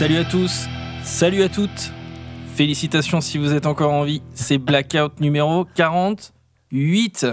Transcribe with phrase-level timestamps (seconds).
[0.00, 0.66] Salut à tous,
[1.04, 1.92] salut à toutes.
[2.54, 4.22] Félicitations si vous êtes encore en vie.
[4.32, 7.26] C'est Blackout numéro 48.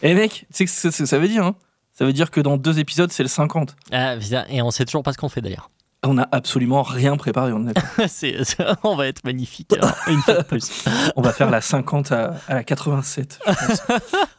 [0.00, 1.54] Eh mec, tu sais ce que ça veut dire hein
[1.92, 3.76] Ça veut dire que dans deux épisodes, c'est le 50.
[3.92, 4.14] Ah,
[4.48, 5.70] et on sait toujours pas ce qu'on fait d'ailleurs.
[6.02, 7.52] On n'a absolument rien préparé.
[7.52, 7.74] On, est
[8.82, 10.82] on va être magnifique alors, une fois de plus.
[11.14, 13.82] On va faire la 50 à, à la 87, je pense.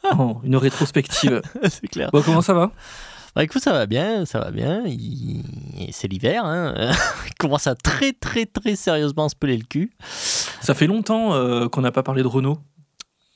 [0.18, 1.44] Oh, une rétrospective.
[1.70, 2.10] C'est clair.
[2.12, 2.72] Bon, comment ça va?
[3.38, 4.82] Bah écoute, ça va bien, ça va bien.
[4.88, 5.44] Il-
[5.92, 6.74] C'est l'hiver, hein.
[7.28, 9.92] Il commence à très très très sérieusement se peler le cul.
[10.60, 12.58] Ça fait longtemps euh, qu'on n'a pas parlé de Renault.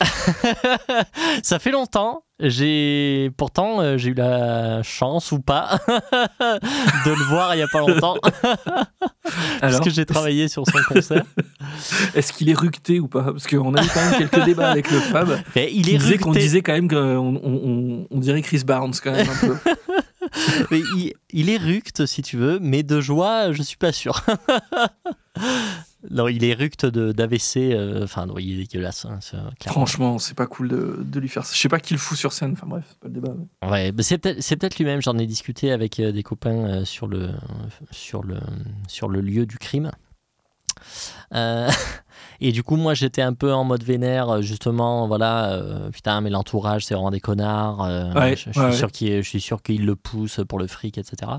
[1.43, 2.23] ça fait longtemps.
[2.43, 7.67] J'ai pourtant euh, j'ai eu la chance ou pas de le voir il y a
[7.67, 8.15] pas longtemps
[9.61, 11.23] parce que j'ai travaillé sur son concert.
[12.15, 13.21] est-ce qu'il est ructé ou pas?
[13.25, 15.37] Parce qu'on a eu quand même quelques débats avec le Fab.
[15.55, 18.93] Mais il est disait qu'on disait quand même qu'on on, on- on dirait Chris Barnes
[19.03, 19.55] quand même un peu.
[20.71, 24.23] Il, il est ructe, si tu veux, mais de joie, je suis pas sûr.
[26.09, 27.57] non, il est ructe de- d'AVC.
[27.73, 29.05] euh, Enfin, non, il est dégueulasse.
[29.05, 29.19] hein.
[29.65, 31.53] Franchement, c'est pas cool de, de lui faire ça.
[31.55, 32.53] Je sais pas qui le fout sur scène.
[32.53, 33.33] Enfin bref, c'est pas le débat.
[33.61, 35.01] mais- Ouais, mais c'est peut-être c'est peut-être lui-même.
[35.01, 37.29] J'en ai discuté avec euh, des copains euh, sur, le,
[37.91, 38.37] sur, le,
[38.87, 39.91] sur le lieu du crime.
[41.33, 41.69] Euh,
[42.41, 46.21] et du coup, moi, j'étais un peu en mode vénère, euh, justement, voilà, euh, putain,
[46.21, 47.83] mais l'entourage, c'est vraiment des connards.
[47.83, 50.59] euh, Ouais, je, je ouais, suis sûr qu'il- je suis sûr qu'ils le poussent pour
[50.59, 51.31] le fric, etc.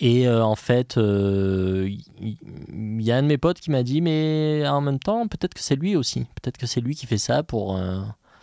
[0.00, 1.98] Et euh, en fait, il
[3.02, 5.60] y, a un de mes potes qui m'a dit, mais en même temps, peut-être que
[5.62, 6.20] c'est lui aussi.
[6.40, 7.78] Peut-être que c'est lui qui fait ça pour.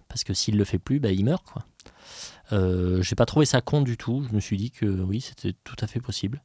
[0.07, 1.63] parce que s'il le fait plus, bah, il meurt, quoi.
[3.01, 4.25] J'ai pas trouvé ça con du tout.
[4.29, 6.41] Je me suis dit que oui, c'était tout à fait possible.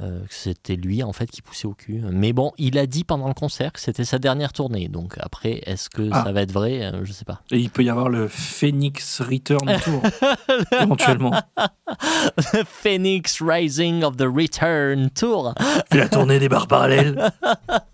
[0.00, 2.00] Euh, c'était lui en fait qui poussait au cul.
[2.12, 4.86] Mais bon, il a dit pendant le concert que c'était sa dernière tournée.
[4.88, 6.22] Donc après, est-ce que Ah.
[6.24, 6.84] ça va être vrai?
[6.84, 7.42] Euh, Je sais pas.
[7.50, 10.02] Et il peut y avoir le Phoenix Return Tour
[10.80, 11.32] éventuellement.
[12.66, 15.54] Phoenix Rising of the Return Tour.
[15.92, 17.20] La tournée des bars parallèles.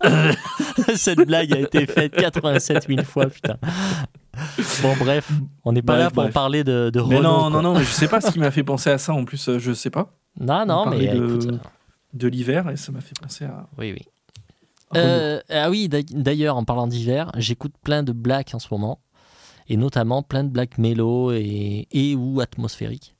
[0.95, 3.55] Cette blague a été faite 87 000 fois, putain.
[4.81, 5.29] Bon, bref,
[5.63, 6.33] on n'est pas Bref, là pour bref.
[6.33, 7.49] parler de, de Mais Renault, non, quoi.
[7.49, 9.13] non, non, mais je sais pas ce qui m'a fait penser à ça.
[9.13, 10.11] En plus, euh, je sais pas.
[10.39, 11.57] Non, non, On mais de- écoute, euh,
[12.15, 13.67] De l'hiver et ça m'a fait penser à.
[13.77, 14.01] oui, oui.
[14.95, 18.99] Euh, ah oui, d'a- d'ailleurs, en parlant d'hiver, j'écoute plein de blagues en ce moment,
[19.67, 23.15] et notamment plein de blagues mélo et, et ou atmosphériques.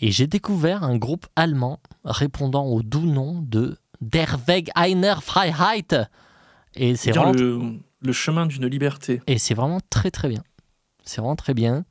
[0.00, 6.06] Et j'ai découvert un groupe allemand répondant au doux nom de Der Weg einer Freiheit.
[6.76, 9.20] Et c'est vraiment, le, le chemin d'une liberté.
[9.26, 10.42] et c'est vraiment très très bien.
[11.04, 11.84] C'est vraiment très bien.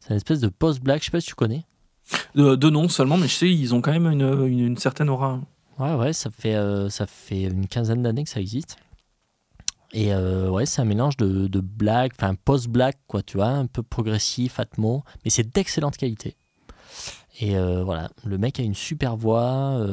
[0.00, 1.64] C'est une espèce de post-blague, je sais pas si tu connais.
[2.34, 5.08] De, de nom seulement, mais je sais, ils ont quand même une, une, une certaine
[5.08, 5.40] aura.
[5.78, 8.76] Ouais, ouais, ça fait, euh, ça fait une quinzaine d'années que ça existe.
[9.92, 13.66] Et euh, ouais, c'est un mélange de, de blagues, enfin post-blague, quoi, tu vois, un
[13.66, 16.36] peu progressif, atmo, mais c'est d'excellente qualité.
[17.40, 19.84] Et euh, voilà, le mec a une super voix.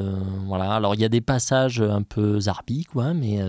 [0.46, 3.40] voilà, alors il y a des passages un peu zarbi, quoi, mais,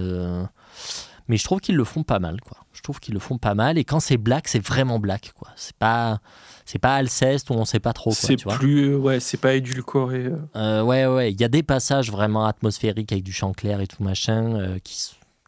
[1.29, 2.59] mais je trouve qu'ils le font pas mal, quoi.
[2.81, 5.49] Je trouve qu'ils le font pas mal, et quand c'est black, c'est vraiment black, quoi.
[5.55, 6.21] C'est pas,
[6.65, 8.55] c'est pas Alceste où on sait pas trop, C'est vois.
[8.55, 8.95] plus.
[8.95, 10.25] euh, Ouais, c'est pas édulcoré.
[10.25, 10.39] euh.
[10.57, 13.87] Euh, ouais, ouais, il y a des passages vraiment atmosphériques avec du chant clair et
[13.87, 14.97] tout machin euh, qui,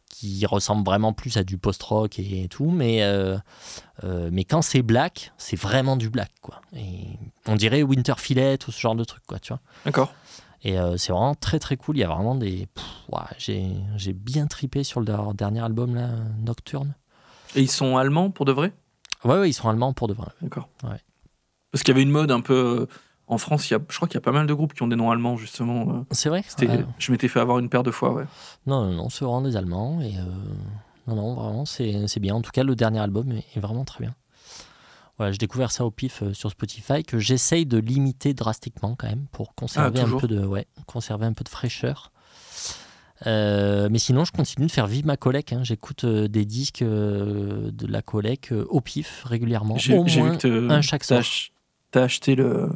[0.09, 3.35] qui ressemblent vraiment plus à du post-rock et, tout, mais, euh,
[4.31, 6.61] mais quand c'est black, c'est vraiment du black, quoi.
[6.75, 7.17] Et
[7.47, 9.59] on dirait Winterfillet ou ce genre de truc, quoi, tu vois.
[9.85, 10.13] D'accord.
[10.65, 11.97] Et c'est vraiment très très cool.
[11.97, 12.69] Il y a vraiment des.
[13.11, 13.65] Ouah, j'ai,
[13.97, 16.07] j'ai bien tripé sur leur dernier album, là,
[16.39, 16.93] Nocturne.
[17.55, 18.73] Et ils sont allemands pour de vrai
[19.23, 20.27] Ouais, ouais, ils sont allemands pour de vrai.
[20.41, 20.67] D'accord.
[20.83, 20.99] Ouais.
[21.71, 22.81] Parce qu'il y avait une mode un peu.
[22.81, 22.85] euh,
[23.27, 24.83] En France, il y a, je crois qu'il y a pas mal de groupes qui
[24.83, 25.81] ont des noms allemands, justement.
[25.89, 26.05] euh.
[26.11, 26.85] C'est vrai Ouais.
[26.99, 28.25] Je m'étais fait avoir une paire de fois, ouais.
[28.67, 30.01] Non, non, non, c'est vraiment des Allemands.
[30.01, 30.23] Et euh,
[31.07, 32.35] non, non, vraiment, c'est bien.
[32.35, 34.13] En tout cas, le dernier album est, vraiment très bien.
[35.17, 39.27] Voilà, j'ai découvert ça au pif sur Spotify, que j'essaye de limiter drastiquement quand même
[39.31, 42.11] pour conserver, un, toujours peu de, ouais, conserver un peu de fraîcheur.
[43.25, 45.53] Euh, mais sinon, je continue de faire vivre ma collecte.
[45.53, 45.63] hein.
[45.63, 49.77] J'écoute euh, des disques euh, de la collecte au pif régulièrement.
[49.77, 51.23] J'ai Au vu moins que un chaque soir.
[51.91, 52.69] t'as acheté le,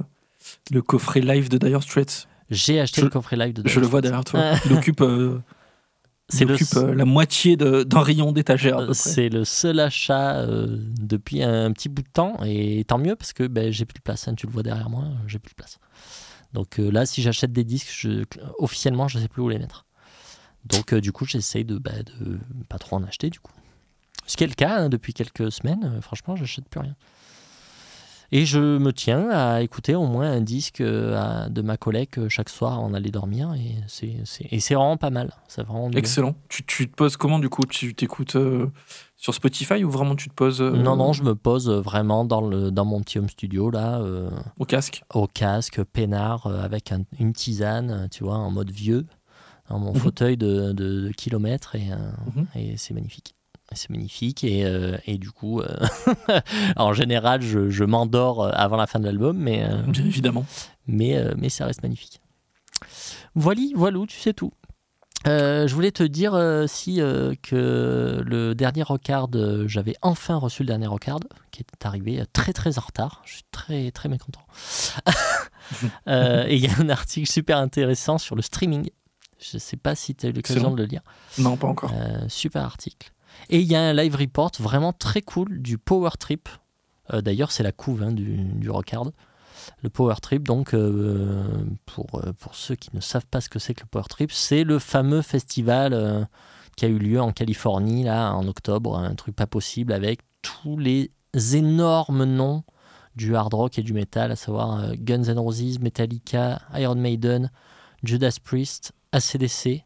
[0.71, 2.27] le coffret live de Dire Straits.
[2.49, 4.41] J'ai acheté je- le coffret live de Je le Dire vois derrière toi.
[4.65, 5.01] Il occupe,
[6.33, 8.93] il occupe la moitié d'un rayon d'étagère.
[8.95, 13.47] C'est le seul achat depuis un petit bout de temps et tant mieux parce que
[13.47, 14.27] ben, j'ai plus de place.
[14.27, 14.35] hein.
[14.35, 15.79] tu le vois derrière moi, j'ai plus de place.
[16.53, 18.23] Donc là, si j'achète des disques, je,
[18.59, 19.85] officiellement, je sais plus où les mettre.
[20.69, 23.51] Donc euh, du coup, j'essaye de, bah, de pas trop en acheter du coup.
[24.25, 25.83] Ce qui est le cas hein, depuis quelques semaines.
[25.97, 26.95] euh, franchement, j'achète plus rien.
[28.33, 32.49] Et je me tiens à écouter au moins un disque euh, de ma collègue chaque
[32.49, 35.31] soir avant d'aller dormir et c'est vraiment pas mal.
[35.55, 35.89] Vraiment.
[35.91, 36.35] Excellent.
[36.49, 37.65] Tu, tu te poses comment du coup?
[37.65, 38.67] Tu t'écoutes euh,
[39.15, 42.41] sur Spotify ou vraiment tu te poses euh, Non, non, je me pose vraiment dans,
[42.41, 44.29] le, dans mon petit home studio, là, euh,
[44.59, 45.03] au casque?
[45.13, 49.05] au casque, peinard, avec un- une tisane, tu vois, en mode vieux,
[49.69, 49.99] dans mon Mhm.
[49.99, 52.47] fauteuil de, de, de kilomètres et, euh, Mhm.
[52.55, 53.33] et c'est magnifique.
[53.73, 55.67] C'est magnifique et, euh, et du coup, euh,
[56.77, 60.45] en général, je, je m'endors avant la fin de l'album, mais, euh, Bien évidemment.
[60.87, 62.21] mais, mais ça reste magnifique.
[63.35, 64.51] Voilà, voilou, tu sais tout.
[65.25, 69.27] Je voulais te dire si euh, que le dernier Rockard,
[69.67, 71.19] j'avais enfin reçu le dernier Rockard,
[71.51, 73.21] qui est arrivé très très en retard.
[73.25, 74.45] Je suis très très mécontent.
[76.07, 78.89] Et il y a un article super intéressant sur le streaming.
[79.39, 81.01] Je ne sais pas si tu as eu l'occasion de le lire.
[81.37, 81.91] Non, pas encore.
[81.93, 83.11] Euh, super article.
[83.49, 86.49] Et il y a un live report vraiment très cool du Power Trip.
[87.13, 89.11] Euh, D'ailleurs, c'est la couve hein, du, du Rockard.
[89.83, 91.43] Le Power Trip, donc, euh,
[91.85, 94.63] pour, pour ceux qui ne savent pas ce que c'est que le Power Trip, c'est
[94.63, 96.27] le fameux festival
[96.75, 98.97] qui a eu lieu en Californie, là, en octobre.
[98.97, 101.11] Un truc pas possible avec tous les
[101.53, 102.63] énormes noms
[103.15, 107.51] du hard rock et du metal, à savoir Guns N' Roses, Metallica, Iron Maiden,
[108.03, 109.83] Judas Priest, ACDC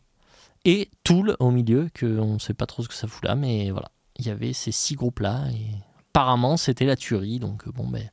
[0.65, 3.35] et Tool au milieu, que on ne sait pas trop ce que ça fout là,
[3.35, 3.89] mais voilà.
[4.17, 5.65] Il y avait ces six groupes-là, et
[6.09, 8.09] apparemment c'était la tuerie, donc euh, bon, ben.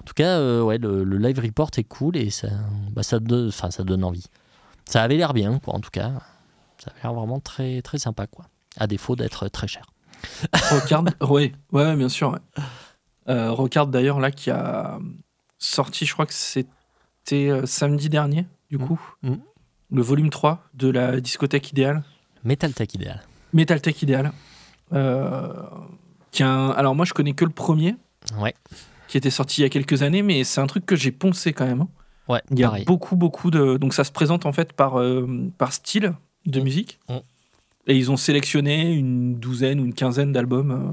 [0.00, 2.48] En tout cas, euh, ouais, le, le live report est cool et ça,
[2.92, 4.24] bah, ça, donne, enfin, ça donne envie.
[4.86, 6.12] Ça avait l'air bien, quoi, en tout cas.
[6.82, 8.46] Ça avait l'air vraiment très, très sympa, quoi.
[8.78, 9.82] À défaut d'être très cher.
[10.70, 12.30] Rockard, ouais, ouais, bien sûr.
[12.30, 12.62] ouais.
[13.28, 14.98] Euh, Rockard, d'ailleurs, là, qui a
[15.58, 18.86] sorti, je crois que c'était euh, samedi dernier, du Mm.
[18.86, 19.34] coup, Mm.
[19.90, 22.02] Le volume 3 de la discothèque idéale,
[22.44, 23.22] Metal Tech idéal.
[23.52, 24.32] Metal Tech idéal.
[24.92, 25.52] Euh,
[26.30, 27.96] qui a un- Alors, moi, je connais que le premier,
[28.38, 28.54] Ouais,
[29.06, 31.52] qui était sorti il y a quelques années, mais c'est un truc que j'ai poncé
[31.52, 31.82] quand même.
[31.82, 31.88] hein.
[32.28, 32.84] ouais, Il y a pareil.
[32.84, 33.76] beaucoup, beaucoup de.
[33.78, 35.26] Donc, ça se présente en fait par, euh,
[35.58, 36.12] par style
[36.46, 36.64] de Mm.
[36.64, 36.98] musique.
[37.08, 37.16] Mm.
[37.86, 40.70] Et ils ont sélectionné une douzaine ou une quinzaine d'albums.
[40.70, 40.92] euh,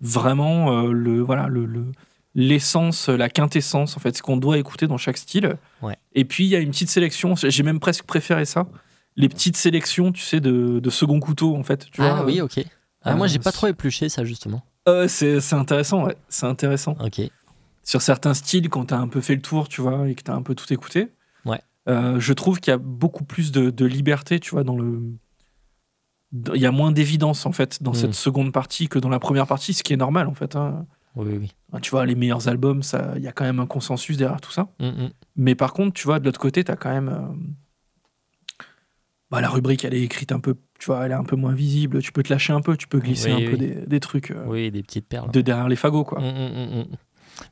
[0.00, 1.92] vraiment, euh, le, voilà, le, le-
[2.34, 5.56] l'essence, la quintessence, en fait, ce qu'on doit écouter dans chaque style.
[5.82, 5.96] Ouais.
[6.14, 7.34] Et puis, il y a une petite sélection.
[7.36, 8.66] J'ai même presque préféré ça.
[9.16, 11.86] Les petites sélections, tu sais, de, de second couteau, en fait.
[11.90, 12.64] Tu ah vois, oui, euh, ok.
[13.02, 14.62] Ah, moi, euh, j'ai pas trop épluché ça, justement.
[14.88, 16.16] euh, c'est, intéressant, ouais.
[16.28, 16.96] C'est intéressant.
[17.00, 17.20] Ok.
[17.84, 20.22] sur certains styles, quand tu as un peu fait le tour, tu vois, et que
[20.22, 21.08] tu as un peu tout écouté,
[21.44, 21.60] Ouais.
[21.88, 25.02] euh, je trouve qu'il y a beaucoup plus de, de liberté, tu vois, dans le.
[26.54, 29.46] Il y a moins d'évidence, en fait, dans cette seconde partie que dans la première
[29.46, 30.56] partie, ce qui est normal, en fait.
[30.56, 30.86] hein.
[31.14, 32.82] Oui, oui, Tu vois, les meilleurs albums,
[33.16, 34.68] il y a quand même un consensus derrière tout ça.
[34.80, 35.10] Mm, mm.
[35.36, 37.08] Mais par contre, tu vois, de l'autre côté, tu as quand même.
[37.08, 37.34] euh,
[39.30, 41.54] bah, la rubrique, elle est écrite un peu, tu vois, elle est un peu moins
[41.54, 42.02] visible.
[42.02, 44.30] Tu peux te lâcher un peu, tu peux glisser Oui, un peu des, des trucs
[44.30, 45.30] euh, Oui, des petites perles.
[45.30, 46.20] de derrière les fagots, quoi.
[46.20, 46.84] Mm.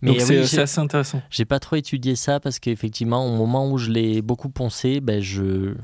[0.03, 1.23] Mais Donc, c'est, oui, assez intéressant.
[1.31, 5.21] J'ai pas trop étudié ça parce qu'effectivement, au moment où je l'ai beaucoup poncé, ben
[5.23, 5.75] je,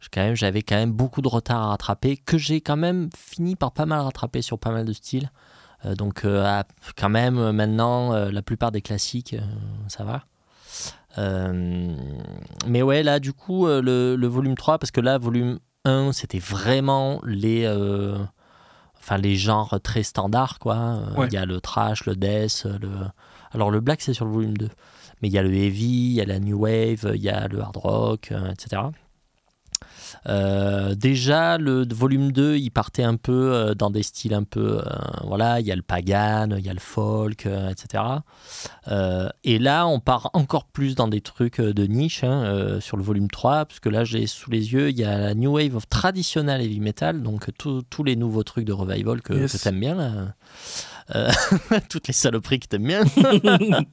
[0.00, 3.08] je- quand même, j'avais quand même beaucoup de retard à rattraper, que j'ai quand même
[3.16, 5.30] fini par pas mal rattraper sur pas mal de styles.
[5.86, 6.62] Euh, donc, euh,
[6.96, 9.36] quand même, euh, maintenant, la plupart des classiques,
[9.88, 10.24] ça va.
[12.66, 16.38] Mais ouais, là, du coup, le, le volume 3, parce que là, volume 1, c'était
[16.38, 17.66] vraiment les.
[18.98, 21.00] Enfin, les genres très standards, quoi.
[21.26, 22.90] Il y a le trash, le death, le.
[23.52, 24.68] Alors, le black, c'est sur le volume 2.
[25.22, 27.48] Mais il y a le heavy, il y a la new wave, il y a
[27.48, 28.82] le hard rock, etc.
[30.28, 34.78] Euh, déjà, le volume 2, il partait un peu euh, dans des styles un peu.
[34.78, 34.82] euh,
[35.24, 38.02] voilà, il y a le pagan, il y a le folk, etc.
[39.44, 43.28] Et là, on part encore plus dans des trucs de niche hein, sur le volume
[43.28, 45.88] 3, parce que là, j'ai sous les yeux, il y a la new wave of
[45.88, 49.52] traditional heavy metal, donc tous les nouveaux trucs de revival que, Yes.
[49.52, 50.12] que t'aimes bien, là.
[51.14, 51.30] Euh,
[51.88, 53.04] toutes les saloperies que t'aimes bien.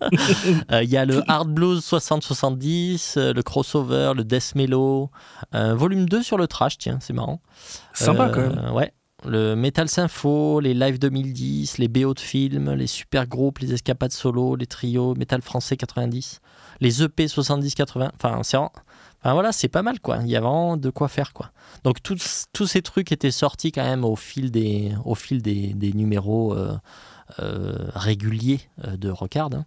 [0.71, 5.09] Euh, Il y a le hard blues 60-70, euh, le crossover, le death mellow,
[5.53, 7.41] volume 2 sur le trash, tiens, c'est marrant.
[7.93, 8.71] Sympa, quand même.
[8.73, 8.93] Ouais.
[9.25, 14.11] Le Metal Sympho, les Live 2010, les BO de films, les super groupes, les escapades
[14.11, 16.41] solo, les trios, Metal français 90,
[16.81, 18.09] les EP 70-80.
[18.15, 18.73] Enfin, c'est vraiment-
[19.23, 20.17] enfin, voilà, c'est pas mal quoi.
[20.21, 21.51] Il y a vraiment de quoi faire quoi.
[21.83, 25.73] Donc tous, tous ces trucs étaient sortis quand même au fil des, au fil des,
[25.73, 26.75] des numéros euh,
[27.39, 29.49] euh, réguliers euh, de Rockard.
[29.53, 29.65] hein.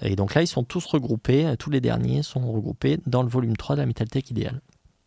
[0.00, 3.56] Et donc là, ils sont tous regroupés, tous les derniers sont regroupés dans le volume
[3.56, 4.60] 3 de la Metal Tech idéale.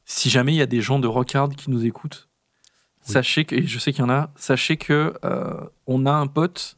[0.05, 2.27] si jamais il y a des gens de Rockard qui nous écoutent,
[3.07, 3.13] Oui.
[3.13, 5.53] sachez que, et je sais qu'il y en a, sachez que euh,
[5.87, 6.77] on a un pote,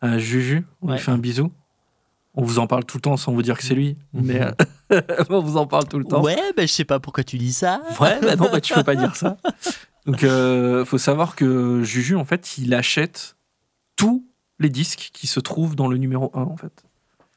[0.00, 0.94] un Juju, on Ouais.
[0.96, 1.52] lui fait un bisou.
[2.34, 4.40] On vous en parle tout le temps sans vous dire que c'est lui, mais
[5.30, 6.22] on vous en parle tout le temps.
[6.22, 7.80] Ouais, ben je sais pas pourquoi tu dis ça.
[8.00, 9.36] Ouais, bah non, bah, tu peux pas dire ça.
[10.06, 13.36] Donc, euh, faut savoir que Juju, en fait, il achète
[13.96, 14.24] tous
[14.60, 16.84] les disques qui se trouvent dans le numéro 1, en fait.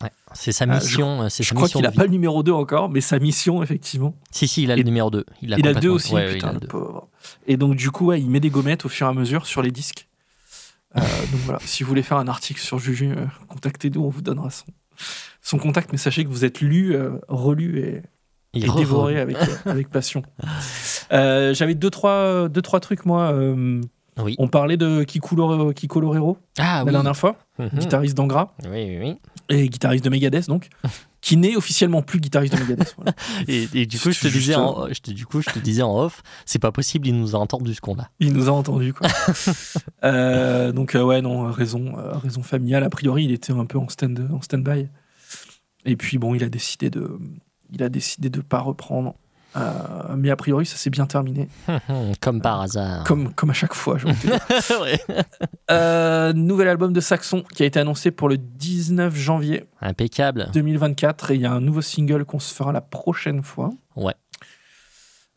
[0.03, 1.23] Ouais, c'est sa Ah, mission.
[1.23, 3.17] euh, c'est Je sa crois qu'il a de pas le numéro 2 encore, mais sa
[3.19, 4.13] mission, effectivement.
[4.31, 5.25] Si, si, il a Et- le numéro 2.
[5.41, 7.09] Il a, Il a le 2 complètement- aussi, Ouais, putain, le pauvre.
[7.47, 9.61] Et donc, du coup, ouais, il met des gommettes au fur et à mesure sur
[9.63, 10.07] les disques.
[10.95, 14.21] Euh, donc voilà, si vous voulez faire un article sur Juju, euh, contactez-nous, on vous
[14.21, 14.65] donnera son,
[15.41, 19.89] son contact, mais sachez que vous êtes lu, euh, relu et, dévoré avec, euh, avec
[19.89, 20.23] passion.
[21.11, 23.33] Euh, J'avais deux trois, deux, trois trucs, moi.
[24.21, 24.35] Oui.
[24.37, 26.91] On parlait de Kiko, Lore- Kiko Lorero Ah la oui.
[26.91, 27.69] dernière fois, Mhm.
[27.79, 29.17] guitariste d'Angra Oui, oui, oui.
[29.47, 30.67] et guitariste de Megadeth, donc,
[31.21, 32.95] qui n'est officiellement plus guitariste de Megadeth.
[32.95, 33.13] voilà.
[33.47, 35.81] Et, et du coup, je te disais, en, je te, du coup, je te disais
[35.81, 38.09] en off, c'est pas possible, il nous a entendu ce qu'on a.
[38.19, 39.07] Il nous a entendu, quoi.
[40.03, 42.83] Euh, donc, euh, ouais, non, raison, euh, raison familiale.
[42.83, 44.87] A priori, il était un peu en stand, en stand-by.
[45.85, 47.19] Et puis, bon, il a décidé de,
[47.71, 49.15] il a décidé de pas reprendre.
[49.55, 51.49] Euh, mais a priori, ça s'est bien terminé,
[52.21, 53.03] Comme par hasard.
[53.03, 53.97] comme, comme à chaque fois.
[54.81, 54.99] Ouais.
[55.71, 60.49] Euh, nouvel album de Saxon qui a été annoncé pour le 19 janvier Impeccable.
[60.53, 63.71] 2024 et il y a un nouveau single qu'on se fera la prochaine fois.
[63.95, 64.13] Ouais.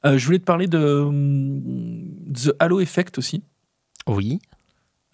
[0.04, 2.02] Euh, je voulais te parler de hum,
[2.35, 3.42] The Halo Effect aussi.
[4.07, 4.40] Oui.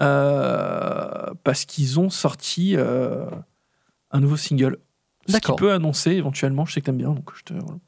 [0.03, 4.79] Euh, parce qu'ils ont sorti un nouveau single.
[5.29, 7.79] Ce qui peut annoncer éventuellement, je sais que t'aimes bien, donc je te voilà,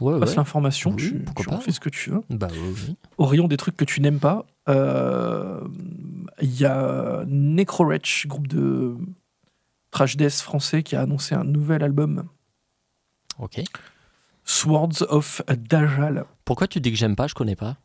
[0.00, 0.36] Ouais, passe ouais.
[0.36, 2.22] l'information, Oui, tu, en fais ce que tu veux.
[2.30, 2.96] Bah oui.
[3.18, 5.60] Au rayon des trucs que tu n'aimes pas, euh,
[6.40, 8.96] il y a Necrowretch, groupe de
[9.90, 12.24] trash death français, qui a annoncé un nouvel album,
[13.38, 13.60] Ok.
[14.44, 16.24] Swords of Dajjal.
[16.44, 17.76] Pourquoi tu dis que j'aime pas Je connais pas?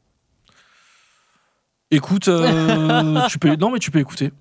[1.92, 4.32] Écoute, euh, tu peux, non mais tu peux écouter.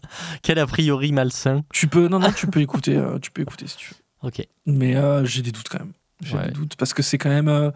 [0.43, 1.64] Quel a priori malsain.
[1.73, 3.97] Tu peux, non non, tu peux écouter, euh, tu peux écouter si tu veux.
[4.23, 4.47] Ok.
[4.67, 5.93] Mais euh, j'ai des doutes quand même.
[6.23, 6.47] J'ai Ouais.
[6.47, 7.71] des doutes parce que c'est quand même, euh,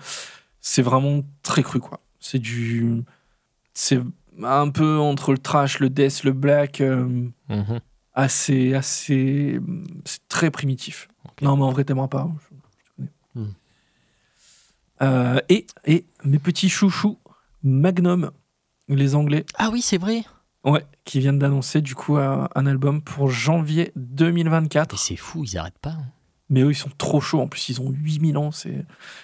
[0.61, 2.01] c'est vraiment très cru quoi.
[2.21, 3.03] C'est du,
[3.75, 4.01] c'est
[4.43, 7.81] un peu entre le trash, le death, le black, euh, Mhm.
[8.15, 9.61] assez, assez,
[10.05, 11.09] c'est très primitif.
[11.43, 12.29] Non mais en vrai t'aimeras pas.
[12.51, 13.11] je- je te connais.
[13.35, 13.53] Hmm.
[15.03, 17.19] Euh, et et mes petits chouchous
[17.63, 18.31] Magnum,
[18.89, 20.25] les Anglais, Ah oui, c'est vrai.
[20.65, 24.93] ouais, qui viennent d'annoncer du coup un, album pour janvier 2024.
[24.93, 25.91] Mais c'est fou, ils arrêtent pas.
[25.91, 26.07] hein.
[26.49, 27.41] Mais eux, ils sont trop chauds.
[27.41, 28.51] En plus, ils ont 8000 ans.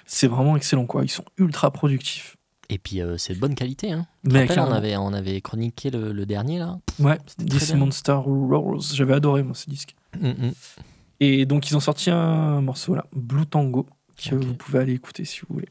[0.07, 1.05] C'est, vraiment excellent, quoi.
[1.05, 2.37] Ils sont ultra productifs.
[2.69, 3.93] Et puis euh, c'est de bonne qualité.
[3.93, 4.07] Hein.
[4.25, 6.79] Mais on avait, on avait chroniqué le, le dernier là.
[6.99, 7.75] Ouais, This.
[7.75, 8.81] Monster Roars.
[8.95, 9.95] J'avais adoré, moi, ce disque.
[10.19, 10.53] Mhm.
[11.21, 13.87] Et donc, ils ont sorti un morceau, là, Blue Tango,
[14.17, 15.69] que vous pouvez aller écouter si vous voulez.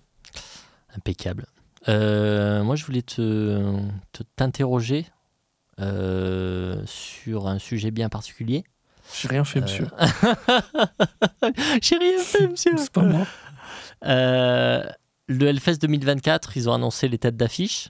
[0.96, 1.46] Impeccable.
[1.90, 3.78] Euh, moi, je voulais te,
[4.12, 5.08] te- t'interroger
[5.80, 8.64] euh, sur un sujet bien particulier.
[9.20, 9.88] J'ai rien fait, monsieur.
[10.00, 10.32] Euh,
[11.82, 12.74] J'ai rien fait, monsieur.
[12.78, 13.26] C'est pas moi.
[14.06, 14.84] Euh,
[15.28, 17.90] le Hellfest 2024, ils ont annoncé les têtes d'affiche,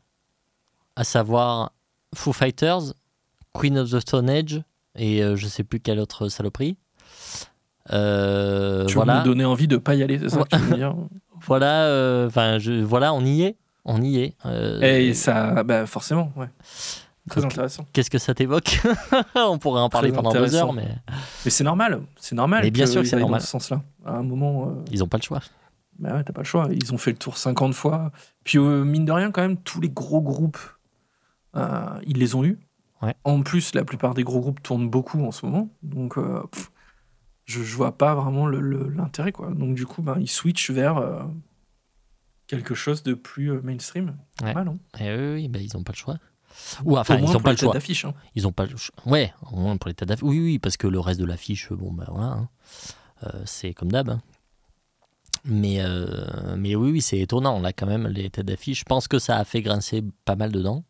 [0.96, 1.74] à savoir
[2.16, 2.94] Foo Fighters,
[3.54, 4.62] Queen of the Stone Age
[4.96, 6.78] et euh, je sais plus quelle autre saloperie.
[7.92, 10.76] Euh, Tu voilà, me donner envie de pas y aller, c'est ça que tu veux
[10.76, 10.96] dire
[11.42, 14.36] voilà, euh, je, voilà, on y est, on y est.
[14.82, 16.50] Et ça, bah, forcément, ouais.
[17.30, 17.86] Très donc, intéressant.
[17.94, 18.82] Qu'est-ce que ça t'évoque
[19.36, 20.88] On pourrait en parler Très pendant deux heures, mais
[21.46, 22.02] Mais c'est normal.
[22.18, 22.62] C'est normal.
[22.64, 23.40] Mais bien sûr que c'est normal.
[23.40, 23.84] Dans ce sens-là.
[24.06, 24.70] À un moment.
[24.70, 25.40] euh, ils ont pas le choix.
[26.00, 26.68] Bah ouais, t'as pas le choix.
[26.72, 28.12] Ils ont fait le tour 50 fois.
[28.44, 30.58] Puis euh, mine de rien, quand même, tous les gros groupes,
[31.56, 32.60] euh, ils les ont eus.
[33.04, 33.14] Ouais.
[33.24, 35.70] En plus, la plupart des gros groupes tournent beaucoup en ce moment.
[35.84, 36.72] Donc, pff,
[37.46, 39.32] je, je vois pas vraiment l'intérêt.
[39.32, 39.52] quoi.
[39.52, 41.28] Donc, du coup, ben, ils switchent vers
[42.48, 44.18] quelque chose de plus mainstream.
[44.44, 44.54] Ouais.
[44.54, 44.78] Mal, hein.
[45.00, 46.18] Et oui, bah, ils ont pas le choix.
[46.86, 47.74] Ou enfin, ils ont pour pas le choix.
[47.74, 48.14] d'affiche, hein.
[48.36, 48.96] Ils ont pas le choix.
[49.06, 50.24] Ouais, au moins pour les têtes d'affiche.
[50.28, 52.28] Oui, oui, parce que le reste de l'affiche, bon, bah voilà.
[52.28, 52.50] hein.
[53.26, 54.10] Euh, c'est comme d'hab.
[54.10, 54.22] hein.
[55.44, 58.80] Mais, euh, mais oui, oui, c'est étonnant, là, quand même, les têtes d'affiche.
[58.80, 60.84] Je pense que ça a fait grincer pas mal dedans.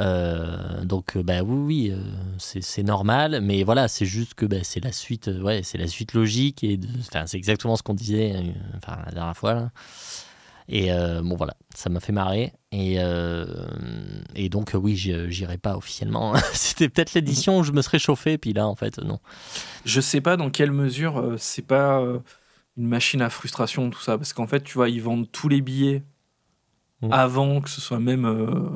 [0.00, 1.92] Euh, donc, euh, bah oui, oui,
[2.38, 3.40] c'est normal.
[3.42, 6.62] Mais voilà, c'est juste que bah, c'est la suite, ouais, c'est la suite logique.
[6.64, 6.78] et
[7.26, 9.70] c'est exactement ce qu'on disait enfin, la dernière fois, là.
[10.68, 12.52] Et euh, bon, voilà, ça m'a fait marrer.
[12.72, 13.44] Et, euh,
[14.34, 16.34] et donc, euh, oui, j'irai pas officiellement.
[16.52, 19.18] C'était peut-être l'édition où je me serais chauffé, puis là, en fait, non.
[19.84, 22.02] Je sais pas dans quelle mesure c'est pas
[22.76, 24.16] une machine à frustration, tout ça.
[24.18, 26.02] Parce qu'en fait, tu vois, ils vendent tous les billets
[27.02, 27.12] Mm.
[27.12, 28.24] avant que ce soit même.
[28.24, 28.70] euh,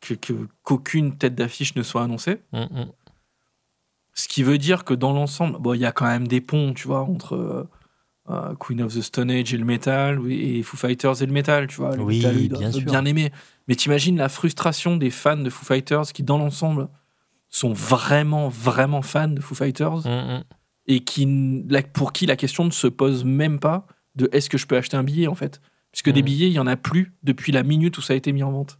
[0.00, 0.14] que-
[0.62, 2.42] qu'aucune tête d'affiche ne soit annoncée.
[2.52, 2.86] Hum, hum.
[4.12, 6.72] Ce qui veut dire que dans l'ensemble, bon, il y a quand même des ponts,
[6.74, 7.68] tu vois, entre euh,
[8.30, 11.66] euh, Queen of the Stone Age et le métal, et Foo Fighters et le métal,
[11.66, 11.94] tu vois.
[11.96, 12.84] Le Oui, métal, bien doivent sûr.
[12.84, 13.30] bien aimer.
[13.68, 16.88] Mais t'imagines la frustration des fans de Foo Fighters qui, dans l'ensemble,
[17.50, 20.44] sont vraiment, vraiment fans de Foo Fighters Hum, hum.
[20.86, 24.58] et qui, la- pour qui la question ne se pose même pas de est-ce que
[24.58, 25.60] je peux acheter un billet, en fait.
[25.92, 26.24] Puisque des Mm.
[26.24, 28.50] billets, il y en a plus depuis la minute où ça a été mis en
[28.50, 28.78] vente.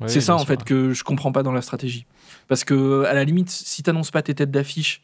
[0.00, 0.48] Oui, C'est ça en sûr.
[0.48, 2.06] fait que je comprends pas dans la stratégie.
[2.48, 5.02] Parce que à la limite, si t'annonces pas tes têtes d'affiche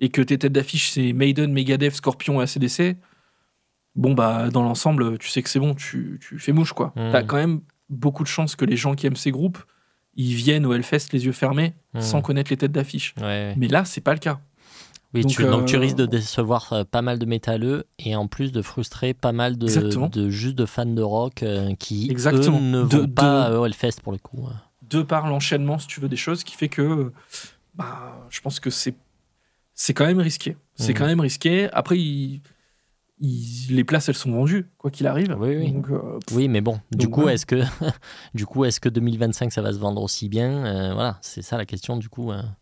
[0.00, 2.96] et que tes têtes d'affiche c'est Maiden, Megadeth, Scorpion et ACDC,
[3.96, 6.92] bon bah dans l'ensemble, tu sais que c'est bon, tu, tu fais mouche quoi.
[6.96, 7.12] Mhm.
[7.12, 9.58] T'as quand même beaucoup de chances que les gens qui aiment ces groupes,
[10.14, 12.00] ils viennent au Hellfest les yeux fermés Mhm.
[12.02, 13.14] sans connaître les têtes d'affiche.
[13.18, 13.54] Ouais, ouais.
[13.56, 14.40] Mais là, c'est pas le cas.
[15.14, 18.14] Oui, Donc, tu, donc tu euh, risques de décevoir euh, pas mal de métalleux et
[18.14, 19.66] en plus de frustrer pas mal de,
[20.08, 22.58] de juste de fans de rock euh, qui Exactement.
[22.58, 24.46] eux, ne De- vont pas à Hellfest pour le coup.
[24.90, 27.10] de par l'enchaînement, si tu veux, des choses, qui fait que
[27.74, 28.94] bah, je pense que c'est
[29.80, 30.56] c'est quand même risqué.
[30.74, 30.98] C'est Mhm.
[30.98, 31.68] quand même risqué.
[31.72, 32.42] Après, il-
[33.20, 35.36] il- les places, elles sont vendues, quoi qu'il arrive.
[35.38, 35.70] Oui, oui.
[35.72, 37.60] Donc, euh, Oui, mais bon, du Donc, coup, est-ce que
[38.34, 41.56] du coup, est-ce que 2025 ça va se vendre aussi bien Euh, Voilà, c'est ça
[41.56, 42.32] la question du coup.
[42.32, 42.56] hein.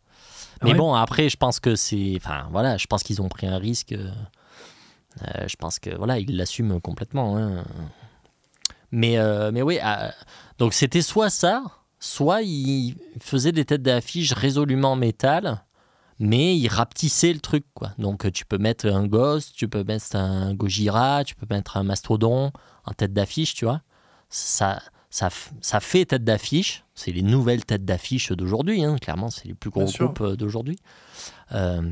[0.62, 0.76] Mais Ouais.
[0.76, 3.92] bon, après, je pense que c'est, enfin voilà, je pense qu'ils ont pris un risque.
[3.92, 4.10] euh,
[5.46, 7.36] je pense que voilà, ils l'assument complètement.
[7.38, 7.64] hein.
[8.90, 9.16] Mais
[9.52, 10.08] mais oui, euh,
[10.58, 11.62] donc c'était soit ça,
[11.98, 15.62] soit ils faisaient des têtes d'affiche résolument métal.
[16.18, 17.92] Mais ils rapetissaient le truc, quoi.
[17.98, 21.76] Donc, euh, tu peux mettre un Ghost, tu peux mettre un Gojira, tu peux mettre
[21.76, 22.52] un Mastodon
[22.84, 23.82] en tête d'affiche, tu vois.
[24.30, 24.80] Ça,
[25.10, 25.28] ça,
[25.60, 26.84] ça fait tête d'affiche.
[26.94, 28.96] C'est les nouvelles têtes d'affiche d'aujourd'hui, hein.
[28.96, 30.78] clairement, c'est les plus gros Bien groupes euh, d'aujourd'hui.
[31.52, 31.82] Euh,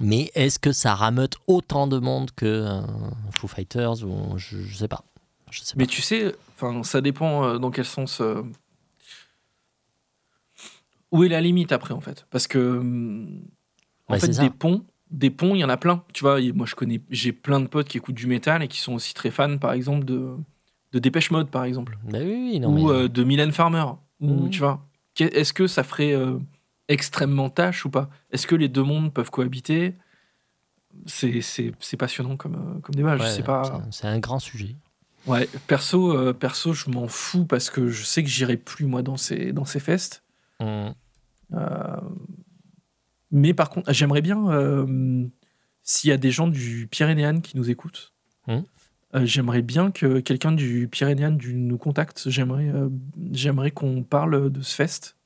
[0.00, 2.80] mais est-ce que ça rameute autant de monde que euh,
[3.32, 5.04] Foo Fighters ou je, je sais pas.
[5.50, 5.92] Je sais Mais pas.
[5.92, 6.34] tu sais,
[6.82, 8.22] ça dépend dans quel sens.
[11.12, 12.26] Où est la limite après, en fait?
[12.30, 13.42] Parce que, hum,
[14.08, 14.42] en Ouais, fait, ça.
[14.42, 16.04] des ponts, des ponts, il y en a plein.
[16.12, 18.80] Tu vois, moi, je connais, j'ai plein de potes qui écoutent du métal et qui
[18.80, 20.36] sont aussi très fans, par exemple, de,
[20.92, 23.84] de Dépêche Mode, par exemple, Bah oui, oui, non, ou mais- euh, de Mylène Farmer.
[24.20, 24.50] Ou, Mhm.
[24.50, 24.86] tu vois,
[25.18, 26.38] est-ce que ça ferait euh,
[26.88, 28.10] extrêmement tâche ou pas?
[28.30, 29.94] Est-ce que les deux mondes peuvent cohabiter?
[31.06, 31.40] C'est,
[31.96, 33.16] passionnant comme, euh, comme débat.
[33.16, 33.82] je sais pas.
[33.90, 34.76] c'est- un grand sujet.
[35.26, 39.02] Ouais, perso, euh, perso, je m'en fous parce que je sais que j'irai plus moi
[39.02, 40.22] dans ces dans ces festes.
[40.60, 42.00] Euh,
[43.30, 45.26] mais par contre, j'aimerais bien euh,
[45.82, 48.12] s'il y a des gens du Pyrénéan qui nous écoutent.
[48.48, 48.64] Mhm.
[49.14, 52.28] euh, j'aimerais bien que quelqu'un du Pyrénéan du- nous contacte.
[52.28, 52.72] J'aimerais,
[53.32, 55.16] j'aimerais qu'on parle de ce fest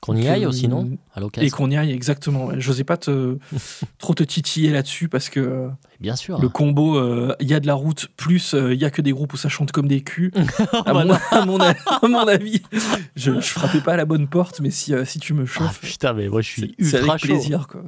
[0.00, 2.46] Qu'on y aille aussi, non À et qu'on y aille exactement.
[2.46, 2.54] ouais.
[2.58, 3.36] J'osais pas te
[3.98, 5.68] trop te titiller là-dessus parce que euh,
[6.00, 6.40] Bien sûr.
[6.40, 9.02] le combo, euh, il y a de la route plus euh, il y a que
[9.02, 10.30] des groupes où ça chante comme des culs.
[10.86, 12.62] à, mon, à mon a- à mon avis,
[13.14, 15.46] je, je frappais pas à la bonne porte, mais si, euh, si tu me Ah,
[15.46, 17.26] chauffes, putain, mais moi je suis ultra avec chaud.
[17.34, 17.68] plaisir.
[17.68, 17.82] Quoi.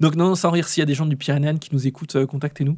[0.00, 2.26] Donc non, sans rire, s'il y a des gens du Pyrénéen qui nous écoutent, euh,
[2.26, 2.76] contactez-nous.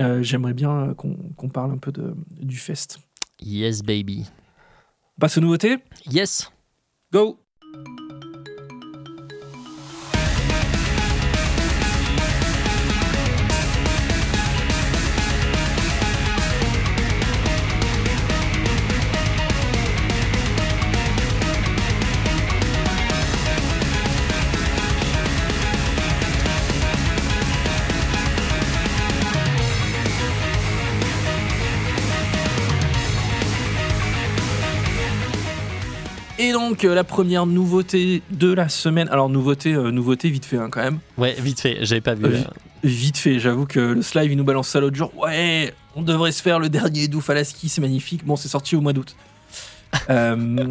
[0.00, 2.98] Euh, J'aimerais bien euh, qu'on qu'on parle un peu de, du fest.
[3.42, 4.26] Yes, baby.
[5.18, 5.78] Passe aux nouveautés
[6.10, 6.50] Yes.
[7.12, 7.40] Go
[36.76, 39.08] donc, euh, la première nouveauté de la semaine.
[39.08, 40.98] Alors, nouveauté, euh, nouveauté vite fait hein, quand même.
[41.16, 42.26] Ouais, vite fait, j'avais pas vu.
[42.26, 42.50] Euh, là.
[42.84, 45.10] Vite fait, j'avoue que le slide il nous balance ça l'autre jour.
[45.16, 48.26] Ouais, on devrait se faire le dernier Edu Falaski, c'est magnifique.
[48.26, 49.16] Bon, c'est sorti au mois d'août.
[50.10, 50.66] Euh,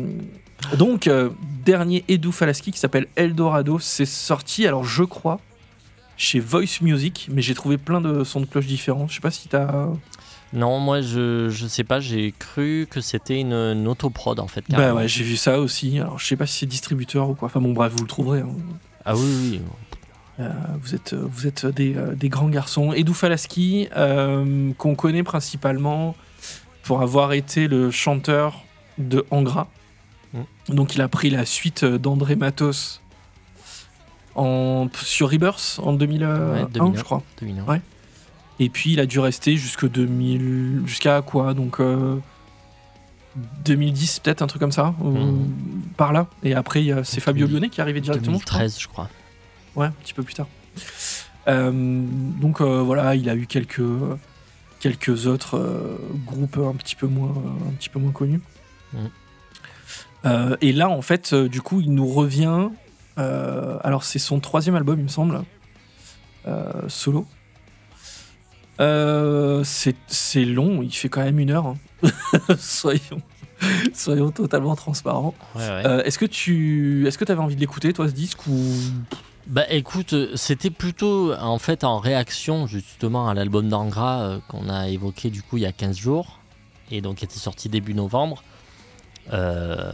[0.78, 1.10] donc,
[1.66, 5.40] dernier Edu Falaski qui s'appelle Eldorado, c'est sorti, alors je crois,
[6.16, 9.08] chez Voice Music, mais j'ai trouvé plein de sons de cloche différents.
[9.08, 9.88] Je sais pas si t'as.
[10.56, 14.64] Non, moi je, je sais pas, j'ai cru que c'était une, une autoprod en fait.
[14.70, 16.00] Bah ouais, j'ai vu ça aussi.
[16.00, 17.48] Alors, je sais pas si c'est distributeur ou quoi.
[17.48, 18.40] Enfin bon, bref, vous le trouverez.
[18.42, 18.50] hein.
[19.06, 19.62] Ah oui, oui.
[20.40, 20.50] Euh,
[20.82, 22.92] vous êtes, vous êtes des, euh, des grands garçons.
[22.94, 26.16] Edu Falaski, euh, qu'on connaît principalement
[26.84, 28.64] pour avoir été le chanteur
[28.98, 29.68] de Angra.
[30.34, 30.40] Mm.
[30.76, 33.02] Donc il a pris la suite d'André Matos
[34.36, 36.98] en, sur Rebirth en 2001, Ouais, 2001.
[36.98, 37.24] je crois.
[37.40, 37.64] 2001.
[37.66, 37.82] Ouais.
[38.60, 42.18] Et puis il a dû rester jusque 2000, jusqu'à quoi Donc euh,
[43.66, 45.48] 2010 peut-être un truc comme ça, Mhm.
[45.98, 46.28] par là.
[46.44, 48.40] Et après c'est Fabio 2000, Lyonnais qui est arrivé directement.
[48.40, 48.60] je crois.
[48.60, 49.10] 2013, je crois.
[49.76, 50.48] Ouais, un petit peu plus tard.
[51.48, 51.72] Euh,
[52.42, 53.82] donc euh, voilà, il a eu quelques
[54.80, 57.34] quelques autres euh, groupes un petit peu moins
[57.68, 58.42] un petit peu moins connus.
[60.26, 62.70] Euh, et là, en fait, euh, du coup, il nous revient.
[63.20, 65.44] euh, alors, c'est son troisième album, il me semble,
[66.48, 67.28] euh, solo.
[68.80, 71.68] Euh, c'est long, il fait quand même une heure.
[71.68, 71.78] hein.
[72.60, 73.22] soyons,
[73.94, 75.34] soyons totalement transparents.
[75.56, 75.84] Ouais, ouais.
[75.86, 78.60] Euh, est-ce que tu est-ce que avais envie de l'écouter, toi, ce disque ou?
[79.48, 84.90] Bah écoute, c'était plutôt en fait en réaction justement à l'album d'Angra euh, qu'on a
[84.90, 86.40] évoqué du coup il y a 15 jours
[86.90, 88.44] et donc qui était sorti début novembre.
[89.34, 89.92] Euh,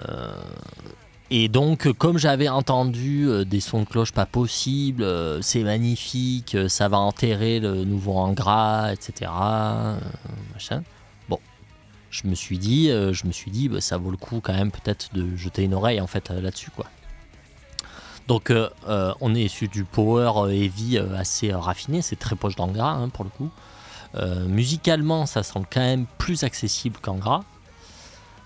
[1.33, 6.55] et donc comme j'avais entendu euh, des sons de cloche pas possibles, euh, c'est magnifique,
[6.55, 9.31] euh, ça va enterrer le nouveau Angra, etc.
[11.29, 11.39] Bon,
[12.09, 14.71] je me suis dit, je me suis dit, bah, ça vaut le coup quand même
[14.71, 16.85] peut-être de jeter une oreille en fait là- là-dessus quoi.
[18.27, 18.51] Donc
[19.21, 23.29] on est sur du power heavy assez raffiné, c'est très proche d'Angra hein, pour le
[23.29, 23.49] coup.
[24.47, 27.45] Musicalement, ça semble quand même plus accessible qu'Angra.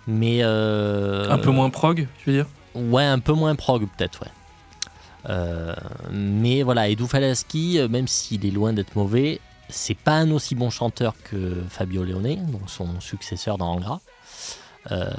[0.05, 0.43] Mais.
[0.43, 2.45] Un peu moins prog, tu veux dire?
[2.75, 4.31] Ouais, un peu moins prog peut-être, ouais.
[5.29, 5.73] Euh,
[6.11, 10.53] mais voilà, Edu Falaschi, euh, même s'il est loin d'être mauvais, c'est pas un aussi
[10.53, 14.01] bon chanteur que Fabio Leone, donc son successeur dans Angra.
[14.91, 15.09] Euh,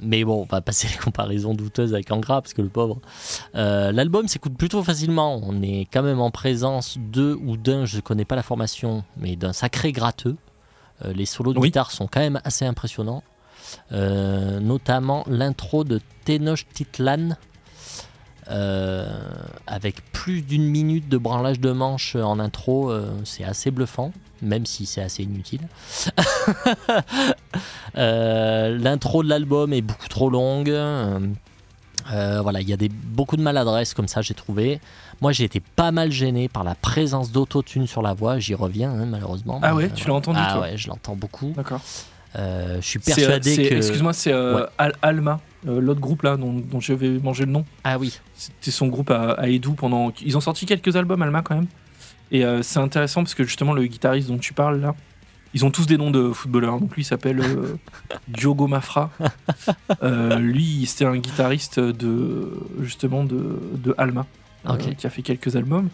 [0.00, 2.98] mais bon, on va passer les comparaisons douteuses avec Angra, parce que le pauvre.
[3.56, 5.38] Euh, L'album s'écoute plutôt facilement.
[5.42, 9.36] On est quand même en présence de ou d'un, je connais pas la formation, mais
[9.36, 10.36] d'un sacré gratteux.
[11.04, 11.68] Les solos de Oui.
[11.68, 13.22] guitare sont quand même assez impressionnants.
[13.92, 17.36] Euh, notamment l'intro de Tenochtitlan,
[18.50, 19.06] euh,
[19.66, 24.66] avec plus d'une minute de branlage de manche en intro, euh, c'est assez bluffant, même
[24.66, 25.62] si c'est assez inutile.
[27.96, 30.68] Euh, L'intro de l'album est beaucoup trop longue.
[30.70, 31.20] euh,
[32.42, 34.80] voilà, il y a des, beaucoup de maladresse comme ça, j'ai trouvé.
[35.20, 38.40] Moi, j'ai été pas mal gêné par la présence d'autotune sur la voix.
[38.40, 39.60] J'y reviens, hein, malheureusement.
[39.62, 41.52] Ah ouais, tu l'as entendu, Ah toi ouais, je l'entends beaucoup.
[41.56, 41.80] D'accord.
[42.36, 43.74] Euh, je suis euh, persuadé que.
[43.74, 44.66] Excuse-moi, c'est euh, Ouais.
[44.78, 47.64] Al- Alma, euh, l'autre groupe là dont, dont je vais manger le nom.
[47.84, 48.18] Ah oui.
[48.34, 50.12] C'était son groupe à, à Edu pendant.
[50.24, 51.66] Ils ont sorti quelques albums, Alma, quand même.
[52.32, 54.94] Et euh, c'est intéressant parce que justement, le guitariste dont tu parles là,
[55.52, 56.80] ils ont tous des noms de footballeurs.
[56.80, 57.76] Donc lui, il s'appelle euh,
[58.28, 59.10] Diogo Mafra.
[60.38, 62.48] Lui, c'était un guitariste de
[62.80, 64.26] justement de, de Alma,
[64.98, 65.88] qui a fait quelques albums.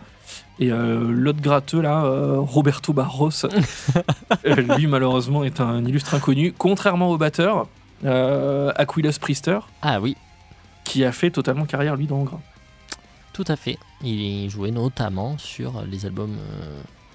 [0.58, 6.52] Et euh, l'autre gratteux là, euh, Roberto Barros, euh, lui malheureusement est un illustre inconnu.
[6.56, 7.66] Contrairement au batteur,
[8.04, 10.16] Aquilas Priester, Ah oui,
[10.84, 12.40] qui a fait totalement carrière lui dans Angra.
[13.32, 13.78] tout à fait.
[14.02, 16.36] Il jouait notamment sur les albums.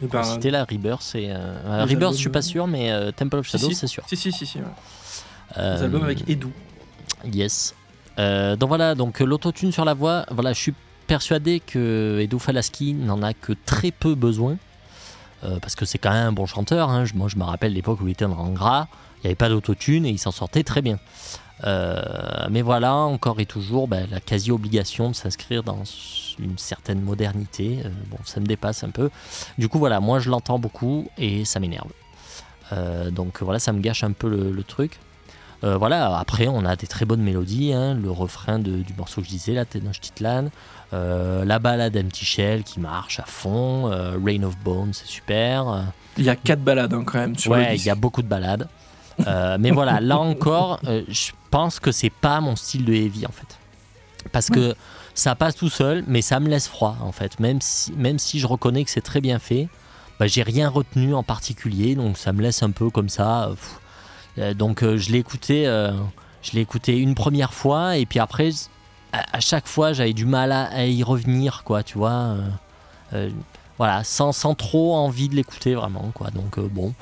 [0.04, 1.32] Et qu'on citait là, Rebirth et.
[1.32, 3.76] Rebirth, albums, je suis pas sûr, mais Temple of Shadows, si.
[3.76, 4.04] c'est sûr.
[4.08, 4.58] Si, si, si, si.
[4.58, 4.64] ouais.
[5.58, 6.48] Les albums avec Edu.
[7.32, 7.76] Yes.
[8.20, 10.74] Euh, donc voilà, donc l'autotune sur la voix, voilà, je suis
[11.06, 14.58] persuadé que Edu Falaschi n'en a que très peu besoin.
[15.46, 16.90] Euh, parce que c'est quand même un bon chanteur.
[16.90, 17.06] hein.
[17.14, 18.88] Moi, je me rappelle l'époque où il était en gras,
[19.18, 20.98] il n'y avait pas d'autotune et il s'en sortait très bien.
[21.64, 22.02] Euh,
[22.50, 25.84] mais voilà, encore et toujours, ben, la quasi-obligation de s'inscrire dans
[26.40, 27.80] une certaine modernité.
[27.86, 29.10] Euh, bon, ça me dépasse un peu.
[29.58, 31.92] Du coup, voilà, moi je l'entends beaucoup et ça m'énerve.
[33.12, 35.00] Donc voilà, ça me gâche un peu le, truc.
[35.62, 39.32] Voilà, après on a des très bonnes mélodies, hein, le refrain du morceau que je
[39.32, 40.50] disais, la Tenochtitlan,
[41.46, 45.82] la balade Empty Shell qui marche à fond, euh, Rain of Bones c'est super, euh,
[46.18, 48.22] Il y a quatre balades hein, quand même sur le ouais, il y a beaucoup
[48.22, 48.68] de balades.
[49.28, 53.26] Euh, mais voilà, là encore, euh, je pense que c'est pas mon style de heavy
[53.26, 53.58] en fait.
[54.32, 54.76] Parce que
[55.14, 57.40] ça passe tout seul, mais ça me laisse froid en fait.
[57.40, 59.70] Même si, même si je reconnais que c'est très bien fait,
[60.20, 63.46] bah, j'ai rien retenu en particulier, donc ça me laisse un peu comme ça.
[63.46, 63.80] euh, pff.
[64.38, 65.92] Euh, donc euh, je l'ai écouté, euh,
[66.42, 68.50] je l'ai écouté une première fois, et puis après,
[69.20, 72.12] à, à chaque fois, j'avais du mal à, à y revenir, quoi, tu vois.
[72.12, 72.50] euh,
[73.14, 73.30] euh,
[73.78, 76.32] voilà, sans, sans trop envie de l'écouter vraiment, quoi.
[76.32, 76.94] Donc euh, bon,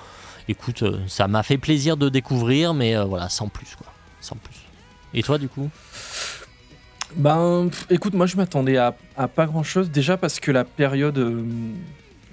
[0.48, 3.88] écoute, ça m'a fait plaisir de découvrir, mais voilà, sans plus, quoi.
[4.22, 4.60] Sans plus.
[5.14, 5.70] Et toi, du coup?
[7.16, 9.92] Ben, écoute, moi je m'attendais à, à pas grand chose.
[9.92, 11.44] Déjà parce que la période, euh,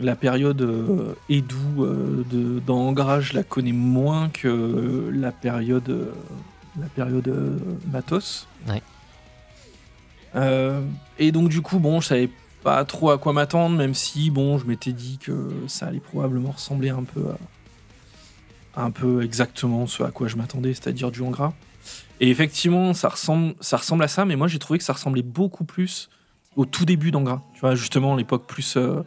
[0.01, 6.15] la période euh, Edu euh, de, dans Angra, je la connais moins que la période,
[6.81, 7.31] la période
[7.93, 8.47] Matos.
[8.67, 8.81] Ouais.
[10.37, 10.83] Euh,
[11.19, 12.31] et donc du coup, bon, je savais
[12.63, 16.51] pas trop à quoi m'attendre, même si bon, je m'étais dit que ça allait probablement
[16.53, 17.25] ressembler un peu
[18.75, 21.53] à, un peu exactement ce à quoi je m'attendais, c'est-à-dire du Angra.
[22.21, 25.23] Et effectivement, ça ressemble, ça ressemble à ça, mais moi j'ai trouvé que ça ressemblait
[25.23, 26.11] beaucoup plus
[26.57, 27.43] au tout début d'Angra.
[27.55, 28.77] Tu vois, justement, l'époque plus.
[28.77, 29.03] euh,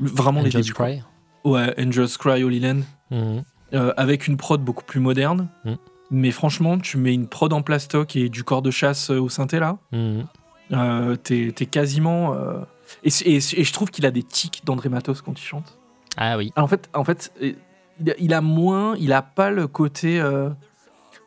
[0.00, 0.72] vraiment les Angels débuts.
[0.74, 0.86] quoi.
[0.86, 1.02] Cry
[1.44, 2.80] Ouais, Angels Cry, Holy Land.
[3.10, 3.44] Mhm.
[3.74, 5.48] euh, avec une prod beaucoup plus moderne.
[5.64, 5.74] Mm.
[6.10, 9.60] Mais franchement, tu mets une prod en plastoc et du corps de chasse au synthé
[9.60, 10.26] là, Mhm.
[10.72, 12.34] Euh, t'es t'es quasiment.
[12.34, 12.60] euh,
[13.04, 15.78] Et, et- et je trouve qu'il a des tics d'André Matos quand il chante.
[16.16, 16.52] Ah oui.
[16.56, 17.52] En fait, en fait euh,
[18.00, 18.94] il, a, il a moins.
[18.98, 20.20] Il a pas le côté.
[20.20, 20.50] euh,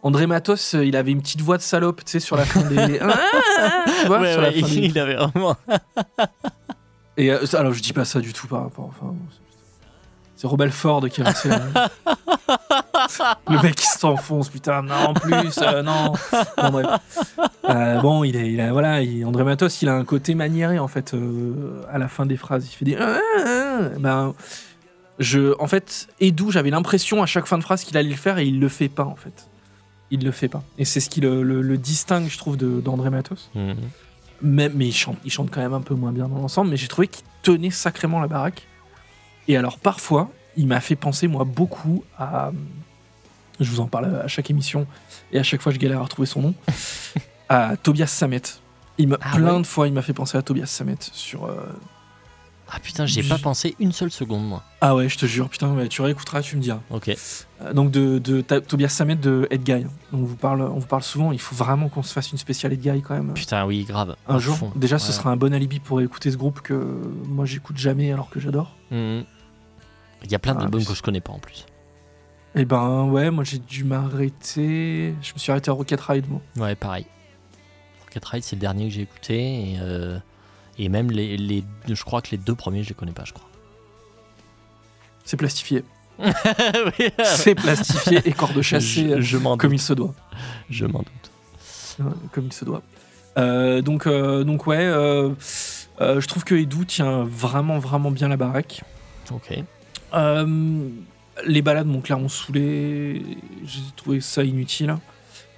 [0.01, 2.61] André Matos, euh, il avait une petite voix de salope, tu sais, sur la fin
[2.63, 2.75] des.
[3.01, 5.55] Ah, tu vois, Ouais, sur la ouais, fin des- il avait vraiment.
[7.15, 8.85] Et euh, ça- alors, je dis pas ça du tout par rapport.
[8.85, 9.39] Enfin, c'est
[10.47, 11.33] Robel Ford qui la-
[13.49, 16.13] Le mec qui s'enfonce, putain, non, en plus, euh, non.
[16.57, 16.87] Bon, bref.
[17.69, 20.79] Euh, bon, il est, il a, voilà, il- André Matos, il a un côté maniéré,
[20.79, 22.67] en fait, euh, à la fin des phrases.
[22.71, 22.97] Il fait des.
[23.99, 24.33] Ben,
[25.19, 28.37] je, en fait, Edu, j'avais l'impression à chaque fin de phrase qu'il allait le faire
[28.37, 29.47] et il le fait pas, en fait.
[30.11, 30.63] Il le fait pas.
[30.77, 33.49] Et c'est ce qui le, le- le distingue, je trouve, d'André Matos.
[33.55, 33.75] Mhm.
[34.41, 36.77] Même, mais il chante, il chante quand même un peu moins bien dans l'ensemble, mais
[36.77, 38.67] j'ai trouvé qu'il tenait sacrément la baraque.
[39.47, 42.51] Et alors parfois, il m'a fait penser moi beaucoup à,
[43.59, 44.87] je vous en parle à chaque émission
[45.31, 46.53] et à chaque fois je galère à retrouver son nom,
[47.49, 48.41] à Tobias Samet.
[48.97, 51.45] Il m'a Ah plein ouais de fois, il m'a fait penser à Tobias Samet sur.
[51.45, 51.55] euh,
[52.75, 54.63] Ah putain, j'y ai pas pensé une seule seconde, moi.
[54.81, 56.79] Ah ouais, je te jure, putain, tu réécouteras, tu me diras.
[56.89, 57.09] Ok.
[57.61, 59.85] Euh, Donc de, Tobias Samet de Ed Guy.
[60.11, 61.31] On vous parle, on vous parle souvent.
[61.31, 63.33] Il faut vraiment qu'on se fasse une spéciale Ed Guy quand même.
[63.35, 64.15] Putain, oui, grave.
[64.27, 64.57] un jour.
[64.57, 64.71] fond.
[64.75, 66.73] Déjà, ce sera un bon alibi pour écouter ce groupe que
[67.27, 68.75] moi j'écoute jamais alors que j'adore.
[68.89, 69.23] Mhm.
[70.23, 71.65] Il y a plein Ah, d'albums que je connais pas en plus.
[72.55, 75.13] Et ben ouais, moi j'ai dû m'arrêter.
[75.21, 76.41] Je me suis arrêté à Rocket Ride, moi.
[76.57, 77.05] Ouais, pareil.
[78.05, 79.73] Rocket Ride, c'est le dernier que j'ai écouté.
[79.73, 80.17] Et, euh,
[80.77, 81.63] et même les, les.
[81.87, 83.49] Je crois que les deux premiers, je les connais pas, je crois.
[85.23, 85.83] C'est plastifié.
[86.19, 87.09] Oui.
[87.23, 89.79] C'est plastifié et corde chassée je, euh, je m'en comme doute.
[89.79, 90.13] il se doit.
[90.69, 91.31] Je m'en doute.
[91.99, 92.81] Ouais, Comme il se doit.
[93.37, 95.31] Euh, donc, euh, donc ouais, euh,
[95.99, 98.83] je trouve que Edu tient vraiment, vraiment bien la baraque.
[99.31, 99.57] Ok.
[101.45, 103.23] Les balades m'ont clairement saoulé.
[103.65, 104.95] J'ai trouvé ça inutile.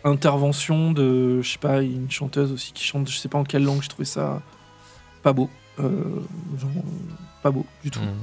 [0.05, 3.63] Intervention de, je sais pas, une chanteuse aussi qui chante, je sais pas en quelle
[3.63, 4.41] langue, j'ai trouvé ça
[5.25, 5.49] pas beau.
[5.79, 6.21] Euh,
[6.59, 6.69] genre,
[7.41, 7.99] pas beau du tout.
[7.99, 8.13] Mhm.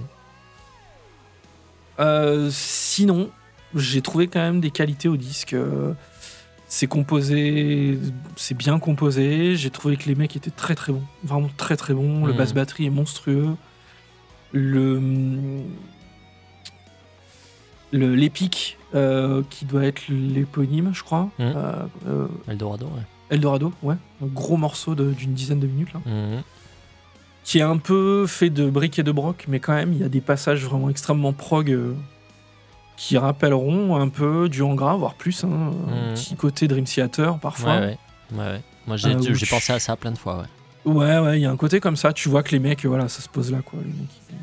[1.98, 3.28] Euh, sinon,
[3.74, 5.56] j'ai trouvé quand même des qualités au disque.
[6.68, 7.98] C'est composé,
[8.36, 9.56] c'est bien composé.
[9.56, 12.24] J'ai trouvé que les mecs étaient très très bons, vraiment très très bons.
[12.24, 12.38] Le Mhm.
[12.38, 13.48] basse batterie est monstrueux.
[14.52, 15.60] Le
[17.92, 21.28] l'épique euh, qui doit être l'éponyme, je crois.
[21.40, 21.52] Mhm.
[22.06, 23.02] Euh, Eldorado, ouais.
[23.28, 26.00] Eldorado, ouais, un gros morceau d'une dizaine de minutes là.
[27.44, 30.05] Qui est un peu fait de briques et de broc, mais quand même, il y
[30.05, 31.94] a des passages vraiment extrêmement prog euh,
[32.96, 35.42] qui rappelleront un peu du Angra, voire plus.
[35.44, 35.48] hein,
[35.88, 36.14] Un Mhm.
[36.14, 37.74] petit côté Dream Theater parfois.
[37.76, 37.98] Ouais, ouais.
[38.33, 38.61] ouais, ouais.
[38.87, 40.46] Moi, j'ai Euh, tu- pensé à ça plein de fois, ouais.
[40.92, 42.12] Ouais, ouais, il y a un côté comme ça.
[42.12, 43.78] Tu vois que les mecs, voilà, ça se pose là, quoi.
[43.81, 44.40] Les mecs,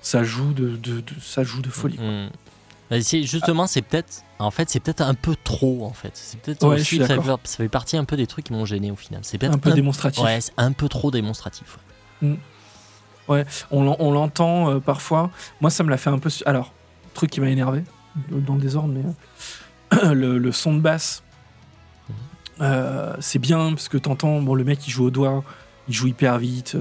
[0.00, 1.98] ça joue de, de- de- ça joue de folie.
[1.98, 2.30] Mhm.
[3.24, 6.12] Justement, c'est peut-être, en fait, c'est peut-être un peu trop, en fait.
[6.14, 7.06] C'est peut-être Ouais, ça,
[7.44, 9.20] ça fait partie un peu des trucs qui m'ont gêné au final.
[9.24, 10.22] C'est peut-être Un peu démonstratif.
[10.22, 11.78] Ouais, c'est un peu trop démonstratif.
[12.22, 13.44] Ouais.
[13.70, 15.30] On l'en- on l'entend euh, parfois.
[15.60, 16.30] Moi, ça me l'a fait un peu.
[16.30, 16.72] su- Alors,
[17.14, 17.82] truc qui m'a énervé,
[18.30, 19.02] dans le désordre, mais
[20.04, 21.22] euh, le, le son de basse,
[22.08, 22.14] Mhm.
[22.62, 25.42] euh, c'est bien parce que t'entends, bon, le mec il joue au doigt,
[25.88, 26.76] il joue hyper vite,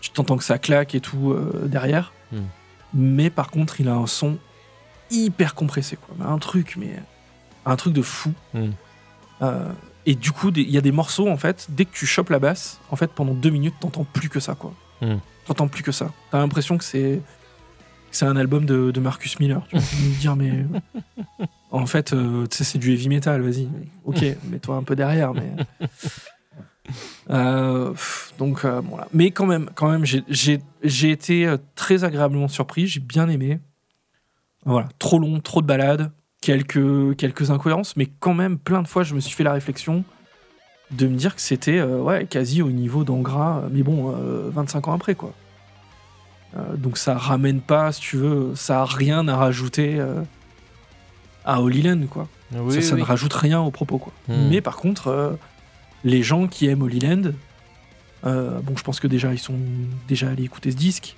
[0.00, 2.12] tu t'entends que ça claque et tout derrière.
[2.32, 2.44] Mhm.
[2.94, 4.38] Mais par contre, il a un son
[5.10, 6.26] hyper compressé, quoi.
[6.26, 6.96] Un truc, mais
[7.66, 8.32] un truc de fou.
[10.06, 12.38] Et du coup, il y a des morceaux, en fait, dès que tu chopes la
[12.38, 14.74] basse, en fait, pendant deux minutes, t'entends plus que ça, quoi.
[15.00, 15.20] Mhm.
[15.46, 16.12] T'entends plus que ça.
[16.30, 17.20] T'as l'impression que c'est
[18.10, 19.66] c'est un album de, de Marcus Miller.
[19.68, 20.64] Tu vas me dire, mais
[21.70, 23.68] en fait, euh, c'est du heavy metal, vas-y.
[24.04, 25.52] Ok, mets-toi un peu derrière, mais.
[27.30, 27.94] Euh,
[28.36, 29.08] donc, euh, bon, là.
[29.14, 33.58] Mais quand même, quand même j'ai été euh, très agréablement surpris, j'ai bien aimé.
[34.66, 36.12] Voilà, trop long, trop de balades,
[36.44, 40.04] quelques, quelques incohérences, mais quand même, plein de fois, je me suis fait la réflexion
[40.90, 44.88] de me dire que c'était euh, ouais, quasi au niveau d'Angra, mais bon, euh, 25
[44.88, 45.32] ans après, quoi.
[46.56, 50.20] Euh, donc ça ramène pas, si tu veux, ça a rien à rajouter euh,
[51.46, 52.28] à Holy Land, quoi.
[52.52, 53.00] Oui, ça, ça oui.
[53.00, 54.12] ne rajoute rien au propos, quoi.
[54.28, 54.50] Hmm.
[54.50, 55.30] Mais par contre, euh,
[56.04, 57.32] les gens qui aiment Holy Land,
[58.26, 59.58] euh, bon, je pense que déjà, ils sont
[60.08, 61.16] déjà allés écouter ce disque.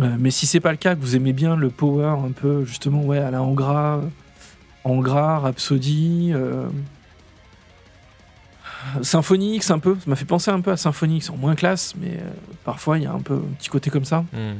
[0.00, 2.64] Euh, mais si c'est pas le cas, que vous aimez bien le power un peu,
[2.64, 4.00] justement, ouais, à la Angra,
[4.84, 6.66] Angra, Rhapsody, euh,
[9.02, 12.16] Symphonix, un peu, ça m'a fait penser un peu à Symphonix, en moins classe, mais
[12.16, 12.30] euh,
[12.64, 14.24] parfois il y a un peu un petit côté comme ça.
[14.32, 14.56] Mhm.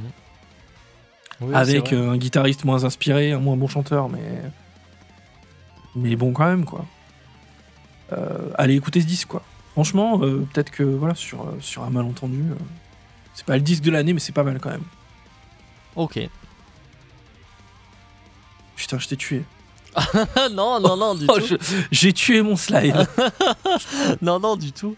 [1.41, 4.43] Oui, avec euh, un guitariste moins inspiré, un moins bon chanteur, mais
[5.97, 6.85] mais bon quand même quoi.
[8.57, 9.43] Allez écouter ce disque quoi.
[9.73, 12.45] Franchement, peut-être que voilà sur sur un malentendu,
[13.35, 14.85] c'est pas le disque de l'année, mais c'est pas mal quand même.
[15.97, 16.19] Ok.
[18.77, 19.45] Putain, je t'ai tué.
[20.53, 21.59] non, non, non, du Oh, tout.
[21.91, 23.07] J'ai tué mon slide.
[24.23, 24.97] Non, non, du tout.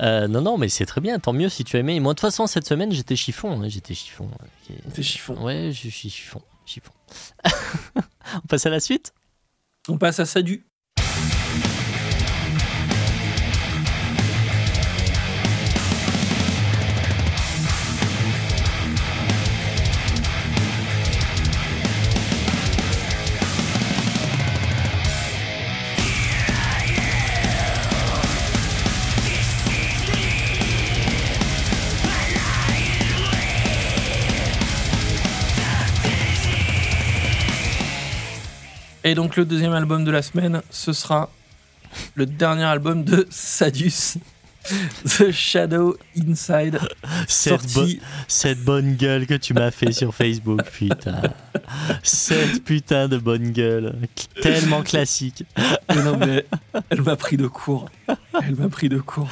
[0.00, 1.18] Euh, non, non, mais c'est très bien.
[1.18, 1.98] Tant mieux si tu as aimé.
[2.00, 3.62] Moi, de toute façon, cette semaine, j'étais chiffon.
[3.62, 4.30] hein, J'étais chiffon.
[4.94, 5.42] T'es chiffon.
[5.42, 6.42] Ouais, je suis chiffon.
[6.66, 6.92] Chiffon.
[8.34, 9.14] On passe à la suite?
[9.88, 10.66] On passe à Sadu.
[39.04, 41.30] Et donc le deuxième album de la semaine, ce sera
[42.14, 44.18] le dernier album de Sadus,
[45.04, 46.78] The Shadow Inside,
[47.26, 47.86] cette, bo-
[48.26, 51.22] cette bonne gueule que tu m'as fait sur Facebook, putain.
[52.02, 53.94] Cette putain de bonne gueule.
[54.42, 55.44] Tellement classique.
[55.88, 56.44] Mais non, mais
[56.90, 57.88] elle m'a pris de court.
[58.42, 59.28] Elle m'a pris de court.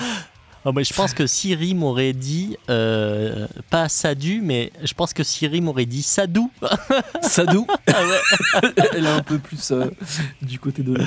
[0.69, 5.23] Oh, mais je pense que Siri m'aurait dit, euh, pas Sadu, mais je pense que
[5.23, 6.51] Siri m'aurait dit Sadou.
[7.23, 7.69] Sadou.
[7.87, 8.73] Ah ouais.
[8.93, 9.85] Elle est un peu plus euh,
[10.43, 11.01] du côté de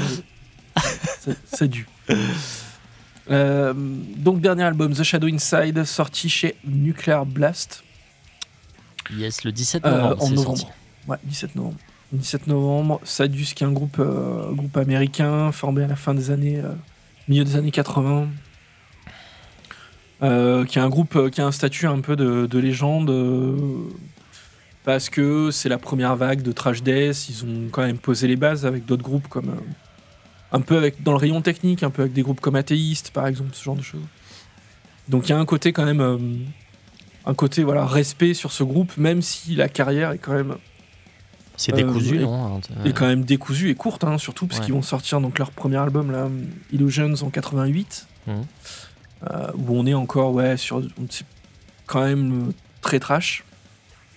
[1.54, 1.90] Sadu.
[3.30, 7.84] Euh, donc, dernier album, The Shadow Inside, sorti chez Nuclear Blast
[9.18, 10.24] Yes, le 17 euh, novembre.
[10.24, 10.58] en novembre.
[10.58, 10.74] sorti.
[11.06, 11.78] Ouais, 17 novembre.
[12.14, 16.32] 17 novembre, Sadus, qui est un groupe, euh, groupe américain formé à la fin des
[16.32, 16.60] années.
[16.64, 16.72] euh,
[17.28, 18.30] milieu des années 80.
[20.22, 23.10] Euh, qui est un groupe euh, qui a un statut un peu de, de légende.
[23.10, 23.56] euh,
[24.84, 27.30] parce que c'est la première vague de Trash Death.
[27.30, 29.50] Ils ont quand même posé les bases avec d'autres groupes comme.
[29.50, 29.62] euh,
[30.52, 33.28] un peu avec, dans le rayon technique, un peu avec des groupes comme Athéiste, par
[33.28, 34.02] exemple, ce genre de choses.
[35.08, 36.02] Donc il y a un côté quand même.
[37.26, 40.56] un côté voilà, respect sur ce groupe, même si la carrière est quand même
[41.56, 44.66] C'est décousu, et- non est quand même décousue et courte, hein, surtout parce Ouais.
[44.66, 46.28] qu'ils vont sortir donc leur premier album, là,
[46.74, 48.44] Illusions, en 88, Mhm.
[49.30, 51.26] Euh, où on est encore ouais, sur c'est
[51.86, 52.52] quand même euh,
[52.82, 53.44] très trash.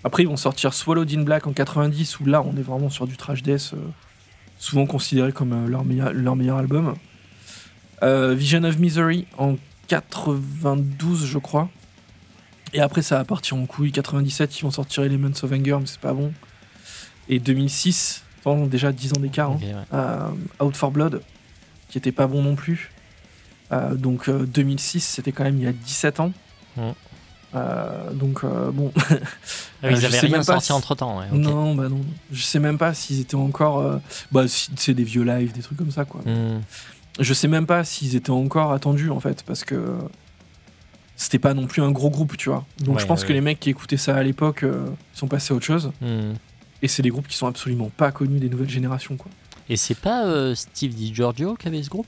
[0.05, 3.07] Après, ils vont sortir Swallowed in Black en 90, où là, on est vraiment sur
[3.07, 3.79] du trash death, euh,
[4.59, 6.95] souvent considéré comme leur, meilleur, leur meilleur album.
[8.03, 9.55] Vision of Misery en
[9.87, 11.69] 92, je crois.
[12.73, 13.93] Et après, ça va partir en couille.
[13.93, 16.33] 97, ils vont sortir Elements of Anger, mais c'est pas bon.
[17.29, 19.75] Et 2006, attends, déjà 10 ans d'écart, hein, ouais.
[19.93, 21.23] euh, Out for Blood,
[21.89, 22.92] qui était pas bon non plus.
[23.73, 26.33] Euh, donc euh, 2006, c'était quand même il y a 17 ans.
[26.77, 26.93] Mhm.
[27.55, 29.03] Euh, donc euh, bon, Ah,
[29.85, 31.21] Euh, ils avaient rien sorti si- entre temps.
[31.33, 33.99] non, bah non, je sais même pas s'ils étaient encore, euh,
[34.31, 36.23] bah c'est des vieux lives, des trucs comme ça quoi.
[36.25, 36.61] Hmm.
[37.21, 39.99] Je sais même pas s'ils étaient encore attendus en fait, parce que
[41.17, 42.65] c'était pas non plus un gros groupe, tu vois.
[42.79, 45.27] Donc Ouais, je pense ouais, que les mecs qui écoutaient ça à l'époque euh, sont
[45.29, 45.93] passés à autre chose.
[46.01, 46.33] Hmm.
[46.81, 49.31] Et c'est des groupes qui sont absolument pas connus des nouvelles générations quoi.
[49.69, 52.07] Et c'est pas euh, Steve DiGiorgio qui avait ce groupe?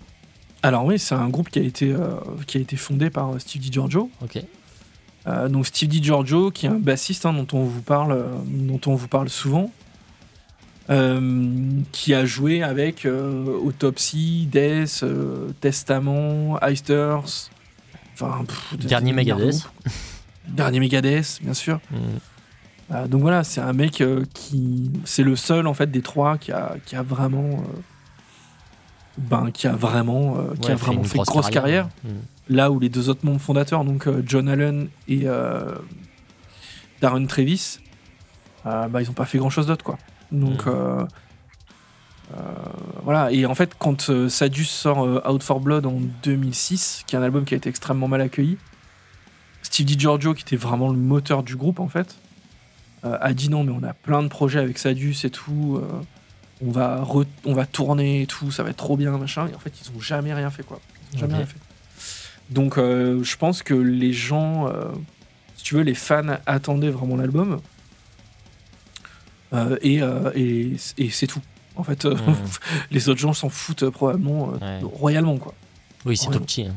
[0.65, 3.39] Alors oui, c'est un groupe qui a été, euh, qui a été fondé par euh,
[3.39, 4.11] Steve DiGiorgio.
[4.23, 4.43] Ok.
[5.27, 8.81] Euh, donc Steve DiGiorgio, qui est un bassiste hein, dont on vous parle, euh, dont
[8.87, 9.71] on vous parle souvent,
[11.93, 15.05] qui a joué avec Autopsy, Death,
[15.61, 17.51] Testament, Eisters,
[18.15, 18.45] enfin
[18.79, 19.69] Dernier Megadeth.
[20.49, 21.81] Dernier Megadeth, bien sûr.
[22.91, 24.03] Euh, donc voilà, c'est un mec
[24.35, 27.65] qui, c'est le seul en fait des trois qui a, qui a vraiment,
[29.19, 32.19] ben qui a vraiment, euh, qui Ouais, a vraiment une fait grosse, carrière Hmm.
[32.49, 35.75] là où les deux autres membres fondateurs, donc euh, John Allen et euh,
[37.01, 37.79] Darren Trevis,
[38.65, 39.99] bah, ils n'ont pas fait grand chose d'autre quoi.
[40.33, 41.05] Donc euh,
[43.03, 47.23] voilà, et en fait, quand Sadus sort Out for Blood en 2006, qui est un
[47.23, 48.57] album qui a été extrêmement mal accueilli,
[49.63, 52.17] Steve DiGiorgio, qui était vraiment le moteur du groupe en fait,
[53.03, 55.81] a dit non, mais on a plein de projets avec Sadus et tout.
[56.63, 59.49] On va, re- on va tourner et tout, ça va être trop bien, machin.
[59.49, 60.81] Et en fait, ils ont jamais rien fait, quoi.
[61.13, 61.59] Ils ont jamais rien fait.
[62.51, 64.91] Donc, euh, je pense que les gens, euh,
[65.57, 67.61] si tu veux, les fans attendaient vraiment l'album.
[69.53, 70.01] Euh, et
[70.35, 71.41] et, et c'est tout.
[71.77, 72.17] En fait, Mhm.
[72.91, 74.81] les autres gens s'en foutent probablement Ouais.
[74.83, 75.55] royalement, quoi.
[76.05, 76.63] Oui, c'est tout petit.
[76.67, 76.75] hein.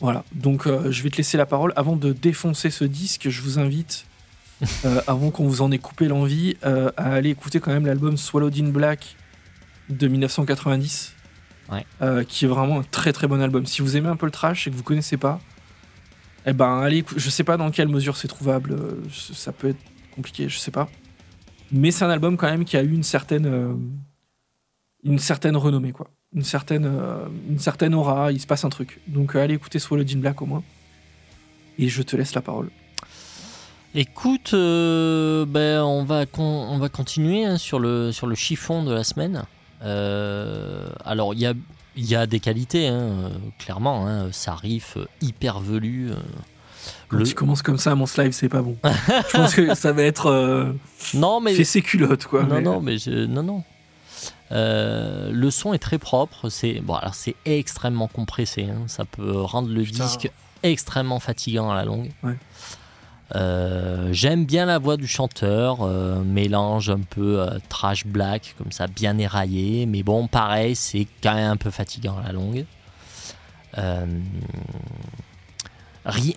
[0.00, 1.72] Voilà, donc je vais te laisser la parole.
[1.74, 4.04] Avant de défoncer ce disque, je vous invite,
[4.84, 8.16] euh, avant qu'on vous en ait coupé l'envie, euh, à aller écouter quand même l'album
[8.16, 9.16] Swallowed in Black
[9.88, 11.12] de 1990,
[11.70, 11.84] Ouais.
[12.00, 13.66] euh, qui est vraiment un très très bon album.
[13.66, 15.40] Si vous aimez un peu le trash et que vous connaissez pas,
[16.46, 19.80] eh ben allez, je sais pas dans quelle mesure c'est trouvable, euh, ça peut être
[20.14, 20.88] compliqué, je sais pas.
[21.72, 23.76] Mais c'est un album quand même qui a eu une certaine,
[25.02, 26.90] une certaine renommée quoi une certaine,
[27.48, 29.00] une certaine aura, il se passe un truc.
[29.06, 30.62] Donc allez écouter Swallowed in Black au moins.
[31.78, 32.68] Et je te laisse la parole.
[33.98, 38.82] Écoute, euh, ben, on, va con- on va continuer hein, sur, le, sur le chiffon
[38.84, 39.44] de la semaine.
[39.82, 41.54] Euh, alors, il y a,
[41.96, 43.28] il y a des qualités, hein, euh,
[43.58, 44.06] clairement.
[44.06, 46.10] Hein, ça arrive euh, hyper velu.
[47.08, 48.76] Quand le- tu commences comme ça, mon live, c'est pas bon.
[48.84, 50.72] je pense que ça va être euh,
[51.14, 52.42] Non, mais fait ses culottes, quoi.
[52.42, 53.64] non, mais- non, mais je- non, non.
[54.52, 56.50] Euh, le son est très propre.
[56.50, 58.64] C'est bon, alors c'est extrêmement compressé.
[58.64, 60.04] hein, ça peut rendre le Putain.
[60.04, 60.30] disque
[60.62, 62.10] extrêmement fatigant à la longue.
[62.22, 62.36] Ouais.
[63.34, 68.70] Euh, J'aime bien la voix du chanteur, euh, mélange un peu euh, trash black, comme
[68.70, 69.84] ça, bien éraillé.
[69.86, 72.64] Mais bon, pareil, c'est quand même un peu fatigant à la longue.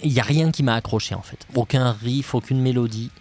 [0.03, 1.37] Il n'y a rien qui m'a accroché en fait.
[1.55, 3.11] Aucun riff, aucune mélodie.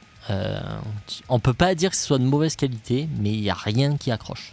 [1.28, 3.96] On peut pas dire que ce soit de mauvaise qualité, mais il n'y a rien
[3.96, 4.52] qui accroche.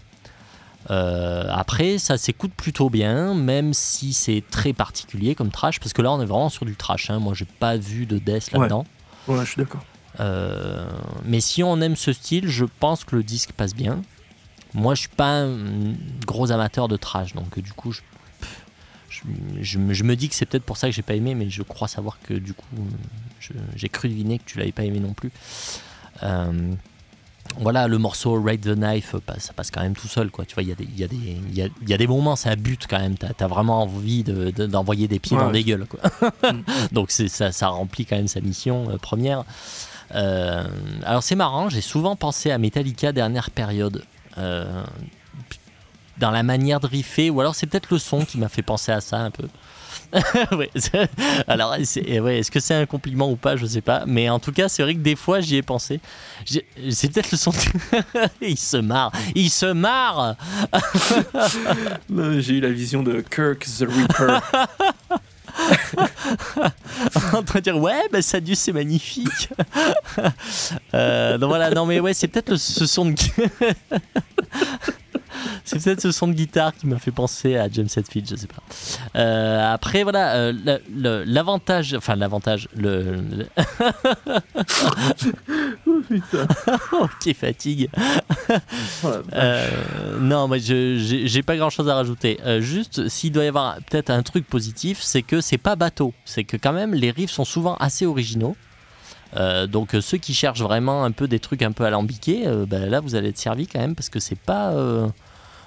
[0.92, 6.02] Euh, après, ça s'écoute plutôt bien, même si c'est très particulier comme trash, parce que
[6.02, 7.10] là on est vraiment sur du trash.
[7.10, 7.20] hein.
[7.20, 8.80] Moi j'ai pas vu de death là-dedans.
[8.82, 8.86] Ouais,
[9.28, 9.84] je suis d'accord.
[10.20, 10.88] Euh,
[11.26, 14.02] mais si on aime ce style, je pense que le disque passe bien.
[14.74, 15.94] Moi je suis pas un
[16.26, 18.02] gros amateur de trash, donc euh, du coup je,
[19.62, 21.88] je, me- dis que c'est peut-être pour ça que j'ai pas aimé, mais je crois
[21.88, 22.66] savoir que du coup,
[23.76, 25.32] j'ai cru deviner que tu l'avais pas aimé non plus.
[26.24, 26.74] Euh,
[27.60, 30.46] voilà, le morceau Ride the Knife, euh, ça passe quand même tout seul, quoi.
[30.46, 32.08] Tu vois, il y, a des- il y, a des- y, a, y a des
[32.08, 33.18] moments, ça bute quand même.
[33.18, 35.44] T'as as vraiment envie de- de- d'envoyer des pieds Ouais.
[35.44, 36.00] dans des gueules, quoi.
[36.92, 39.44] Donc ça, ça remplit quand même sa mission euh, première.
[40.14, 40.68] Euh,
[41.04, 44.04] alors c'est marrant, j'ai souvent pensé à Metallica dernière période.
[44.38, 44.84] Euh,
[46.18, 48.92] dans la manière de riffer, ou alors c'est peut-être le son qui m'a fait penser
[48.92, 49.48] à ça un peu.
[50.52, 51.10] Ouais, c'est-
[51.48, 54.04] alors, ouais, est-ce que c'est un compliment ou pas Je sais pas.
[54.08, 56.00] Mais en tout cas, c'est vrai que des fois, j'y ai pensé.
[56.90, 57.52] C'est peut-être le son.
[58.42, 59.12] il se marre.
[59.36, 60.36] Il se marre
[62.40, 64.42] J'ai eu la vision de Kirk the Reaper.
[67.34, 69.50] en train de dire ouais bah Sadius c'est magnifique
[70.94, 73.16] Euh, donc voilà non mais ouais c'est peut-être ce son de
[75.64, 78.48] c'est peut-être ce son de guitare qui m'a fait penser à James Hetfield je sais
[78.48, 78.62] pas
[79.16, 80.54] Euh, après voilà euh,
[81.26, 83.48] l'avantage enfin l'avantage le, le-
[87.20, 87.90] qui fatigue
[89.02, 89.22] Voilà.
[89.34, 92.40] Euh, non, j'ai j'ai pas grand chose à rajouter.
[92.46, 96.14] Euh, juste, s'il doit y avoir peut-être un truc positif, c'est que c'est pas bateau.
[96.26, 98.56] C'est que quand même, les riffs sont souvent assez originaux.
[99.36, 102.66] Euh, donc euh, ceux qui cherchent vraiment un peu des trucs un peu alambiqués, euh,
[102.66, 105.08] ben là vous allez être servi quand même parce que c'est pas, euh,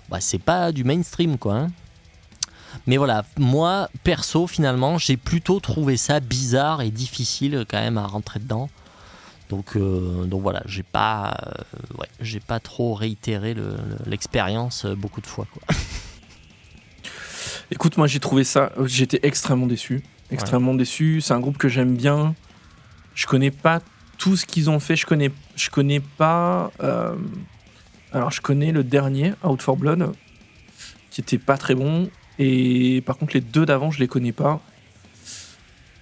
[0.09, 1.55] bah, c'est pas du mainstream quoi.
[1.57, 1.71] hein.
[2.87, 8.07] Mais voilà, moi perso finalement, j'ai plutôt trouvé ça bizarre et difficile quand même à
[8.07, 8.71] rentrer dedans.
[9.51, 11.35] Donc, donc voilà, j'ai pas,
[11.99, 15.47] ouais, j'ai pas trop réitéré le- le- l'expérience beaucoup de fois.
[15.53, 15.63] Quoi.
[17.71, 20.03] Écoute, moi j'ai trouvé ça, j'étais extrêmement déçu.
[20.31, 21.21] Extrêmement déçu.
[21.23, 22.35] C'est un groupe que j'aime bien.
[23.19, 23.81] Je connais pas
[24.17, 24.95] tout ce qu'ils ont fait.
[24.95, 26.71] Je connais, je connais pas.
[26.81, 27.17] euh,
[28.13, 30.13] alors je connais le dernier, Out for Blood,
[31.11, 32.11] qui était pas très bon.
[32.39, 34.63] Et par contre, les deux d'avant, je les connais pas.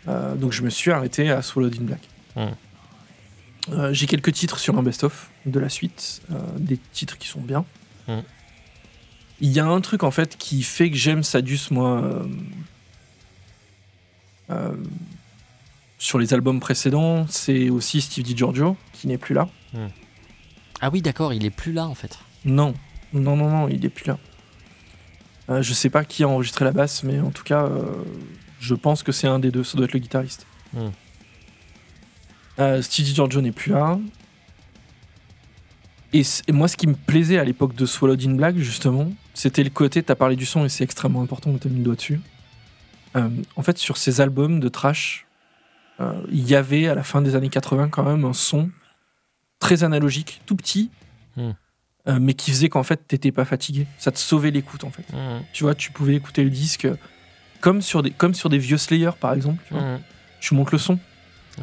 [0.09, 2.03] Euh, donc je me suis arrêté à Swallowed in Black.
[2.37, 3.73] Hmm.
[3.73, 6.21] Euh, J'ai quelques titres sur un best-of de la suite,
[6.59, 7.64] des titres qui sont bien.
[8.09, 8.21] Hmm.
[9.41, 12.27] Il y a un truc en fait qui fait que j'aime Sadius, moi,
[15.99, 19.49] sur les albums précédents, c'est aussi Steve DiGiorgio qui n'est plus là.
[20.80, 22.18] Ah oui, d'accord, il est plus là en fait.
[22.44, 22.74] Non,
[23.12, 24.18] non, non, non, il est plus là.
[25.49, 27.84] Euh, je sais pas qui a enregistré la basse, mais en tout cas, euh,
[28.59, 29.64] je pense que c'est un des deux.
[29.64, 30.47] Ça doit être le guitariste.
[30.72, 30.90] Hmm.
[32.59, 33.99] Euh, Stevie Giorgio n'est plus là.
[36.12, 39.70] Et, moi, ce qui me plaisait à l'époque de Swallowed in Black, justement, c'était le
[39.70, 40.03] côté.
[40.03, 42.20] T'as parlé du son et c'est extrêmement important t'as mis le doigt dessus.
[43.16, 45.26] Euh, en fait, sur ces albums de trash,
[46.30, 48.70] il y avait à la fin des années 80 quand même un son
[49.59, 50.90] très analogique, tout petit,
[51.36, 51.51] Hmm.
[52.09, 53.86] euh, mais qui faisait qu'en fait t'étais pas fatigué.
[53.99, 55.05] Ça te sauvait l'écoute en fait.
[55.53, 56.88] Tu vois, tu pouvais écouter le disque
[57.61, 59.62] comme sur des, comme sur des vieux Slayer par exemple.
[59.68, 59.82] tu vois.
[60.40, 60.99] Tu montes le son,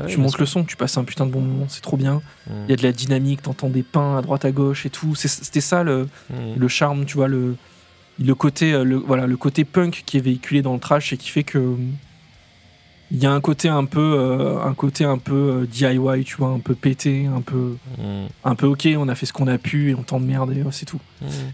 [0.08, 2.22] tu montes le son, tu passes un putain de bon moment, c'est trop bien.
[2.50, 5.16] Il y a de la dynamique, t'entends des pains à droite à gauche et tout.
[5.16, 6.08] C'était ça le,
[6.56, 7.56] le charme, tu vois, le,
[8.20, 11.18] le côté, euh, le, voilà, le côté punk qui est véhiculé dans le trash et
[11.18, 11.76] qui fait que
[13.14, 16.36] il y a un côté un peu, euh, un côté un peu euh, DIY, tu
[16.38, 17.78] vois, un peu pété, un peu,
[18.44, 20.72] un peu ok, on a fait ce qu'on a pu et on t'emmerde et euh,
[20.72, 21.00] c'est tout.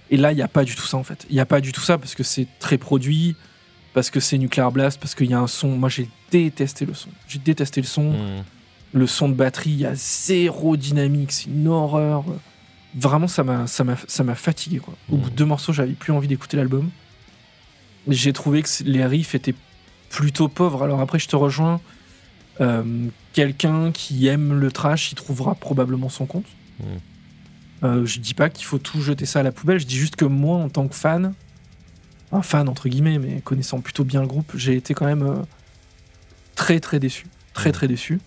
[0.10, 1.26] Et là, il n'y a pas du tout ça en fait.
[1.30, 3.36] Il n'y a pas du tout ça parce que c'est très produit,
[3.94, 5.68] parce que c'est Nuclear Blast, parce qu'il y a un son.
[5.70, 7.10] Moi, j'ai détesté le son.
[7.28, 8.14] J'ai détesté le son.
[8.94, 12.24] Le son de batterie, il y a zéro dynamique, c'est une horreur.
[12.96, 14.78] Vraiment, ça m'a, ça m'a, ça m'a fatigué.
[14.80, 14.96] Quoi.
[15.12, 15.20] Au Mm.
[15.20, 16.90] bout de deux morceaux, j'avais plus envie d'écouter l'album.
[18.08, 19.54] J'ai trouvé que les riffs étaient
[20.10, 20.84] plutôt pauvres.
[20.84, 21.80] Alors après, je te rejoins.
[22.62, 26.48] Euh, quelqu'un qui aime le trash, il trouvera probablement son compte.
[26.80, 26.84] Mm.
[27.84, 29.80] Euh, je dis pas qu'il faut tout jeter ça à la poubelle.
[29.80, 31.34] Je dis juste que moi, en tant que fan,
[32.32, 35.36] un fan entre guillemets, mais connaissant plutôt bien le groupe, j'ai été quand même euh,
[36.56, 37.74] très très déçu, très Mm.
[37.74, 38.20] très déçu.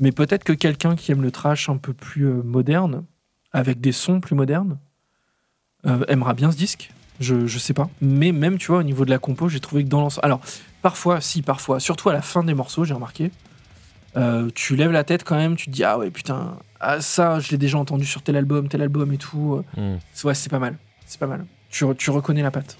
[0.00, 3.04] Mais peut-être que quelqu'un qui aime le trash un peu plus euh, moderne,
[3.52, 4.78] avec des sons plus modernes,
[6.08, 6.90] aimera bien ce disque.
[7.20, 7.90] Je, je sais pas.
[8.00, 10.24] Mais même, tu vois, au niveau de la compo, j'ai trouvé que dans l'ensemble.
[10.24, 10.40] Alors,
[10.84, 13.30] parfois, si, parfois, surtout à la fin des morceaux, j'ai remarqué,
[14.18, 17.40] euh, tu lèves la tête quand même, tu te dis, ah ouais, putain, ah, ça,
[17.40, 19.62] je l'ai déjà entendu sur tel album, tel album et tout.
[20.12, 20.76] C'est- Ouais, c'est pas mal.
[21.06, 21.46] C'est pas mal.
[21.70, 22.76] Tu, re- tu reconnais la patte.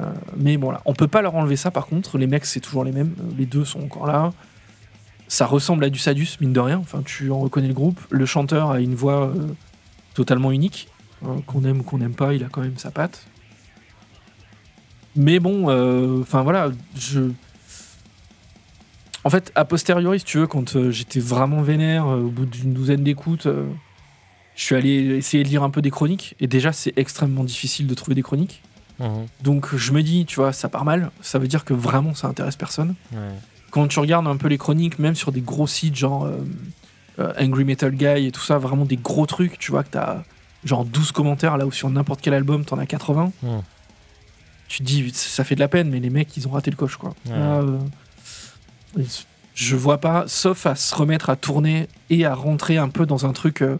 [0.00, 0.04] Euh,
[0.36, 2.18] mais bon, là, on peut pas leur enlever ça par contre.
[2.18, 3.14] Les mecs, c'est toujours les mêmes.
[3.20, 4.32] Euh, Les deux sont encore là.
[5.28, 6.76] Ça ressemble à du Sadus, mine de rien.
[6.78, 7.98] Enfin, tu en reconnais le groupe.
[8.10, 9.46] Le chanteur a une voix euh,
[10.14, 10.88] totalement unique.
[11.26, 13.26] hein, qu'on aime ou qu'on n'aime pas, il a quand même sa patte.
[15.18, 17.30] Mais bon, euh, enfin voilà, je.
[19.24, 22.46] En fait, a posteriori, si tu veux, quand euh, j'étais vraiment vénère, euh, au bout
[22.46, 23.46] d'une douzaine d'écoutes,
[24.54, 26.34] je suis allé essayer de lire un peu des chroniques.
[26.40, 28.62] Et déjà, c'est extrêmement difficile de trouver des chroniques.
[29.00, 29.26] Mhm.
[29.42, 31.10] Donc je me dis, tu vois, ça part mal.
[31.20, 32.94] Ça veut dire que vraiment ça intéresse personne.
[33.12, 33.18] Ouais.
[33.70, 36.38] Quand tu regardes un peu les chroniques, même sur des gros sites genre euh,
[37.18, 40.22] euh, Angry Metal Guy et tout ça, vraiment des gros trucs, tu vois, que t'as
[40.64, 43.32] genre 12 commentaires là où sur n'importe quel album t'en as 80.
[43.42, 43.62] Mhm.
[44.68, 46.76] Tu te dis, ça fait de la peine, mais les mecs ils ont raté le
[46.76, 47.14] coche quoi.
[47.26, 47.32] Ouais.
[47.38, 47.78] Là, euh,
[49.54, 53.26] je vois pas, sauf à se remettre à tourner et à rentrer un peu dans
[53.26, 53.78] un truc euh,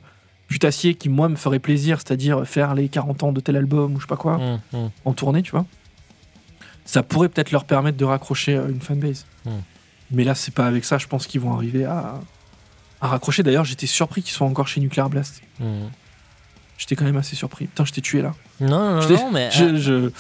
[0.49, 3.97] putassier qui moi me ferait plaisir, c'est-à-dire faire les 40 ans de tel album ou
[3.99, 4.61] je sais pas quoi, Mhm.
[4.73, 4.91] Mhm.
[5.05, 5.67] en tournée, tu vois.
[6.85, 9.27] Ça pourrait peut-être leur permettre de raccrocher euh, une fanbase.
[9.45, 9.51] Hmm.
[10.11, 12.19] Mais là, c'est pas avec ça, je pense qu'ils vont arriver à,
[13.03, 13.43] à raccrocher.
[13.43, 15.43] D'ailleurs, j'étais surpris qu'ils soient encore chez Nuclear Blast.
[16.79, 17.67] J'étais quand même assez surpris.
[17.67, 18.35] Putain, je t'ai tué là.
[18.61, 20.11] Non, non, Je non, mais Je, euh, je,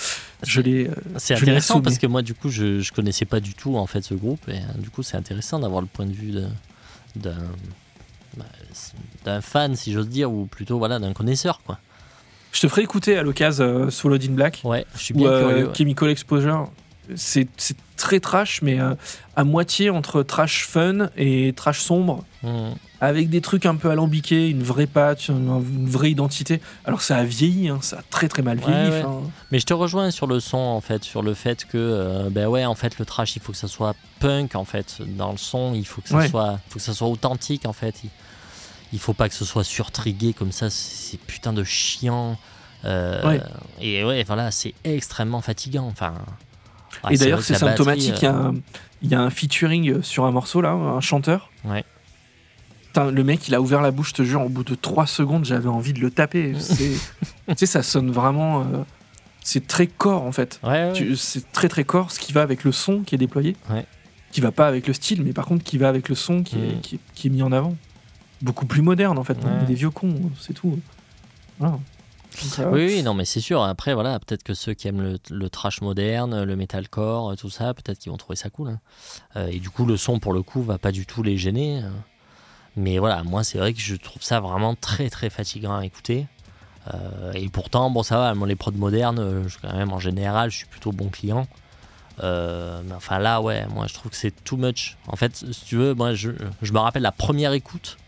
[0.44, 0.88] je l'ai.
[0.88, 3.86] euh, c'est intéressant parce que moi, du coup, je, je connaissais pas du tout en
[3.86, 6.32] fait ce groupe et euh, du coup, c'est intéressant d'avoir le point de vue
[7.14, 7.36] d'un
[8.36, 8.44] bah,
[9.24, 11.78] d'un fan, si j'ose dire, ou plutôt voilà d'un connaisseur, quoi.
[12.52, 15.28] Je te ferai écouter à l'occasion euh, Swallowed in Black Ouais, je suis ou bien
[15.28, 15.66] euh, curieux.
[15.68, 15.74] ouais.
[15.74, 16.70] Chemical Exposure.
[17.14, 17.48] C'est
[17.96, 18.94] très trash, mais euh,
[19.36, 22.24] à moitié entre trash fun et trash sombre.
[22.42, 22.74] Mhm.
[23.00, 26.60] Avec des trucs un peu alambiqués, une vraie patte, une, vraie identité.
[26.84, 28.74] Alors ça a vieilli, hein, ça a très très mal vieilli.
[28.74, 29.04] Ouais, ouais.
[29.04, 29.30] enfin.
[29.52, 32.46] Mais je te rejoins sur le son en fait, sur le fait que euh, ben
[32.48, 35.38] ouais en fait le trash il faut que ça soit punk en fait dans le
[35.38, 36.28] son, il faut que ça Ouais.
[36.28, 37.94] soit, faut que ça soit authentique en fait.
[38.02, 38.10] Il,
[38.94, 42.36] il faut pas que ce soit surtrigué comme ça, c'est putain de chiant.
[42.84, 43.38] Euh.
[43.80, 45.86] Et ouais voilà c'est extrêmement fatigant.
[45.86, 46.14] Enfin.
[47.10, 48.60] et d'ailleurs c'est symptomatique, il y, a batterie, un-
[49.02, 51.50] il y a un featuring sur un morceau là, un chanteur.
[51.64, 51.84] Ouais.
[52.88, 55.06] Putain, le mec il a ouvert la bouche, je te jure, au bout de 3
[55.06, 56.54] secondes j'avais envie de le taper.
[56.58, 56.98] C'est-
[57.48, 58.60] tu sais, ça sonne vraiment...
[58.62, 58.82] euh,
[59.42, 60.60] c'est très corps en fait.
[60.62, 63.56] Ouais, C'est très très corps, ce qui va avec le son qui est déployé.
[63.70, 63.86] Ouais.
[64.30, 66.56] Qui va pas avec le style, mais par contre qui va avec le son qui,
[66.56, 66.80] est, Mm.
[66.82, 67.74] qui, est, qui est mis en avant.
[68.42, 69.38] Beaucoup plus moderne en fait.
[69.42, 69.62] On Ouais.
[69.62, 70.78] est des vieux cons, c'est tout.
[71.58, 71.72] Voilà.
[71.72, 73.62] Donc, euh, Oui, oui, non, mais c'est sûr.
[73.62, 77.72] Après, voilà, peut-être que ceux qui aiment le, le trash moderne, le metalcore, tout ça,
[77.74, 78.68] peut-être qu'ils vont trouver ça cool.
[78.68, 78.80] hein.
[79.36, 81.82] Euh, et du coup, le son, pour le coup, va pas du tout les gêner.
[82.78, 86.26] Mais voilà, moi, c'est vrai que je trouve ça vraiment très, très fatigant à écouter.
[86.94, 89.98] Euh, et pourtant, bon, ça va, moi, les prods modernes, euh, je, quand même, en
[89.98, 91.48] général, je suis plutôt bon client.
[92.22, 94.96] Euh, mais enfin, là, ouais, moi, je trouve que c'est too much.
[95.08, 96.30] En fait, si tu veux, moi, je,
[96.62, 97.98] je me rappelle la première écoute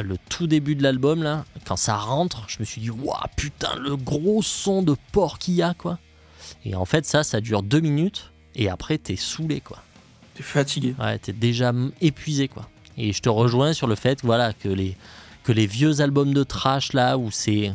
[0.00, 3.74] le tout début de l'album là, quand ça rentre, je me suis dit waouh putain
[3.76, 5.98] le gros son de porc qu'il y a quoi.
[6.64, 9.82] Et en fait ça, ça dure deux minutes et après t'es saoulé quoi.
[10.34, 10.94] T'es fatigué.
[10.98, 12.70] Ouais, t'es déjà épuisé quoi.
[12.98, 14.96] Et je te rejoins sur le fait voilà que les
[15.44, 17.72] que les vieux albums de trash là où c'est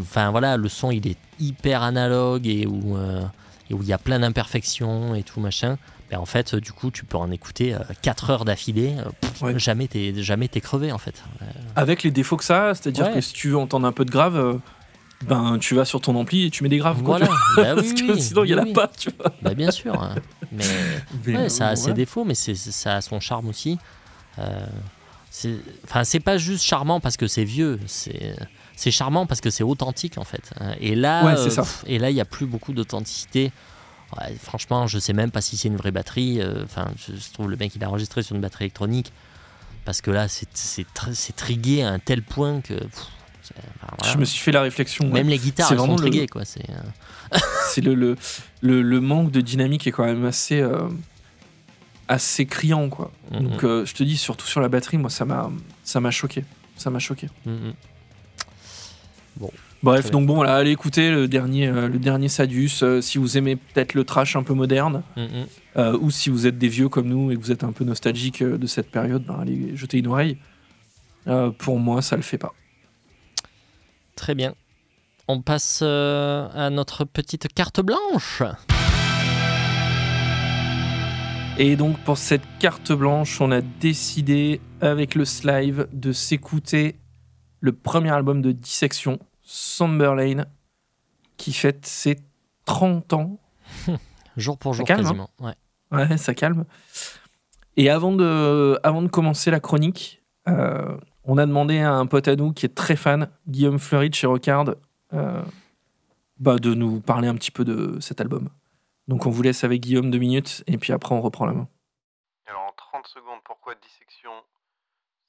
[0.00, 3.22] enfin voilà le son il est hyper analogue et où euh,
[3.70, 5.76] et où il y a plein d'imperfections et tout machin.
[6.10, 8.94] Ben en fait, du coup, tu peux en écouter 4 heures d'affilée.
[8.96, 9.10] euh,
[9.44, 9.58] Ouais.
[9.58, 11.22] Jamais t'es jamais t'es crevé en fait.
[11.76, 13.12] Avec les défauts que ça a, c'est-à-dire Ouais.
[13.12, 14.54] que si tu veux entendre un peu de grave, euh,
[15.26, 17.02] ben tu vas sur ton ampli et tu mets des graves.
[17.02, 17.26] Quoi, Voilà.
[17.56, 18.72] Bah oui, Parce que oui, sinon il y en a oui, oui.
[18.72, 19.30] pas, tu vois.
[19.42, 20.02] Bah bien sûr.
[20.02, 20.14] hein.
[20.50, 20.64] Mais
[21.26, 23.78] Mais, ouais, euh, ça a ses défauts, mais ça a son charme aussi.
[24.38, 24.66] Euh,
[25.30, 27.78] c'est- Enfin, c'est pas juste charmant parce que c'est vieux.
[27.86, 30.52] C'est charmant parce que c'est authentique en fait.
[30.80, 33.50] Et là, Ouais, euh, et là, il y a plus beaucoup d'authenticité.
[34.18, 36.40] Ouais, franchement, je sais même pas si c'est une vraie batterie.
[36.40, 39.12] euh, Enfin, je, trouve le mec il a enregistré sur une batterie électronique
[39.84, 42.74] parce que là, c'est c'est tr- c'est trigué à un tel point que.
[42.74, 43.06] pff,
[43.42, 44.12] c'est- enfin, voilà.
[44.14, 45.06] Je me suis fait la réflexion.
[45.06, 45.12] ouais.
[45.12, 46.44] Même les guitares, sont le- triguées quoi.
[46.44, 47.38] C'est euh,
[47.70, 48.16] C'est le, le,
[48.62, 50.88] le, le manque de dynamique est quand même assez, euh,
[52.08, 53.10] assez criant, quoi.
[53.30, 53.40] Mhm.
[53.48, 55.50] Donc euh, je te dis, surtout sur la batterie, moi ça m'a
[55.84, 56.44] ça m'a choqué.
[56.76, 57.28] Ça m'a choqué.
[57.46, 57.72] mm, mm.
[59.82, 62.82] Bref, donc bon, voilà, allez écouter le dernier, euh, le dernier Sadius.
[62.82, 65.46] euh, si vous aimez peut-être le trash un peu moderne, Mm, mm.
[65.76, 67.84] euh, ou si vous êtes des vieux comme nous et que vous êtes un peu
[67.84, 70.36] nostalgique euh, de cette période, ben, allez jeter une oreille.
[71.28, 72.52] Euh, pour moi, ça le fait pas.
[74.16, 74.54] Très bien.
[75.28, 78.42] On passe euh, à notre petite carte blanche.
[81.60, 86.94] Et donc pour cette carte blanche, on a décidé avec le Slive de s'écouter
[87.58, 90.46] le premier album de Dissection, Somberlane,
[91.36, 92.20] qui fête ses
[92.64, 93.40] 30 ans.
[94.36, 95.30] Jour pour jour, calme, hein quasiment.
[95.40, 95.54] Ouais.
[95.90, 96.64] Ouais, ça calme.
[97.76, 102.28] Et avant de, avant de commencer la chronique, euh, on a demandé à un pote
[102.28, 104.76] à nous qui est très fan, Guillaume Fleury de chez Rocard,
[105.12, 105.42] euh,
[106.38, 108.48] bah, de nous parler un petit peu de cet album.
[109.08, 111.68] Donc on vous laisse avec Guillaume deux minutes et puis après on reprend la main.
[112.46, 114.44] Alors en 30 secondes, pourquoi Dissection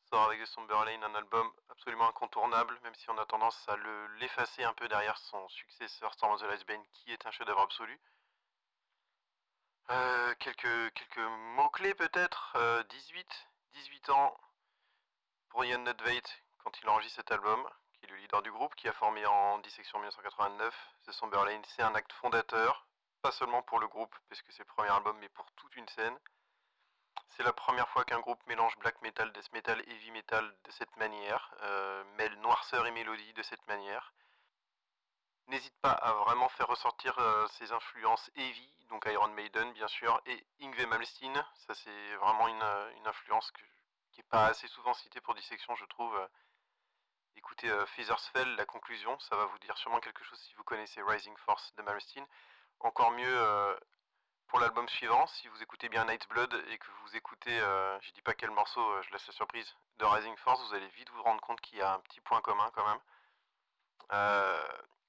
[0.09, 4.07] sort avec The Somberlane, un album absolument incontournable, même si on a tendance à le-
[4.19, 7.99] l'effacer un peu derrière son successeur Storm of the Last qui est un chef-d'œuvre absolu?
[9.91, 12.53] Euh, quelques, quelques mots-clés peut-être?
[12.57, 13.27] Euh, 18,
[13.73, 14.37] 18 ans
[15.49, 16.21] pour Ian Nedveit
[16.57, 17.63] quand il enregistre cet album,
[17.93, 20.75] qui est le leader du groupe, qui a formé en dissection 1989.
[21.07, 22.87] The Somber Lane, c'est un acte fondateur,
[23.21, 25.87] pas seulement pour le groupe, parce que c'est le premier album, mais pour toute une
[25.89, 26.17] scène.
[27.29, 30.95] C'est la première fois qu'un groupe mélange black metal, death metal, heavy metal de cette
[30.97, 34.13] manière, euh, mêle noirceur et mélodie de cette manière.
[35.47, 40.21] N'hésite pas à vraiment faire ressortir euh, ses influences heavy, donc Iron Maiden bien sûr,
[40.25, 41.33] et Yngwie Malmsteen.
[41.67, 43.51] Ça c'est vraiment une, euh, influence
[44.11, 46.15] qui n'est pas assez souvent citée pour dissection, je trouve.
[46.15, 46.27] Euh,
[47.39, 47.85] Écoutez euh,
[48.57, 51.81] la conclusion, ça va vous dire sûrement quelque chose si vous connaissez Rising Force de
[51.83, 52.25] Malmsteen.
[52.81, 53.75] Encore mieux euh,
[54.47, 58.11] pour l'album suivant, si vous écoutez bien Night's Blood et que vous écoutez, euh, je
[58.13, 61.09] dis pas quel morceau, euh, je laisse la surprise, de Rising Force, vous allez vite
[61.09, 62.99] vous rendre compte qu'il y a un petit point commun quand même.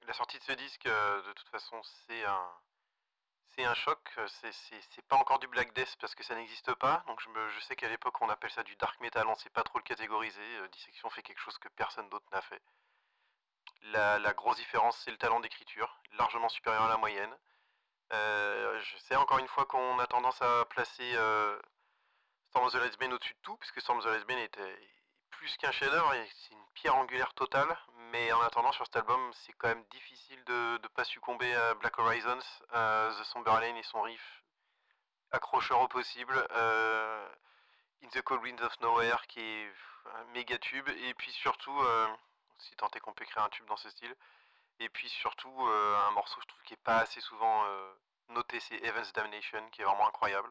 [0.07, 2.51] La sortie de ce disque, de toute façon, c'est un,
[3.55, 4.01] c'est un choc.
[4.41, 7.05] C'est, pas encore du Black Death parce que ça n'existe pas.
[7.07, 9.79] Donc je, sais qu'à l'époque on appelle ça du Dark Metal, on sait pas trop
[9.79, 10.69] le catégoriser.
[10.73, 12.63] Dissection fait quelque chose que personne d'autre n'a fait.
[13.83, 17.37] La grosse différence, c'est le talent d'écriture, largement supérieur à la moyenne.
[18.13, 21.59] Euh, je sais encore une fois qu'on a tendance à placer euh,
[22.49, 24.79] Storm of the Bane au-dessus de tout, puisque Storm of the Bane était
[25.31, 27.79] plus qu'un chef-d'œuvre, c'est une pierre angulaire totale.
[28.13, 31.75] Mais en attendant, sur cet album, c'est quand même difficile de ne pas succomber à
[31.75, 32.41] Black Horizons,
[32.73, 34.43] The Somber Lane et son riff
[35.31, 36.35] accrocheur au possible.
[36.53, 37.29] euh,
[38.03, 39.73] In the Cold Winds of Nowhere, qui est
[40.17, 41.79] un méga tube, et puis surtout,
[42.59, 44.15] si tant est qu'on peut créer un tube dans ce style,
[44.81, 47.93] et puis surtout, euh, un morceau, je trouve, qui est pas assez souvent euh,
[48.31, 50.51] noté, c'est Heaven's Damnation, qui est vraiment incroyable.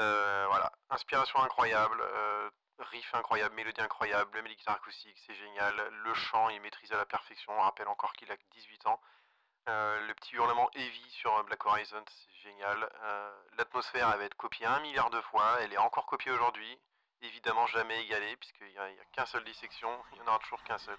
[0.00, 2.00] Euh, voilà, inspiration incroyable,
[2.78, 5.74] riff incroyable, mélodie incroyable, le guitare acoustique, c'est génial.
[6.04, 7.52] Le chant, il maîtrise à la perfection.
[7.52, 9.00] On rappelle encore qu'il a que 18 ans.
[9.66, 12.88] Le petit hurlement heavy sur Black Horizon, c'est génial.
[13.58, 15.58] L'atmosphère, elle va être copiée un milliard de fois.
[15.60, 16.78] Elle est encore copiée aujourd'hui.
[17.22, 19.90] Évidemment, jamais égalée, puisqu'il n'y a, a qu'un seul dissection.
[20.12, 20.96] Il n'y en aura toujours qu'un seul.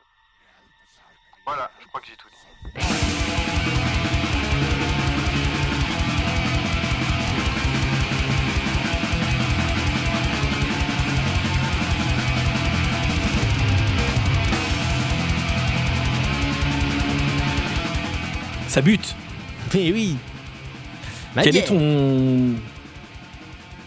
[1.52, 2.36] Voilà, je crois que j'ai tout dit.
[18.68, 19.16] Ça bute.
[19.74, 20.18] Mais oui
[21.36, 22.54] Ma Quel est ton.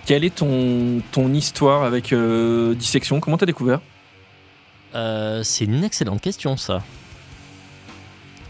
[0.05, 3.21] Quelle est ton, ton histoire avec euh, Dissection?
[3.21, 3.81] Comment t'as découvert?
[4.97, 6.83] Euh, C'est une excellente question, ça.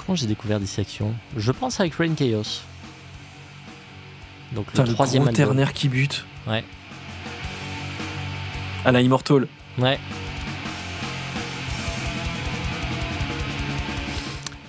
[0.05, 2.63] Comment j'ai découvert Dissection Je pense avec Rain Chaos.
[4.53, 6.25] Donc Putain, le le troisième gros ternaire qui bute.
[6.47, 6.65] Ouais.
[8.85, 9.47] À la Immortal.
[9.79, 9.99] Ouais.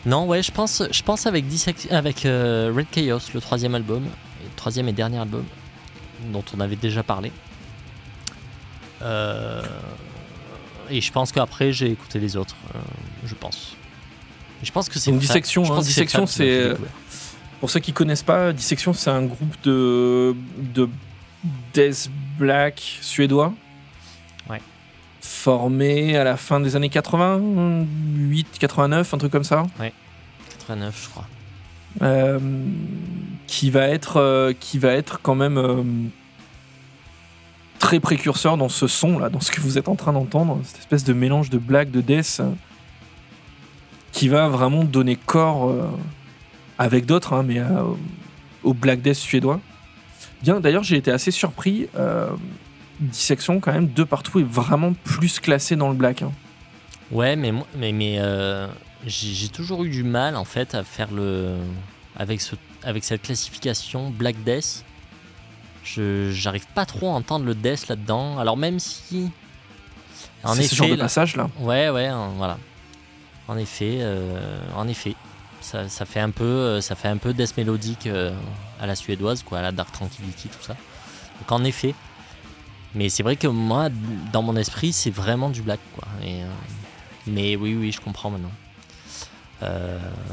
[0.05, 1.45] Non, ouais, je pense, je pense avec,
[1.89, 5.45] avec euh, Red Chaos, le troisième album, et le troisième et dernier album,
[6.31, 7.31] dont on avait déjà parlé.
[9.01, 9.63] Euh,
[10.89, 12.79] et je pense qu'après, j'ai écouté les autres, euh,
[13.25, 13.77] je pense.
[14.63, 16.91] Et je pense que c'est Fab- Dissection, hein, Dissection, c'est- découvrir.
[17.59, 20.33] Pour ceux qui connaissent pas, Dissection, c'est un groupe de,
[20.73, 20.89] de
[21.73, 22.09] death
[22.39, 23.53] black suédois.
[24.49, 24.61] Ouais.
[25.21, 29.63] Formé à la fin des années 88, 89, un truc comme ça.
[30.49, 31.27] 89, je crois.
[32.01, 32.39] Euh,
[33.47, 35.83] qui va être euh, qui va être quand même euh,
[37.79, 40.79] très précurseur dans ce son là, dans ce que vous êtes en train d'entendre, cette
[40.79, 42.49] espèce de mélange de black, de death, euh,
[44.13, 45.89] qui va vraiment donner corps euh,
[46.77, 47.83] avec d'autres, hein, mais euh,
[48.63, 49.59] au black death suédois.
[50.41, 51.89] Bien, d'ailleurs, j'ai été assez surpris.
[51.97, 52.29] Euh,
[52.99, 56.21] Dissection, quand même, de partout est vraiment plus classé dans le black.
[56.21, 56.31] hein.
[57.11, 58.19] Ouais, mais mais, mais
[59.05, 61.55] j'ai toujours eu du mal en fait à faire le
[62.15, 64.85] avec ce avec cette classification Black Death.
[65.83, 68.37] Je j'arrive pas trop à entendre le death là-dedans.
[68.37, 69.31] Alors même si
[70.53, 71.49] C'est ce genre de passage là.
[71.59, 72.57] ouais ouais hein, voilà.
[73.47, 75.15] En effet euh, en effet
[75.61, 78.33] ça, fait un peu euh, ça fait un peu death mélodique euh,
[78.81, 80.75] à la suédoise quoi, à la Dark Tranquility tout ça.
[81.39, 81.95] Donc en effet
[82.95, 83.89] mais c'est vrai que moi,
[84.31, 86.07] dans mon esprit, c'est vraiment du black, quoi.
[87.25, 88.51] Mais oui, oui, je comprends maintenant.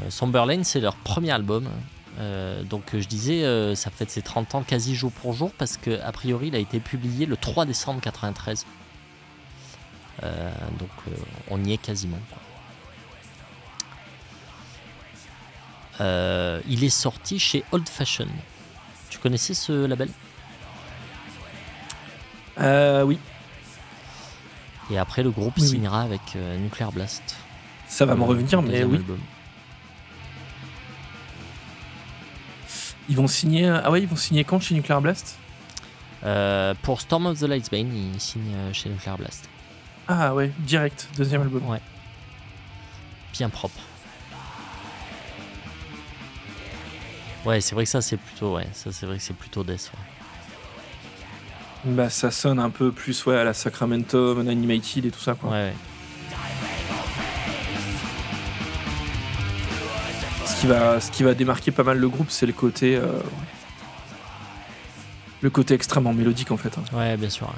[0.09, 1.67] Somberlane, c'est leur premier album.
[2.69, 6.11] Donc je disais, ça fait ses 30 ans quasi jour pour jour, parce que a
[6.11, 8.67] priori, il a été publié le 3 décembre 93.
[10.23, 10.89] Euh, donc
[11.49, 12.19] on y est quasiment.
[16.01, 18.27] Euh, il est sorti chez Old Fashion.
[19.09, 20.09] Tu connaissais ce label?
[22.59, 23.17] Euh, oui,
[24.91, 25.69] Et après, le groupe Oui, oui.
[25.69, 27.23] signera avec euh, Nuclear Blast.
[27.87, 28.97] ça va me Euh, revenir, mais oui.
[28.97, 29.19] album.
[33.09, 33.67] Ils vont signer.
[33.69, 35.37] Ah ouais, ils vont signer quand chez Nuclear Blast?
[36.23, 39.49] Euh, pour Storm of the Lightsbane, il signe euh, chez Nuclear Blast.
[40.07, 41.65] Ah ouais, direct, deuxième album.
[41.67, 41.81] Ouais.
[43.33, 43.79] bien propre.
[47.45, 49.91] Ouais, c'est vrai que ça c'est plutôt ouais, ça c'est vrai que c'est plutôt death.
[49.93, 51.91] ouais.
[51.93, 55.33] Bah, ça sonne un peu plus ouais, à la Sacramento, Animated et tout ça.
[55.33, 55.49] Quoi.
[55.49, 55.73] Ouais, ouais.
[60.45, 62.95] Ce, qui va, ce qui va démarquer pas mal le groupe, c'est le côté.
[62.95, 63.07] euh,
[65.41, 66.77] le côté extrêmement mélodique en fait.
[66.77, 66.83] hein.
[66.95, 67.47] Ouais, bien sûr.
[67.47, 67.53] ouais.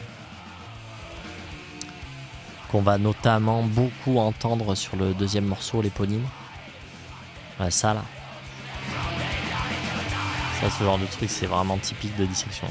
[2.72, 6.26] Qu'on va notamment beaucoup entendre sur le deuxième morceau, l'éponyme.
[7.60, 8.04] Ouais, ça là.
[10.64, 12.68] Ça, ce genre de truc, c'est vraiment typique de dissection.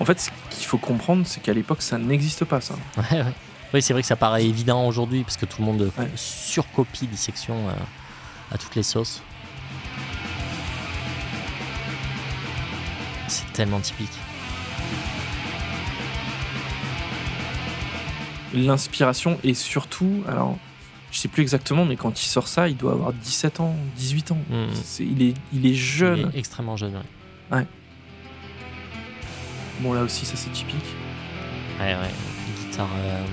[0.00, 2.74] En fait, ce qu'il faut comprendre, c'est qu'à l'époque, ça n'existe pas ça.
[2.96, 3.32] Ouais, ouais.
[3.74, 6.08] Oui, c'est vrai que ça paraît évident aujourd'hui parce que tout le monde Ouais.
[6.16, 7.72] surcopie dissection euh,
[8.54, 9.20] à toutes les sauces.
[13.28, 14.10] C'est tellement typique.
[18.54, 20.56] L'inspiration et surtout, alors,
[21.10, 24.32] je sais plus exactement, mais quand il sort ça, il doit avoir 17 ans, 18
[24.32, 24.38] ans.
[24.84, 26.30] C'est- il, est, il est jeune.
[26.32, 26.94] Il est extrêmement jeune.
[27.50, 27.66] ouais.
[29.80, 30.74] Bon, là aussi, ça c'est typique.
[31.78, 32.10] Ouais, ouais.
[32.68, 32.88] Guitare.
[32.96, 33.24] euh,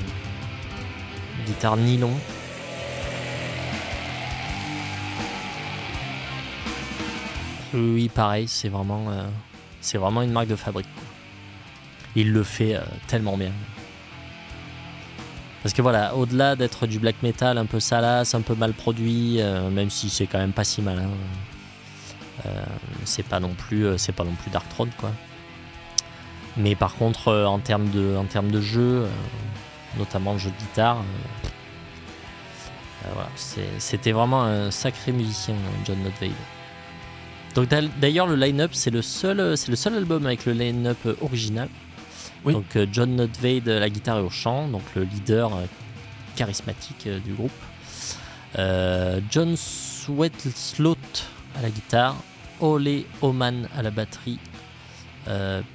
[1.47, 2.13] Guitare nylon.
[7.73, 9.23] Oui, pareil, c'est vraiment, euh,
[9.81, 10.87] c'est vraiment une marque de fabrique.
[12.15, 13.51] Il le fait euh, tellement bien.
[15.65, 19.41] Parce que voilà, au-delà d'être du black metal un peu salace, un peu mal produit,
[19.41, 21.07] euh, même si c'est quand même pas si mal,
[22.45, 22.49] euh,
[23.03, 25.11] c'est pas non plus, euh, c'est pas non plus Dark Throne quoi.
[26.55, 29.07] Mais par contre, en termes de, en termes de jeu,
[29.97, 31.03] notamment le jeu de guitare,
[33.11, 33.29] voilà,
[33.79, 36.29] c'était vraiment un sacré musicien, John Notvade.
[37.55, 41.69] Donc d'ailleurs, le line-up, c'est le seul, c'est le seul album avec le line-up original.
[42.53, 45.65] Donc euh, John Notvade à la guitare et au chant, donc le leader euh,
[46.35, 47.51] charismatique euh, du groupe.
[49.29, 50.97] John Sweatslot
[51.57, 52.15] à la guitare,
[52.61, 54.39] Ole Oman à la batterie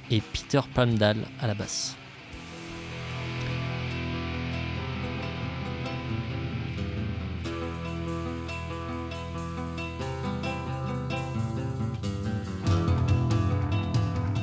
[0.09, 1.95] et Peter Palmdale à la basse.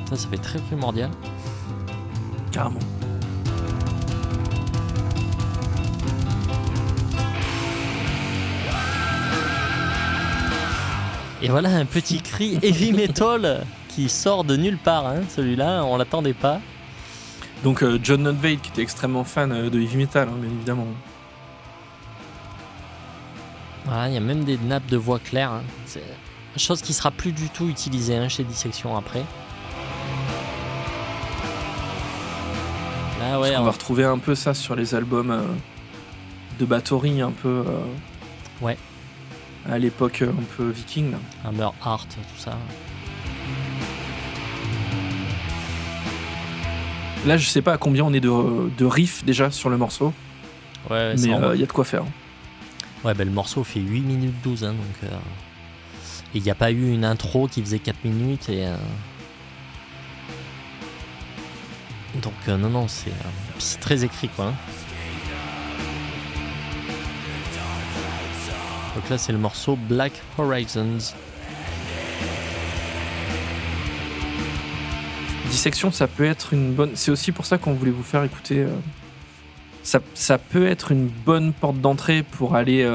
[0.09, 1.11] Ça, ça fait très primordial.
[2.51, 2.79] Carrément.
[11.41, 15.07] Et voilà un petit cri heavy metal qui sort de nulle part.
[15.07, 16.59] hein, Celui-là, on l'attendait pas.
[17.63, 20.87] Donc, euh, John Notvade, qui était extrêmement fan euh, de heavy metal, hein, bien évidemment.
[23.85, 25.51] Voilà, il y a même des nappes de voix claires.
[25.51, 25.63] hein.
[25.85, 26.03] C'est
[26.57, 29.23] chose qui sera plus du tout utilisée hein, chez Dissection après.
[33.19, 35.41] Ouais, on va retrouver un peu ça sur les albums euh,
[36.59, 37.63] de Bathory, un peu.
[37.67, 37.81] euh,
[38.61, 38.77] Ouais.
[39.69, 41.11] À l'époque, euh, un peu viking.
[41.11, 41.17] là.
[41.45, 42.57] Hammer Heart, tout ça.
[47.25, 50.13] Là, je sais pas à combien on est de, de riffs déjà sur le morceau,
[50.89, 51.21] Ouais, mais
[51.55, 52.03] il y a de quoi faire.
[53.03, 55.11] Ouais, ben, le morceau fait 8 minutes 12, hein, donc.
[55.11, 55.15] euh,
[56.33, 58.65] Et il n'y a pas eu une intro qui faisait 4 minutes et.
[62.15, 63.29] Donc, euh, non, non, c'est euh,
[63.59, 64.47] c'est très écrit, quoi.
[64.47, 64.53] hein.
[68.95, 71.13] Donc là, c'est le morceau Black Horizons.
[75.51, 76.91] Dissection, ça peut être une bonne.
[76.95, 78.59] C'est aussi pour ça qu'on voulait vous faire écouter.
[78.59, 78.69] euh,
[79.83, 82.87] Ça, ça peut être une bonne porte d'entrée pour aller.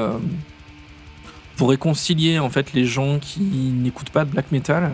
[1.57, 4.91] Pour réconcilier en fait les gens qui n'écoutent pas de black metal,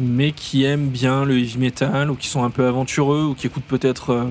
[0.00, 3.46] mais qui aiment bien le heavy metal, ou qui sont un peu aventureux, ou qui
[3.46, 4.24] écoutent peut-être euh,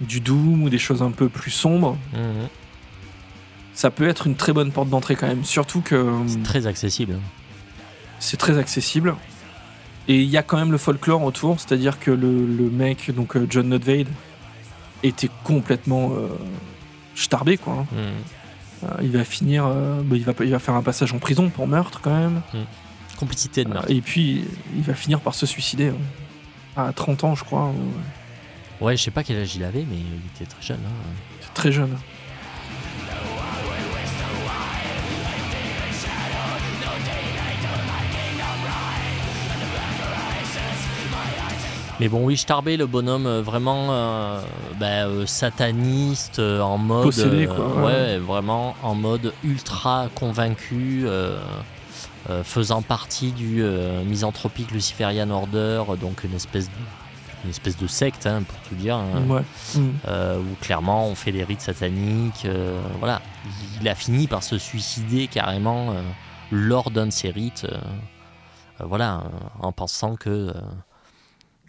[0.00, 1.96] du doom, ou des choses un peu plus sombres.
[2.12, 2.48] Mhm.
[3.74, 5.44] Ça peut être une très bonne porte d'entrée quand même.
[5.44, 5.94] Surtout que.
[5.94, 7.16] euh, C'est très accessible.
[8.18, 9.14] c'est très accessible.
[10.08, 13.36] Et il y a quand même le folklore autour, c'est-à-dire que le, le mec, donc
[13.36, 14.08] euh, John Notvade,
[15.02, 16.26] était complètement euh,
[17.14, 17.74] starbé, quoi.
[17.74, 17.86] hein.
[17.92, 17.98] Mhm.
[18.82, 21.50] Euh, il va finir, euh, bah, il, va, il va faire un passage en prison
[21.50, 22.40] pour meurtre quand même.
[23.20, 23.90] Complicité de Euh, meurtre.
[23.90, 24.44] et puis,
[24.74, 25.88] il va finir par se suicider.
[25.88, 25.94] hein.
[26.88, 27.70] À 30 ans, je crois.
[28.80, 30.80] Ouais, je sais pas quel âge il avait, mais il était très jeune.
[30.86, 31.46] hein.
[31.54, 31.96] Très jeune.
[41.98, 44.40] Mais bon, oui, Starbé, le bonhomme euh, vraiment euh,
[44.78, 47.04] bah, euh, sataniste, euh, en mode.
[47.04, 47.82] Possédé, quoi, ouais.
[47.84, 48.16] ouais.
[48.18, 51.04] vraiment en mode ultra convaincu,
[52.44, 56.74] faisant partie du euh, Misanthropic Luciferian Order, donc une espèce de
[57.42, 58.96] une espèce de secte, hein, pour tout dire.
[58.96, 59.40] hein, Ouais.
[59.74, 59.88] Mm.
[60.08, 62.44] euh, où clairement on fait des rites sataniques.
[62.44, 63.22] euh, voilà,
[63.80, 66.02] il a fini par se suicider carrément euh,
[66.50, 67.64] lors d'un de ses rites.
[67.64, 67.78] euh,
[68.82, 69.28] euh, voilà, euh,
[69.66, 70.52] en pensant que euh,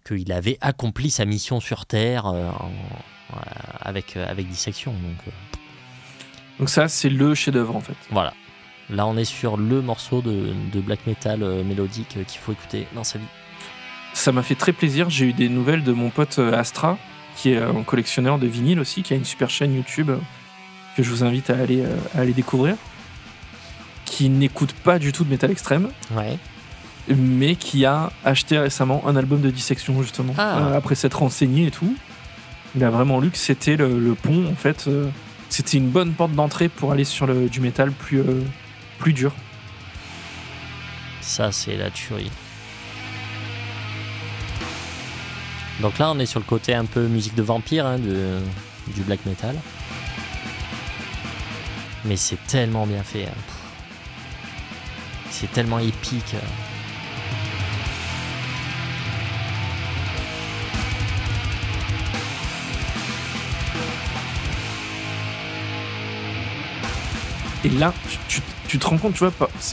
[0.06, 2.72] qu'il avait accompli sa mission sur Terre euh, en-
[3.34, 3.38] euh,
[3.80, 4.92] avec euh, avec dissection.
[4.92, 5.32] Donc euh,
[6.60, 7.96] Donc ça, c'est le chef-d'œuvre en fait.
[8.10, 8.34] voilà.
[8.92, 12.52] Là, on est sur le morceau de, de black metal euh, mélodique euh, qu'il faut
[12.52, 13.26] écouter dans sa vie.
[14.14, 15.10] Ça m'a fait très plaisir.
[15.10, 16.98] J'ai eu des nouvelles de mon pote euh, Astra,
[17.38, 20.12] qui est un collectionneur de vinyle aussi, qui a une super chaîne YouTube
[20.98, 21.84] que je vous invite à aller,
[22.16, 22.76] à aller découvrir,
[24.04, 26.38] qui n'écoute pas du tout de métal extrême, Ouais.
[27.08, 30.74] mais qui a acheté récemment un album de dissection justement, Ah.
[30.76, 31.96] après s'être renseigné et tout.
[32.76, 34.90] Il a vraiment lu que c'était le, le pont en fait.
[35.48, 38.22] c'était une bonne porte d'entrée pour aller sur le, du métal plus,
[39.02, 39.34] plus dur.
[41.22, 42.32] Ça, c'est la tuerie.
[45.82, 48.40] Donc là, on est sur le côté un peu musique de vampire hein, de,
[48.94, 49.56] du black metal.
[52.06, 53.26] Mais c'est tellement bien fait.
[53.26, 53.42] hein.
[55.32, 56.36] C'est tellement épique.
[67.64, 67.94] Et là,
[68.28, 68.42] tu,
[68.72, 69.32] tu- te rends compte, tu vois,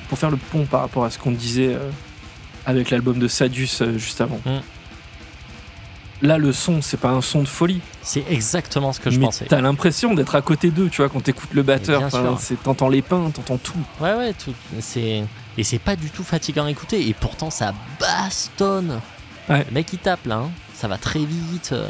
[0.09, 1.91] pour faire le pont par rapport à ce qu'on disait euh,
[2.67, 4.41] avec l'album de Sadius euh, juste avant.
[4.45, 4.59] Mm.
[6.21, 7.81] Là, le son, c'est pas un son de folie.
[8.03, 9.47] C'est exactement ce que je mais pensais.
[9.49, 12.03] t'as l'impression d'être à côté d'eux, tu vois, quand t'écoutes le batteur.
[12.65, 13.79] T'entends les pains, t'entends tout.
[14.01, 15.25] Ouais, ouais, tout, c'est
[15.57, 17.09] et c'est pas du tout fatigant à écouter.
[17.09, 19.01] Et pourtant, ça bastonne.
[19.49, 19.65] Ouais.
[19.69, 20.51] Le mec, il tape là, hein.
[20.75, 21.71] ça va très vite.
[21.73, 21.89] euh.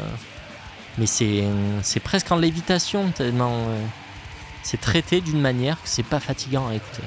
[0.99, 1.43] Mais c'est
[1.81, 3.65] c'est presque en lévitation tellement
[4.69, 7.01] c'est traité d'une manière que c'est pas fatigant à écouter.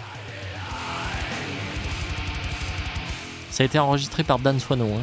[3.50, 5.02] Ça a été enregistré par Dan Swano, hein.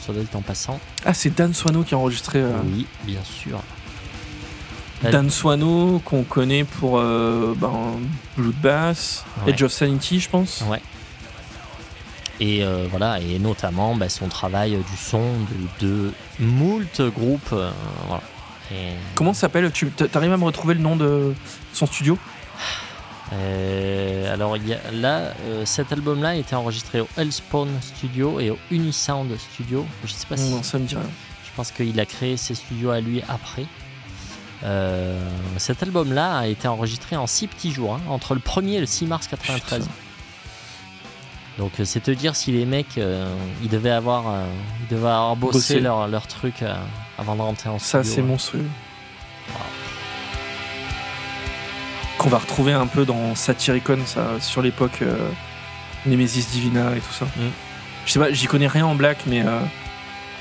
[0.00, 0.80] ça doit être en passant.
[1.04, 2.38] Ah, c'est Dan Swano qui a enregistré.
[2.40, 3.60] euh, Oui, bien sûr.
[5.02, 7.98] Dan Swano, qu'on connaît pour euh, ben,
[8.38, 9.50] Bloodbath, Ouais.
[9.52, 10.62] Edge of Sanity, je pense.
[10.68, 10.80] Ouais.
[12.40, 15.22] Et euh, voilà, et notamment bah, son travail du son
[15.80, 17.52] de, de moult groupes.
[17.52, 17.70] euh,
[18.06, 18.22] voilà.
[18.72, 19.70] Et, Comment ça s'appelle?
[19.72, 21.34] Tu arrives à me retrouver le nom de
[21.72, 22.18] son studio
[23.32, 28.40] euh, alors il y a, là, euh, cet album-là a été enregistré au Hellspawn Studio
[28.40, 29.86] et au Unisound Studio.
[30.04, 30.50] Je sais pas si.
[30.50, 31.04] Non, ça me dit rien.
[31.44, 33.64] Je pense qu'il a créé ses studios à lui après.
[34.64, 35.18] Euh,
[35.56, 38.86] cet album-là a été enregistré en 6 petits jours, hein, entre le 1er et le
[38.86, 39.80] 6 mars 93.
[39.80, 39.90] Putain.
[41.58, 44.24] Donc c'est te dire si les mecs, ils devaient avoir,
[44.80, 45.80] ils devaient avoir bossé, Bossé.
[45.80, 46.64] leur, leur truc
[47.18, 48.14] avant de rentrer en Ça, studio.
[48.14, 48.64] c'est monstrueux.
[52.22, 55.16] Qu'on va retrouver un peu dans Satyricon, ça, sur l'époque euh,
[56.06, 57.24] Nemesis Divina et tout ça.
[57.24, 57.50] Mm.
[58.06, 59.58] Je sais pas, j'y connais rien en black, mais euh,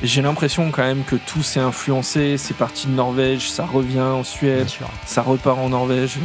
[0.04, 2.38] j'ai l'impression quand même que tout s'est influencé.
[2.38, 4.68] C'est parti de Norvège, ça revient en Suède,
[5.06, 6.20] ça repart en Norvège.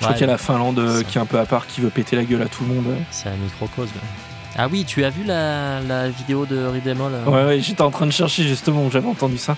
[0.00, 1.82] Je crois qu'il y a la Finlande euh, qui est un peu à part, qui
[1.82, 2.96] veut péter la gueule à tout le monde.
[3.10, 3.98] C'est un microcosme.
[4.56, 7.90] Ah oui, tu as vu la, la vidéo de Ridemol euh Ouais, ouais, j'étais en
[7.90, 9.56] train de chercher justement j'avais entendu ça.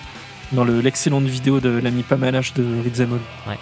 [0.53, 3.19] Dans le- l'excellente vidéo de l'ami Pamalash de Ritzemol.
[3.47, 3.57] Ouais,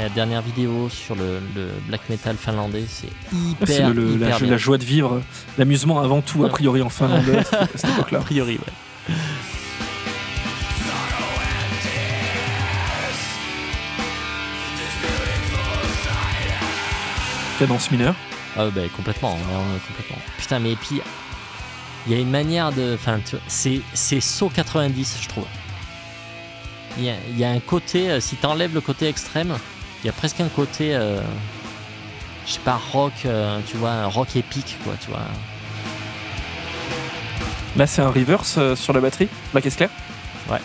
[0.00, 4.50] La dernière vidéo sur le, le black metal finlandais, c'est hyper, le- la, hyper bien.
[4.50, 5.20] la joie de vivre,
[5.58, 8.18] l'amusement avant tout, a priori en Finlande à cette- à cette A époque-là.
[8.20, 9.14] priori, ouais.
[17.58, 18.14] Cadence mineure.
[18.56, 20.16] Ah ben complètement, ouais, complètement.
[20.38, 21.00] Putain mais et puis
[22.06, 25.46] il y a une manière de, enfin c'est c'est saut 90 je trouve.
[26.98, 29.52] Il y a, il y a un côté, euh, si t'enlèves le côté extrême,
[30.02, 31.20] il y a presque un côté, euh,
[32.46, 35.22] je sais pas rock, euh, tu vois, un rock épique quoi, tu vois.
[37.76, 39.90] Là, c'est un reverse sur la batterie, la caisse claire.
[40.48, 40.60] Ouais.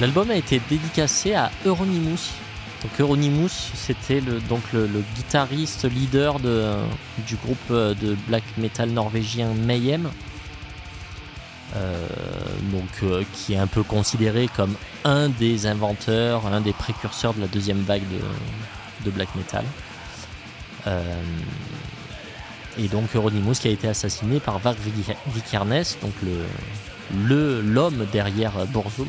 [0.00, 2.30] L'album a été dédicacé à Euronymous.
[2.82, 4.86] Donc Euronymous, c'était le, donc le,
[5.16, 6.74] guitariste leader de,
[7.26, 10.10] du groupe euh, de black metal norvégien Mayhem.
[11.76, 12.06] Euh,
[13.02, 14.74] euh, qui est un peu considéré comme
[15.04, 18.02] un des inventeurs, un des précurseurs de la deuxième vague
[19.04, 19.64] de, black metal.
[20.86, 21.02] Euh,
[22.78, 28.52] et donc Euronymous qui a été assassiné par Varg Vik- Vikernes, donc le- l'homme derrière
[28.66, 29.08] Borzum,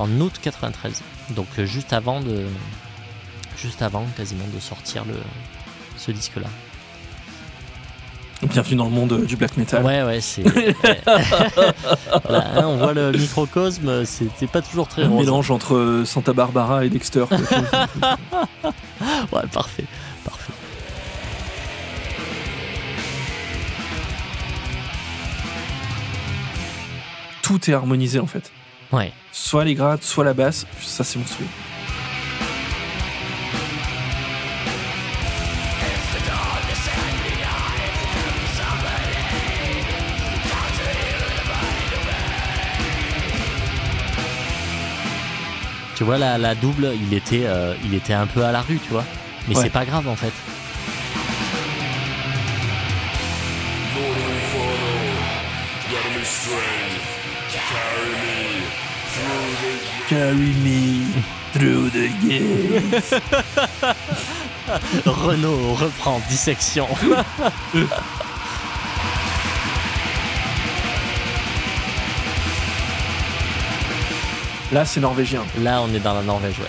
[0.00, 1.02] en août 93.
[1.36, 2.46] Donc euh, juste avant de
[3.56, 5.14] juste avant quasiment de sortir le
[5.96, 6.48] ce disque là.
[8.42, 9.84] Bienvenue dans le monde euh, du black metal.
[9.84, 10.42] Ouais, ouais, c'est.
[12.24, 15.26] Voilà, hein, on voit le microcosme, c'était pas toujours très Un rose.
[15.26, 17.24] mélange entre euh, Santa Barbara et Dexter.
[19.32, 19.84] Ouais, parfait,
[20.24, 20.52] parfait.
[27.42, 28.52] Tout est harmonisé en fait.
[28.92, 29.12] Ouais.
[29.32, 30.66] Soit les grattes, soit la basse.
[30.80, 31.46] Ça, c'est monstrueux.
[45.96, 48.78] Tu vois, la, la double, il était, euh, il était un peu à la rue,
[48.78, 49.04] tu vois.
[49.48, 49.62] Mais Ouais.
[49.64, 50.32] c'est pas grave en fait.
[60.10, 61.06] Carry me
[61.52, 63.14] through the gates.
[65.06, 66.88] Renault reprend dissection.
[74.72, 75.44] Là, c'est norvégien.
[75.60, 76.64] Là, on est dans la Norvège, ouais.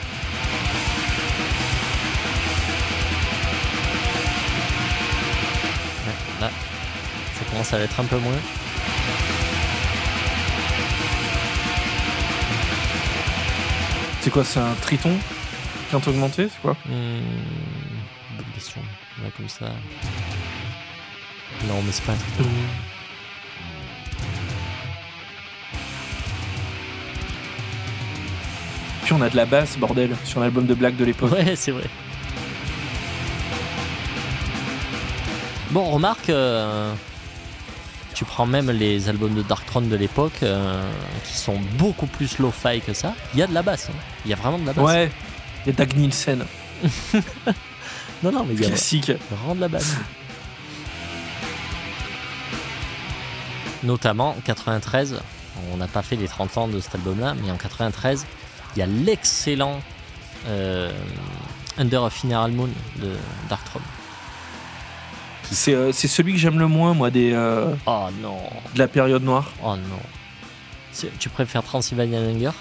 [6.05, 6.51] Ouais, Là,
[7.39, 8.37] ça commence à être un peu moins.
[14.21, 15.11] C'est quoi C'est un triton
[15.89, 18.81] Quinte augmenté C'est quoi Hmm, bonne question.
[19.23, 19.65] Là, comme ça.
[21.67, 22.47] Non, mais c'est pas un truc.
[29.03, 31.31] Puis on a de la basse, bordel, sur l'album de Black de l'époque.
[31.31, 31.83] Ouais, c'est vrai.
[35.71, 36.93] Bon, remarque, euh,
[38.21, 40.79] tu prends même les albums de Darkthrone de l'époque, euh,
[41.25, 43.15] qui sont beaucoup plus lo-fi que ça.
[43.33, 43.87] Il y a de la basse.
[43.89, 43.97] hein.
[44.25, 44.85] Il y a vraiment de la basse.
[44.85, 45.11] Ouais.
[45.65, 46.45] Il y a Dag Nielsen,
[48.21, 49.07] Non, non, mais il y a classique.
[49.09, 49.95] de la basse.
[53.81, 55.19] Notamment 93,
[55.73, 58.27] on n'a pas fait les 30 ans de cet album-là, mais en 93,
[58.75, 59.81] il y a l'excellent
[60.47, 60.91] euh,
[61.79, 63.13] Under a Funeral Moon de
[63.49, 63.81] Darkthrone.
[65.51, 68.37] C'est euh, c'est celui que j'aime le moins, moi, des, euh, Oh non,
[68.73, 69.51] de la période noire.
[69.63, 69.99] oh non.
[70.91, 72.51] C'est- Tu préfères Transylvanian Hunger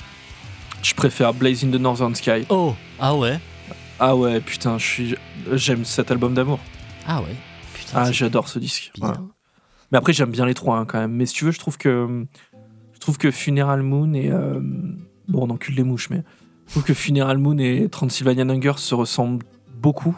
[0.82, 2.47] Je préfère Blaze in the Northern Sky.
[2.49, 3.38] Oh Ah ouais?
[3.99, 5.14] Ah ouais, putain, je suis,
[5.53, 6.59] j'aime cet album d'amour.
[7.07, 7.34] Ah ouais?
[7.74, 8.93] Putain, Ah, c'est j'adore ce disque.
[9.93, 11.12] Mais après, j'aime bien les trois hein, quand même.
[11.12, 12.26] Mais si tu veux, je trouve que
[12.95, 14.61] je trouve que Funeral Moon et euh,
[15.28, 16.22] bon, on encule les mouches, mais
[16.66, 19.45] je trouve que Funeral Moon et Transylvanian Hunger se ressemblent
[19.76, 20.16] beaucoup.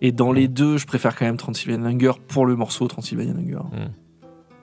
[0.00, 3.64] Et dans les deux, je préfère quand même Transylvanian Hunger pour le morceau Transylvanian Hunger,
[3.70, 3.90] Mm.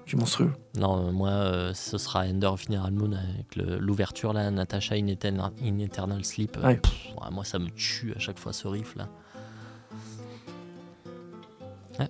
[0.07, 0.51] qui est monstrueux.
[0.79, 5.07] Non, euh, moi, euh, ce sera Under of Funeral Moon avec l'ouverture là, Natasha in
[5.07, 6.57] Eternal, in Eternal Sleep.
[6.57, 6.77] Euh, Ouais.
[6.77, 9.07] pff, ouais, moi, ça me tue à chaque fois ce riff là.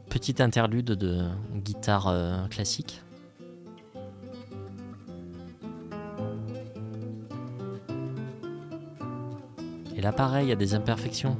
[0.09, 1.23] Petite interlude de
[1.55, 3.01] guitare euh, classique.
[9.95, 11.37] Et là, pareil, il y a des imperfections.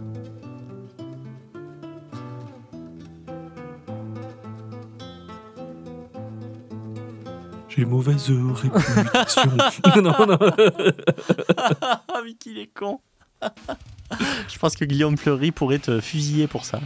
[7.77, 9.51] J'ai mauvaise réputation.
[10.01, 10.39] non, non.
[11.79, 13.01] Ah, mais qu'il est con
[14.47, 16.79] Je pense que Guillaume Fleury pourrait te fusiller pour ça.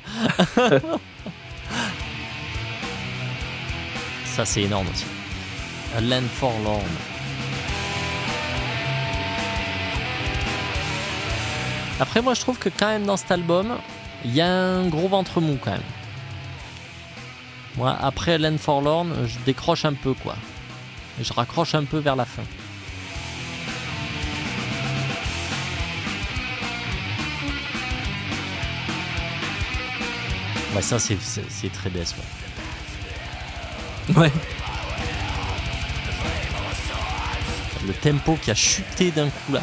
[4.26, 5.06] ça, c'est énorme aussi.
[5.96, 6.82] A Land Forlorn.
[12.02, 13.78] Après, moi, je trouve que quand même dans cet album,
[14.26, 15.82] il y a un gros ventre mou quand même.
[17.78, 20.36] Moi, après Land Forlorn, je décroche un peu, quoi.
[21.20, 22.43] Et je raccroche un peu vers la fin.
[30.76, 32.24] Ouais, ça, c'est- c'est c'est très décevant.
[34.16, 34.32] Ouais.
[37.86, 39.62] Le tempo qui a chuté d'un coup là.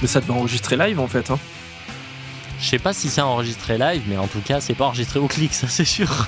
[0.00, 1.30] Mais ça devait enregistrer live en fait.
[1.30, 1.38] Hein.
[2.60, 5.28] Je sais pas si c'est enregistré live, mais en tout cas, c'est pas enregistré au
[5.28, 6.26] clic, ça c'est sûr.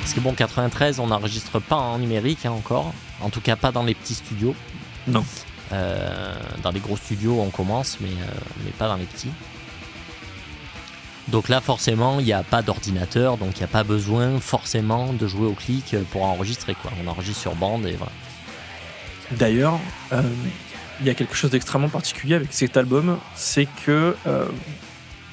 [0.00, 2.92] Parce que bon, 93, on n'enregistre pas en numérique hein, encore.
[3.20, 4.56] En tout cas, pas dans les petits studios.
[5.06, 5.24] Non.
[5.72, 8.26] Euh, dans les gros studios, on commence, mais, euh,
[8.64, 9.30] mais pas dans les petits.
[11.28, 15.12] Donc là, forcément, il n'y a pas d'ordinateur, donc il n'y a pas besoin forcément
[15.12, 16.74] de jouer au clic pour enregistrer.
[16.74, 16.90] Quoi.
[17.02, 18.12] On enregistre sur bande et voilà.
[19.30, 19.80] D'ailleurs,
[20.12, 20.22] euh,
[21.00, 24.46] il y a quelque chose d'extrêmement particulier avec cet album, c'est que euh,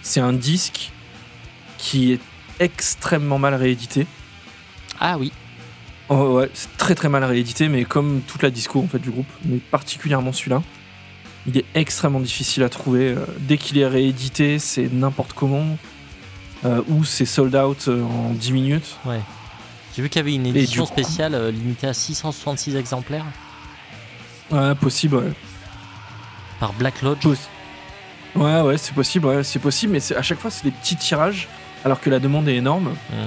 [0.01, 0.91] c'est un disque
[1.77, 2.19] qui est
[2.59, 4.05] extrêmement mal réédité.
[4.99, 5.31] Ah oui,
[6.13, 9.11] Oh, ouais, c'est très très mal réédité, mais comme toute la disco en fait du
[9.11, 10.61] groupe, mais particulièrement celui-là.
[11.47, 13.11] Il est extrêmement difficile à trouver.
[13.11, 15.77] Euh, Dès qu'il est réédité, c'est n'importe comment.
[16.65, 18.97] Euh, ou c'est sold out en 10 minutes.
[19.05, 19.21] Ouais.
[19.95, 23.25] J'ai vu qu'il y avait une édition spéciale limitée à 666 exemplaires
[24.51, 25.31] Ouais, possible, ouais.
[26.61, 27.25] Par Black Lodge.
[28.35, 31.49] Ouais, ouais, c'est possible, ouais, c'est possible, mais à chaque fois, c'est des petits tirages,
[31.83, 32.89] alors que la demande est énorme.
[33.11, 33.17] Hum,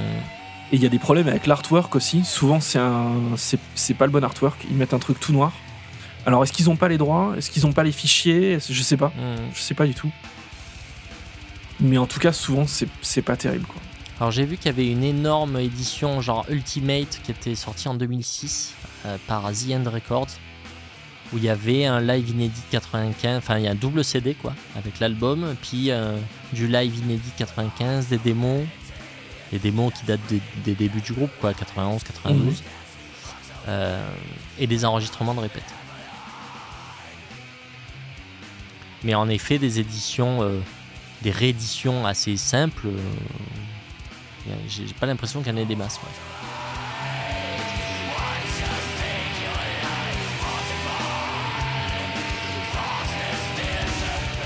[0.72, 2.24] Et il y a des problèmes avec l'artwork aussi.
[2.24, 4.64] Souvent, c'est un, c'est, c'est pas le bon artwork.
[4.70, 5.52] Ils mettent un truc tout noir.
[6.24, 7.34] Alors, est-ce qu'ils ont pas les droits?
[7.36, 8.58] Est-ce qu'ils ont pas les fichiers?
[8.66, 9.12] Je sais pas.
[9.18, 9.36] hum.
[9.52, 10.10] Je sais pas du tout.
[11.80, 13.82] Mais en tout cas, souvent, c'est, c'est pas terrible, quoi.
[14.20, 17.94] Alors j'ai vu qu'il y avait une énorme édition genre Ultimate qui était sortie en
[17.94, 18.72] 2006
[19.06, 20.28] euh, par The End Records
[21.32, 24.04] où il y avait un live inédit de 95, enfin il y a un double
[24.04, 26.16] CD quoi avec l'album, puis euh,
[26.52, 28.64] du live inédit de 95, des démos,
[29.50, 32.54] des démos qui datent des, des débuts du groupe quoi, 91, 92, Mhm.
[33.68, 34.08] euh,
[34.58, 35.64] et des enregistrements de répète.
[39.02, 40.58] Mais en effet des éditions, euh,
[41.22, 42.88] des rééditions assez simples.
[44.68, 45.96] j'ai j'ai pas l'impression qu'il y en ait des masses.
[46.02, 46.53] ouais.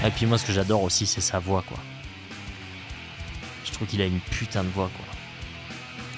[0.08, 1.76] Et puis moi, ce que j'adore aussi, c'est sa voix, quoi.
[3.66, 5.04] Je trouve qu'il a une putain de voix, quoi.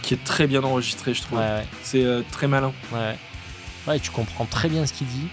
[0.02, 1.40] Qui est très bien enregistré, je trouve.
[1.40, 2.72] Ouais, ouais, C'est euh, très malin.
[2.92, 3.18] ouais.
[3.88, 5.26] Ouais, tu comprends très bien ce qu'il dit.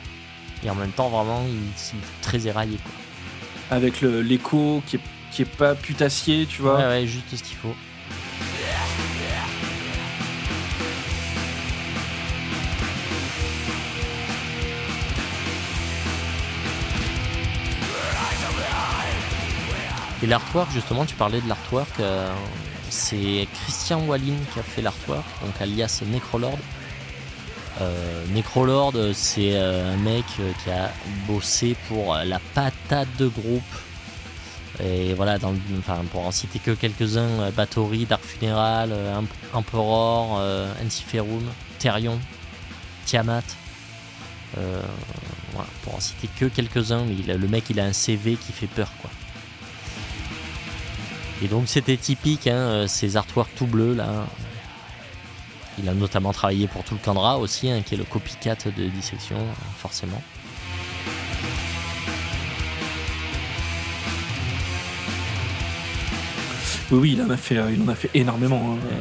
[0.64, 1.68] Et en même temps, vraiment, il,
[2.00, 3.78] est très éraillé, quoi.
[3.78, 5.02] Avec l'écho qui est,
[5.32, 6.78] qui est pas putassier, tu vois.
[6.78, 7.76] Ouais, ouais, juste ce qu'il faut.
[20.24, 22.34] Et l'artwork, justement, tu parlais de l'artwork, euh,
[22.90, 26.58] c'est Christian Wallin qui a fait l'artwork, donc alias Necrolord.
[27.82, 30.26] Euh, Necrolord, c'est euh, un mec
[30.64, 30.92] qui a
[31.28, 33.62] bossé pour la patate de groupe
[34.84, 35.38] et voilà,
[36.12, 40.40] pour en citer que quelques-uns, Bathory, Dark Funeral, Emp- Emperor,
[40.86, 41.44] Ensiferum,
[41.80, 42.20] Therion,
[43.06, 43.42] Tiamat.
[44.56, 48.90] Voilà, pour en citer que quelques-uns, le mec il a un CV qui fait peur
[49.02, 49.10] quoi.
[51.44, 54.26] Et donc c'était typique, hein, euh, ces artworks tout bleus là.
[55.80, 59.38] Il a notamment travaillé pour Tulkandra aussi, hein, qui est le copycat de Dissection,
[59.78, 60.22] forcément.
[66.90, 68.76] Oui, oui, il en a fait, euh, il en a fait énormément.
[68.82, 68.96] hein.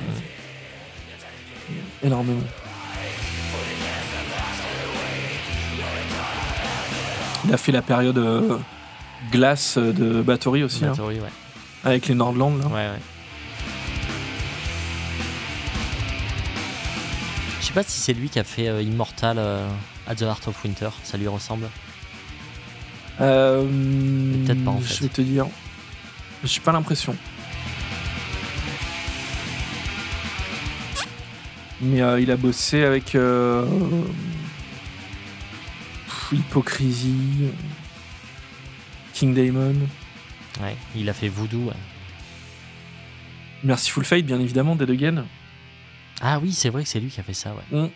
[2.05, 2.41] Énormément.
[7.47, 8.59] Il a fait la période euh,
[9.31, 11.46] glace de Bathory aussi, Bathory, ouais.
[11.87, 12.59] Avec les Nordland.
[12.59, 12.67] Là.
[12.67, 13.01] Ouais, ouais.
[17.61, 19.69] Je sais pas si c'est lui qui a fait euh, Immortal euh,
[20.07, 21.69] at the Heart of Winter, ça lui ressemble?
[23.21, 23.63] Euh,
[24.45, 24.95] Peut-être pas, en fait.
[24.95, 25.47] Je vais te dire.
[26.45, 27.17] J'ai pas l'impression.
[31.81, 33.65] Mais euh, il a bossé avec euh,
[36.33, 37.51] Hypocrisie,
[39.13, 39.75] King Damon,
[40.63, 41.67] Ouais, il a fait Voodoo.
[41.69, 41.75] ouais.
[43.65, 45.25] Merciful Fate, bien évidemment, Dead Again.
[46.21, 47.91] Ah oui, c'est vrai que c'est lui qui a fait ça, ouais.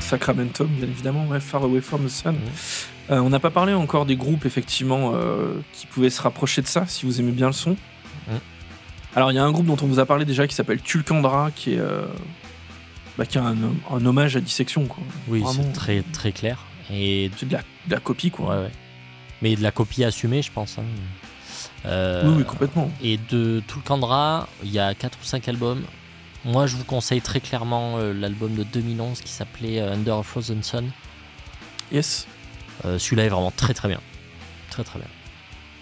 [0.00, 2.36] Sacramentum, bien évidemment, ouais, Far Away from the Sun.
[3.10, 6.66] Euh, on n'a pas parlé encore des groupes, effectivement, euh, qui pouvaient se rapprocher de
[6.66, 7.76] ça, si vous aimez bien le son.
[9.14, 11.50] Alors, il y a un groupe dont on vous a parlé déjà qui s'appelle Tulkandra,
[11.54, 12.06] qui est, euh,
[13.18, 13.56] bah, qui est un,
[13.90, 15.02] un hommage à Dissection, quoi.
[15.28, 16.58] Oui, c'est très très clair.
[16.90, 18.56] Et C'est de la, de la copie, quoi.
[18.56, 18.70] ouais, ouais.
[19.40, 20.78] Mais de la copie assumée, je pense.
[20.78, 20.84] hein.
[21.86, 22.90] Euh, Oui, oui, complètement.
[23.02, 25.82] Et de Tulkandra, il y a 4 ou 5 albums.
[26.44, 30.22] Moi, je vous conseille très clairement euh, l'album de 2011 qui s'appelait euh, Under a
[30.22, 30.90] Frozen Sun.
[31.92, 32.26] Yes.
[32.84, 34.00] Euh, Celui-là est vraiment très très bien.
[34.70, 35.08] Très très bien.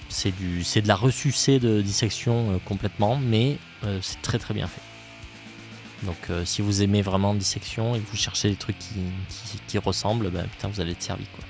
[0.09, 3.59] C'est du, c'est de la ressucée de dissection complètement, mais
[4.03, 4.81] c'est très très bien fait.
[6.03, 8.95] Donc si vous aimez vraiment dissection et que vous cherchez des trucs qui,
[9.29, 11.45] qui, qui ressemblent, ben putain vous allez être servi quoi.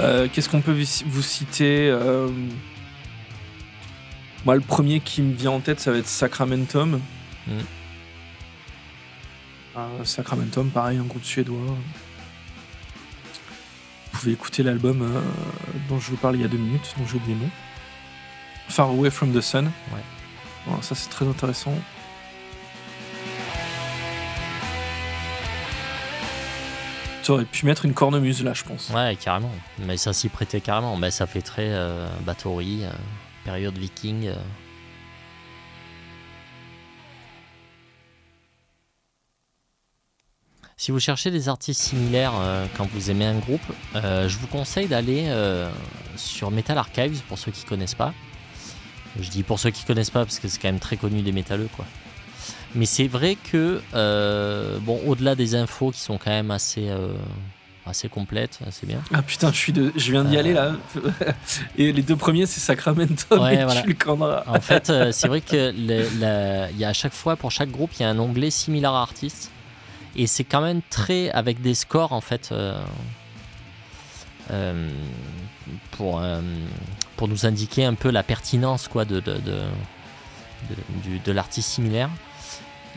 [0.00, 0.72] Euh, Qu'est-ce qu'on peut
[1.06, 2.28] vous citer euh,
[4.44, 7.00] Moi, le premier qui me vient en tête, ça va être Sacramentum.
[7.46, 7.64] Mhm.
[9.76, 11.76] Euh, Sacramentum, pareil, un groupe suédois.
[14.12, 15.20] Vous pouvez écouter l'album euh,
[15.88, 17.50] dont je vous parle il y a deux minutes, dont j'ai oublié le nom.
[18.68, 19.66] Far Away from the Sun.
[19.66, 20.00] Ouais.
[20.66, 21.74] Voilà, ça, c'est très intéressant.
[27.22, 28.90] Tu aurais pu mettre une cornemuse là, je pense.
[28.90, 29.50] Ouais, carrément.
[29.78, 30.96] Mais ça s'y prêtait carrément.
[30.96, 32.90] Mais ça fait très euh, euh
[33.44, 34.28] période viking.
[34.28, 34.34] Euh.
[40.76, 43.60] Si vous cherchez des artistes similaires euh, quand vous aimez un groupe,
[43.94, 45.30] je vous conseille d'aller
[46.16, 48.14] sur Metal Archives pour ceux qui connaissent pas.
[49.18, 51.32] Je dis pour ceux qui connaissent pas parce que c'est quand même très connu des
[51.32, 51.84] métalleux quoi.
[52.74, 57.08] Mais c'est vrai que euh, bon, au-delà des infos qui sont quand même assez euh,
[57.86, 59.02] assez complètes, assez bien.
[59.12, 59.92] Ah putain, je, suis de...
[59.96, 60.72] je viens d'y aller là.
[61.76, 64.44] Et les deux premiers, c'est Sacramento Ouais, et voilà.
[64.46, 67.50] En fait, euh, c'est vrai que le- la- il y a à chaque fois pour
[67.50, 69.50] chaque groupe, il y a un onglet similar artist
[70.14, 72.80] et c'est quand même très avec des scores en fait euh,
[74.52, 74.88] euh,
[75.92, 76.40] pour euh,
[77.16, 79.40] pour nous indiquer un peu la pertinence quoi de de,
[81.24, 82.10] de l'artiste similaire.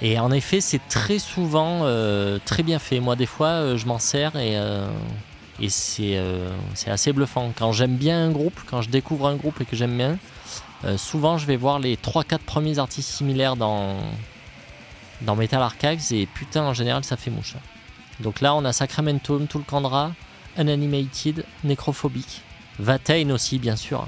[0.04, 3.00] Et en effet, c'est très souvent euh, très bien fait.
[3.00, 4.86] Moi, des fois, euh, je m'en sers et euh,
[5.70, 6.20] c'est
[6.88, 7.54] assez bluffant.
[7.58, 10.18] Quand j'aime bien un groupe, quand je découvre un groupe et que j'aime bien,
[10.98, 13.96] souvent, je vais voir les 3-4 premiers artistes similaires dans,
[15.38, 17.56] Metal Archives et putain, en général, ça fait mouche.
[18.20, 20.12] Donc là, on a Sacramento, Tulkandra,
[20.58, 22.42] Unanimated, Necrophobic,
[22.78, 24.06] Vatain aussi, bien sûr.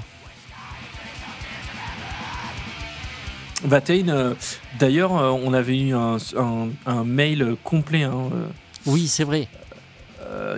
[3.64, 4.34] Vatain, euh,
[4.78, 8.46] d'ailleurs, euh, on avait eu un, un- un mail complet hein, euh,
[8.86, 9.48] Oui, c'est vrai.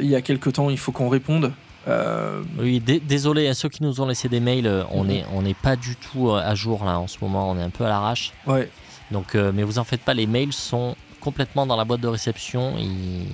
[0.01, 1.53] il y a quelque temps, il faut qu'on réponde.
[1.87, 5.09] Euh, Oui, dé- désolé à ceux qui nous ont laissé des mails, on Mhm.
[5.09, 7.71] n'est on n'est pas du tout à jour là en ce moment, on est un
[7.71, 8.33] peu à l'arrache.
[8.47, 8.69] ouais.
[9.11, 12.09] Donc, euh, mais vous en faites pas, les mails sont complètement dans la boîte de
[12.09, 12.75] réception.
[12.79, 13.27] Ils, ils-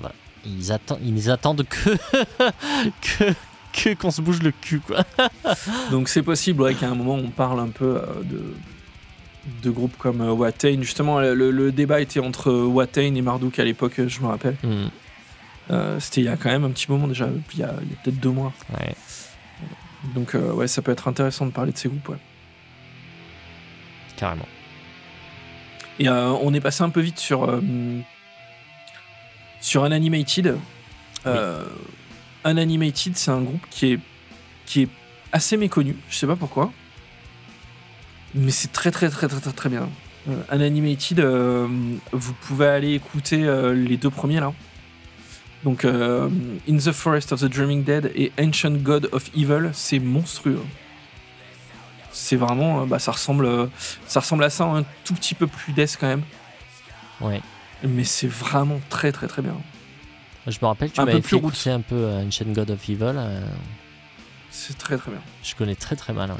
[0.00, 0.14] voilà.
[0.44, 1.64] ils, attendent, ils attendent
[3.00, 3.24] que
[3.72, 5.04] que qu'on se bouge le cul quoi.
[5.90, 8.54] Donc c'est possible ouais, qu'à un moment on parle un peu euh, de,
[9.62, 10.80] de groupes comme euh, Watain.
[10.82, 14.56] Justement, le, le débat était entre Watain et Marduk à l'époque, je me rappelle.
[14.62, 14.88] Hmm,
[15.70, 17.68] Euh, C'était il y a quand même un petit moment déjà, il y a,
[18.02, 18.52] peut-être deux mois.
[18.78, 18.94] ouais.
[20.14, 22.08] Donc euh, ouais, ça peut être intéressant de parler de ces groupes.
[22.10, 22.18] ouais.
[24.16, 24.46] Carrément.
[25.98, 27.60] Et euh, on est passé un peu vite sur euh,
[29.60, 30.58] sur Unanimated.
[31.26, 31.64] Euh,
[32.44, 34.00] Unanimated, c'est un groupe qui est
[34.66, 34.88] qui est
[35.32, 35.96] assez méconnu.
[36.10, 36.70] Je sais pas pourquoi,
[38.34, 39.88] mais c'est très très très très très très bien.
[40.28, 41.68] Euh, Unanimated, euh,
[42.12, 44.52] vous pouvez aller écouter euh, les deux premiers là.
[45.64, 46.28] Donc euh,
[46.68, 50.60] In the Forest of the Dreaming Dead et Ancient God of Evil, c'est monstrueux.
[52.12, 53.66] C'est vraiment, euh, bah, ça ressemble, euh,
[54.06, 56.22] ça ressemble à ça, un tout petit peu plus death quand même.
[57.20, 57.40] Ouais.
[57.82, 59.56] Mais c'est vraiment très très très bien.
[60.46, 62.88] Je me rappelle, tu Un peu m'avais plus fait écouter un peu Ancient God of
[62.88, 63.02] Evil.
[63.16, 63.40] euh,
[64.50, 65.20] C'est très très bien.
[65.42, 66.30] je connais très très mal.
[66.30, 66.36] ouais.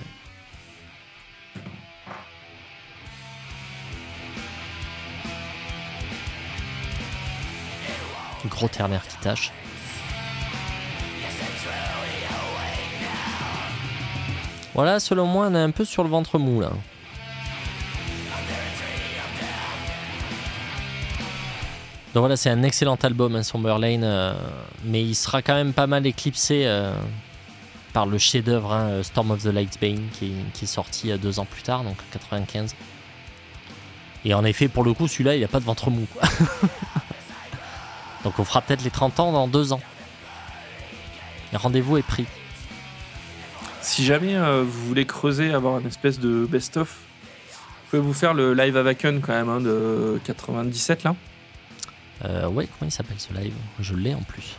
[8.48, 9.52] Gros ternaire qui tâche.
[14.74, 16.70] Voilà, selon moi, on est un peu sur le ventre mou là.
[22.12, 24.34] Donc voilà, c'est un excellent album, hein, euh,
[24.84, 26.94] mais il sera quand même pas mal éclipsé euh,
[27.92, 31.44] par le chef-d'œuvre hein, euh, Storm of the Lightbane qui, qui est sorti deux ans
[31.44, 32.76] plus tard, donc en 95.
[34.24, 36.06] Et en effet, pour le coup, celui-là, il n'a pas de ventre mou.
[38.24, 39.80] donc on fera peut-être les 30 ans dans deux ans.
[41.52, 42.26] Rendez-vous est pris.
[43.80, 48.34] Si jamais euh, vous voulez creuser, avoir une espèce de best-of, vous pouvez vous faire
[48.34, 51.14] le live à Wacken quand même hein, de 97 là.
[52.24, 53.52] Euh, ouais, comment il s'appelle ce live?
[53.80, 54.56] Je l'ai en plus.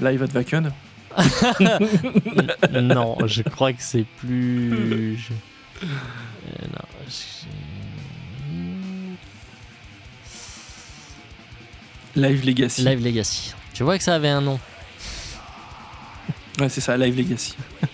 [0.00, 0.72] Live at Wacken.
[2.72, 5.16] non, je crois que c'est plus.
[5.18, 5.32] je-
[5.82, 6.84] Euh, non,
[12.16, 12.82] Live Legacy.
[12.84, 13.54] Live Legacy.
[13.72, 14.58] Tu vois que ça avait un nom.
[16.60, 17.54] Ouais, c'est ça, Live Legacy.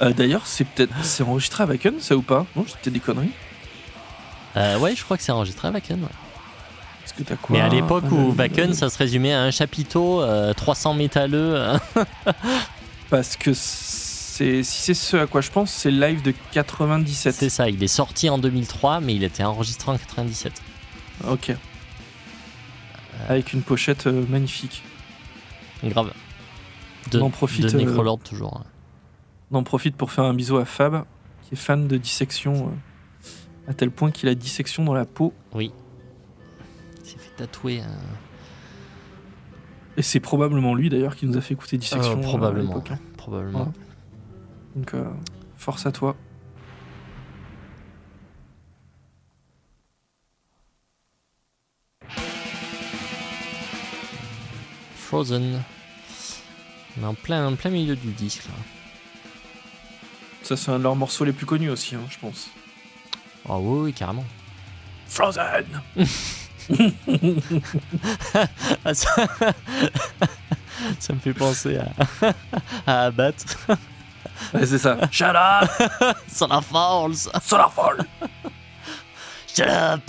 [0.00, 2.46] Euh, D'ailleurs, c'est peut-être c'est enregistré à Wacken ça ou pas?
[2.54, 3.32] Non, peut-être des conneries.
[4.56, 6.00] Euh, ouais, je crois que c'est enregistré à Wacken.
[6.00, 6.08] ouais.
[7.00, 7.56] Parce que t'as quoi?
[7.56, 11.54] Mais à l'époque où Euh, Wacken, ça se résumait à un chapiteau, euh, 300 métalleux.
[11.56, 11.78] euh.
[13.10, 17.34] Parce que c'est si c'est ce à quoi je pense, c'est le live de 97.
[17.34, 20.52] c'est ça, il est sorti en 2003, mais il était enregistré en 97.
[21.28, 21.52] Ok.
[23.28, 24.82] Avec une pochette euh, magnifique.
[25.84, 26.12] Grave.
[27.10, 28.64] De, On en profite, de euh, Necrolord toujours.
[29.50, 31.04] On en profite pour faire un bisou à Fab,
[31.42, 35.32] qui est fan de dissection, euh, à tel point qu'il a dissection dans la peau.
[35.54, 35.72] Oui.
[37.00, 37.80] Il s'est fait tatouer.
[37.80, 37.86] un-
[39.96, 42.12] Et c'est probablement lui d'ailleurs qui nous a fait écouter dissection.
[42.12, 42.84] Euh, à probablement.
[42.90, 42.98] hein.
[43.16, 43.60] Probablement.
[43.64, 43.72] Ouais.
[44.76, 45.04] Donc, euh,
[45.56, 46.14] force à toi.
[55.08, 55.62] Frozen.
[56.98, 58.52] On est en plein, en plein milieu du disque là.
[60.42, 62.50] Ça, c'est un de leurs morceaux les plus connus aussi, hein, je pense.
[63.48, 64.26] Ah oui, oui, carrément.
[65.06, 65.64] Frozen
[68.84, 69.08] Ah, ça...
[70.98, 71.88] ça me fait penser à,
[72.86, 73.32] à Abat.
[74.52, 74.98] Ouais, c'est ça.
[75.10, 75.70] Shut up
[76.28, 78.06] Solar Falls Solar Fall
[79.56, 80.02] Shut up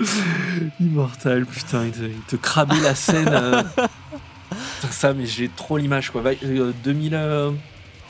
[0.80, 3.28] Immortal, putain, il te, il te crabait la scène.
[3.32, 3.62] euh.
[3.62, 6.22] Putain, ça, mais j'ai trop l'image, quoi.
[6.22, 7.50] Va- euh, 2000, euh,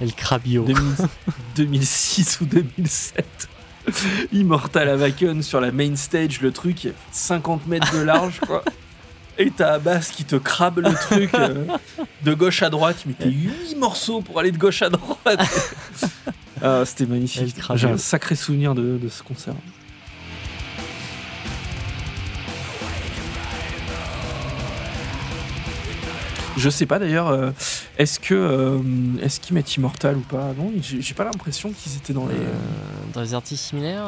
[0.00, 0.64] El Crabio.
[0.64, 0.82] 2000
[1.56, 3.48] 2006 ou 2007.
[4.32, 8.00] Immortal à Wacken sur la main stage, le truc, il y a 50 mètres de
[8.02, 8.62] large, quoi.
[9.38, 11.64] Et t'as Abbas qui te crabe le truc euh,
[12.22, 12.98] de gauche à droite.
[13.04, 15.18] Il mettait 8 morceaux pour aller de gauche à droite.
[16.64, 17.56] Ah, C'était magnifique.
[17.74, 19.54] J'ai un sacré souvenir de, de ce concert.
[26.56, 27.50] Je sais pas d'ailleurs, euh,
[27.98, 28.78] est-ce que euh,
[29.22, 32.52] est-ce qu'ils mettent Immortal ou pas Non, j'ai pas l'impression qu'ils étaient dans les Euh,
[33.14, 34.04] dans les artistes similaires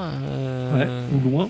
[0.75, 1.49] ouais, ou loin.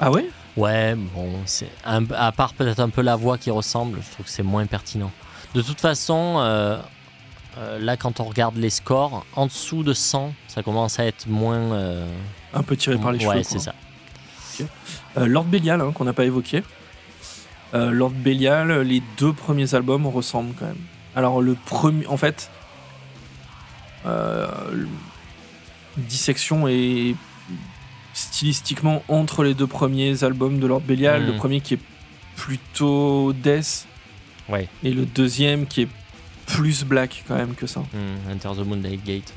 [0.00, 0.28] Ah ouais?
[0.56, 4.32] Ouais, bon, c'est à part peut-être un peu la voix qui ressemble, je trouve que
[4.32, 5.10] c'est moins pertinent.
[5.54, 6.78] De toute façon, euh,
[7.58, 11.26] euh, là quand on regarde les scores, en dessous de 100, ça commence à être
[11.26, 11.56] moins.
[11.72, 12.06] euh,
[12.54, 13.42] Un peu tiré par les ouais, cheveux.
[13.44, 13.64] c'est quoi.
[14.58, 14.64] ça.
[15.18, 16.62] Euh, Lord Belial, hein, qu'on n'a pas évoqué.
[17.74, 20.76] Euh, Lord Belial, les deux premiers albums ressemblent quand même.
[21.14, 22.50] Alors le premier, en fait,
[24.06, 24.88] euh, le-
[25.98, 27.14] Dissection est
[28.14, 31.20] stylistiquement entre les deux premiers albums de Lord Belial.
[31.22, 31.26] Mhm.
[31.32, 31.80] Le premier qui est
[32.36, 33.86] plutôt death
[34.48, 34.68] Ouais.
[34.82, 35.88] et le deuxième qui est
[36.52, 37.80] plus black quand même que ça.
[37.80, 39.32] Hmm, Enter the Moonlight Gate,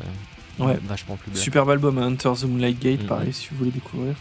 [0.60, 0.66] ouais.
[0.68, 0.80] Ouais.
[0.88, 1.42] vachement plus bien.
[1.42, 3.08] Superbe album, hein, Hunter the Moonlight Gate, Mhm.
[3.08, 4.16] pareil si vous voulez découvrir.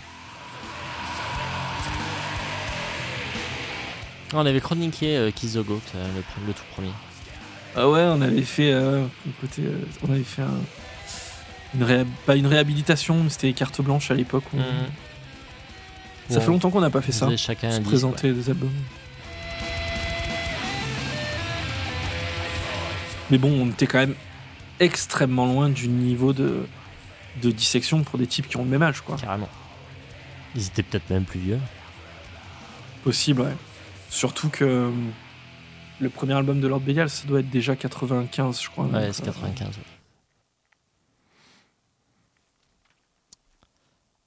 [4.33, 6.09] On avait chroniqué euh, Kiss the Goat, euh,
[6.47, 6.91] le, tout premier.
[7.77, 10.59] Ah ouais, on avait fait, euh, écoutez, euh, on avait fait un,
[11.75, 14.45] une réha- pas une réhabilitation, mais c'était carte blanche à l'époque.
[14.53, 14.61] Mhm.
[16.31, 17.29] Ça Bon, fait longtemps qu'on n'a pas fait ça.
[17.37, 18.71] chacun Se disque, présenter des albums.
[23.31, 24.15] Mais bon, on était quand même
[24.81, 26.67] extrêmement loin du niveau de,
[27.43, 29.17] de dissection pour des types qui ont le même âge, quoi.
[29.17, 29.49] carrément.
[30.55, 31.59] Ils étaient peut-être même plus vieux.
[33.03, 33.57] Possible, ouais.
[34.09, 34.91] Surtout que euh,
[36.01, 38.87] le premier album de Lord Belial, ça doit être déjà 95, je crois.
[38.87, 39.69] Ouais, c'est euh, 95.
[39.69, 39.83] ouais.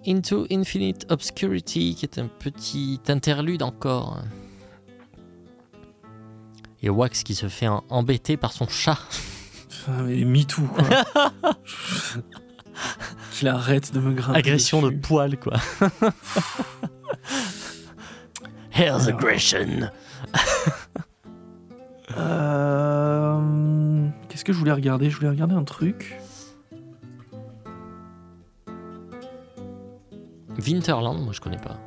[0.05, 4.21] Into Infinite Obscurity, qui est un petit interlude encore.
[6.83, 8.97] Et Wax qui se fait embêter par son chat.
[9.69, 10.85] Putain, mais MeToo, quoi.
[13.31, 14.37] Qu'il arrête de me grimper.
[14.39, 15.57] Agression de poil, quoi.
[18.71, 19.17] Here's Alors.
[19.19, 19.89] aggression.
[22.17, 25.09] Euh, Qu'est-ce que je voulais regarder?
[25.09, 26.17] Je voulais regarder un truc.
[30.65, 31.77] Winterland, moi je connais pas.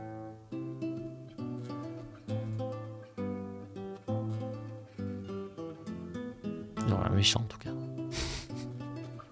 [6.90, 7.70] Non, un méchant en tout cas.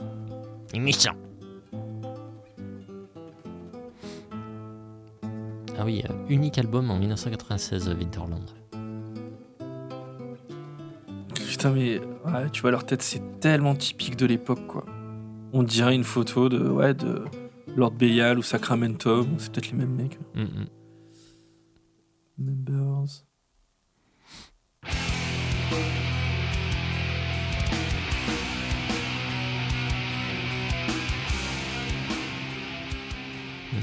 [0.73, 1.15] Il est méchant.
[5.81, 8.51] Ah oui, euh, unique album en 1996, Winterland.
[11.35, 14.85] Putain, mais ouais, tu vois, leur tête, c'est tellement typique de l'époque, quoi.
[15.53, 17.25] On dirait une photo de, ouais, de
[17.77, 19.25] Lord Belial ou Sacramento.
[19.25, 20.19] Bon, c'est peut-être les mêmes mecs.
[20.35, 20.67] Mm, mm.
[22.39, 23.25] Members.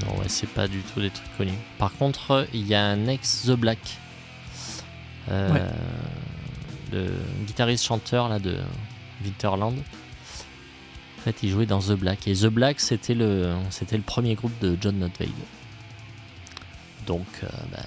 [0.04, 1.52] Non, ouais, c'est pas du tout des trucs connus.
[1.78, 3.78] Par contre, il y a un ex The Black,
[5.30, 5.62] euh, Ouais.
[6.92, 7.10] le
[7.46, 8.58] guitariste-chanteur là de
[9.24, 9.76] Winterland,
[11.24, 12.28] fait, il jouait dans The Black.
[12.28, 15.28] Et The Black, c'était le, c'était le premier groupe de John Notvade.
[17.06, 17.78] Donc, euh, bah,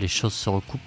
[0.00, 0.80] les choses se recoupent.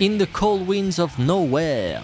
[0.00, 2.00] In the cold winds of nowhere.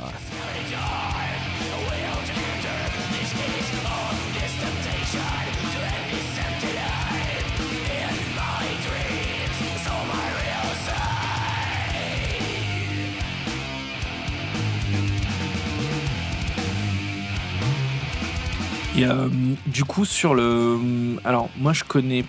[18.97, 19.29] Et euh,
[19.67, 20.79] du coup, sur le.
[21.25, 22.25] Alors, moi, je connais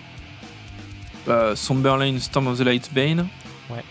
[1.28, 3.28] euh, Somberlane Storm of the Light Bane.
[3.70, 3.84] Ouais.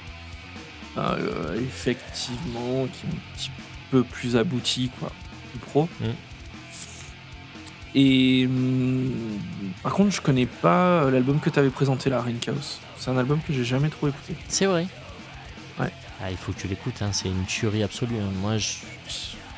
[0.97, 3.51] Euh, effectivement, qui est un petit
[3.91, 5.11] peu plus abouti, quoi.
[5.51, 5.89] Plus pro.
[6.01, 6.05] Mm.
[7.95, 8.45] Et.
[8.47, 9.11] hum,
[9.81, 12.79] par contre, je connais pas l'album que tu avais présenté là, Rain Chaos.
[12.97, 14.35] C'est un album que j'ai jamais trop écouté.
[14.49, 14.87] C'est vrai.
[15.79, 15.91] Ouais.
[16.21, 18.17] Ah, il faut que tu l'écoutes, hein, c'est une tuerie absolue.
[18.19, 18.31] hein.
[18.41, 18.73] Moi, je,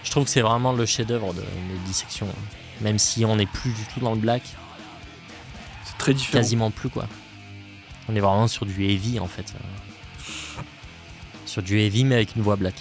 [0.03, 2.27] je trouve que c'est vraiment le chef-d'œuvre de, de Dissection.
[2.29, 2.57] hein.
[2.81, 4.43] Même si on n'est plus du tout dans le black,
[5.85, 6.39] C'est très différent.
[6.41, 7.07] quasiment plus quoi.
[8.09, 9.53] On est vraiment sur du heavy en fait.
[11.45, 12.75] Sur du heavy mais avec une voix black.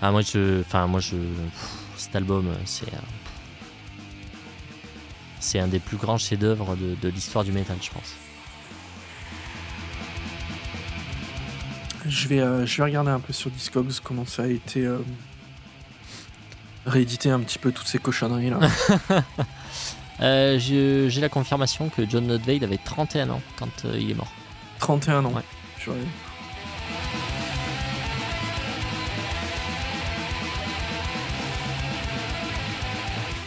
[0.00, 2.96] Ah moi je, enfin moi je, pff, cet album c'est, euh,
[5.38, 8.14] c'est un des plus grands chefs-d'œuvre de, de l'histoire du métal je pense.
[12.06, 14.98] Je vais, euh, je vais regarder un peu sur Discogs comment ça a été euh,
[16.86, 18.58] réédité un petit peu toutes ces cochonneries là.
[20.20, 24.30] Euh, j'ai la confirmation que John Notvade avait 31 ans quand euh, il est mort.
[24.78, 25.32] 31 ans.
[25.32, 25.42] Ouais.
[25.78, 25.96] Purée.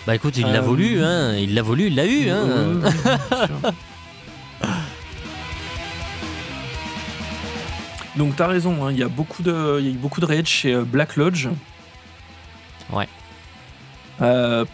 [0.06, 2.30] Bah écoute, il l'a Euh, voulu, hein, il l'a voulu, il l'a eu.
[2.30, 2.80] Hein.
[8.16, 10.26] Donc t'as raison, hein, il y a beaucoup de, il y a eu beaucoup de
[10.26, 11.48] raids chez Black Lodge.
[12.92, 13.08] Ouais.
[14.22, 14.66] Euh,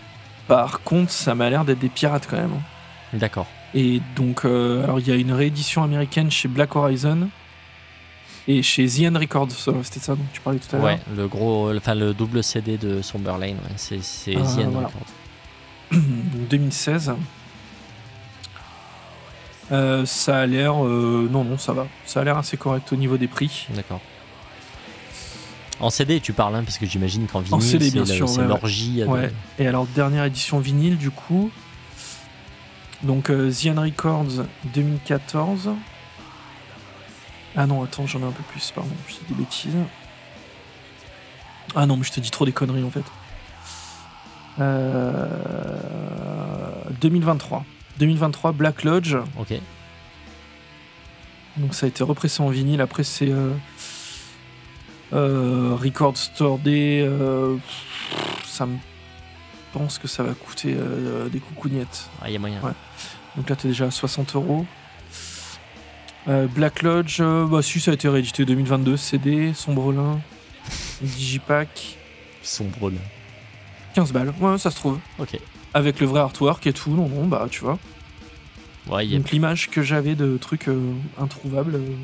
[0.47, 2.53] par contre, ça m'a l'air d'être des pirates quand même.
[2.53, 3.17] hein.
[3.17, 3.47] D'accord.
[3.73, 7.29] Et donc, euh, alors il y a une réédition américaine chez Black Horizon
[8.47, 9.51] et chez The End Records.
[9.83, 10.85] C'était ça dont tu parlais tout à l'heure.
[10.87, 14.69] Ouais, le gros, enfin le double CD de Somberlane, ouais, c'est c'est Ah, The End
[14.71, 14.87] voilà.
[14.87, 15.07] Records.
[15.91, 17.13] donc 2016.
[19.71, 20.85] Euh, ça a l'air.
[20.85, 21.87] euh, non, non, ça va.
[22.05, 23.67] Ça a l'air assez correct au niveau des prix.
[23.69, 24.01] D'accord.
[25.81, 28.41] En CD, tu parles, hein, parce que j'imagine qu'en vinyle, CD, c'est bien sûr, c'est
[28.41, 29.01] ouais, l'orgie.
[29.01, 29.31] euh, de- Ouais.
[29.59, 31.49] Et alors, dernière édition vinyle, du coup.
[33.03, 35.71] Donc, euh, The End Records 2014.
[37.55, 39.75] Ah non, attends, j'en ai un peu plus, pardon, je dis des bêtises.
[41.75, 43.03] Ah non, mais je te dis trop des conneries en fait.
[44.59, 45.27] Euh,
[47.01, 47.65] 2023.
[47.97, 49.15] 2023, Black Lodge.
[49.39, 49.53] Ok.
[51.57, 52.81] Donc ça a été repressé en vinyle.
[52.81, 53.51] Après, c'est euh,
[55.11, 57.01] Record Store Day.
[57.03, 57.55] euh,
[58.45, 58.77] ça me
[59.73, 62.09] pense que ça va coûter euh, des coucougnettes.
[62.21, 62.59] Ah, il y a moyen.
[62.61, 62.71] Ouais.
[63.37, 64.65] Donc là, t'es déjà à 60 euros.
[66.27, 68.95] Euh, Black Lodge, euh, bah si, ça a été réédité 2022.
[68.97, 70.19] CD, Sombrelin,
[71.01, 71.97] Digipack,
[72.43, 72.89] Sombre.
[72.91, 72.97] là.
[73.95, 74.33] 15 balles.
[74.39, 74.99] Ouais, ça se trouve.
[75.19, 75.39] Ok.
[75.73, 76.91] Avec le vrai artwork et tout.
[76.91, 77.79] Non, non, bah tu vois.
[78.87, 81.75] Ouais, il y a- Donc l'image que j'avais de trucs euh, introuvables.
[81.75, 81.95] euh,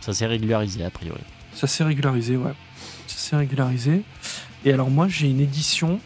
[0.00, 1.20] ça s'est régularisé a priori.
[1.54, 2.52] Ça s'est régularisé, ouais.
[3.06, 4.02] Ça s'est régularisé.
[4.64, 6.00] Et alors moi, j'ai une édition.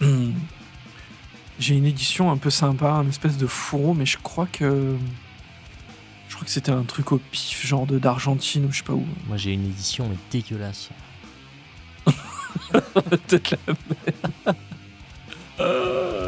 [1.58, 4.96] j'ai une édition un peu sympa, un espèce de fourreau, mais je crois que.
[6.28, 8.92] Je crois que c'était un truc au pif, genre de d'Argentine ou je sais pas
[8.92, 9.06] où.
[9.26, 10.90] Moi, j'ai une édition mais dégueulasse.
[12.72, 14.56] Peut-être la même.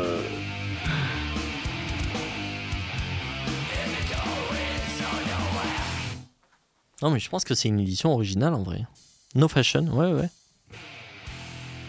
[7.03, 8.85] Non, mais je pense que c'est une édition originale en vrai.
[9.35, 10.29] No Fashion, ouais, ouais.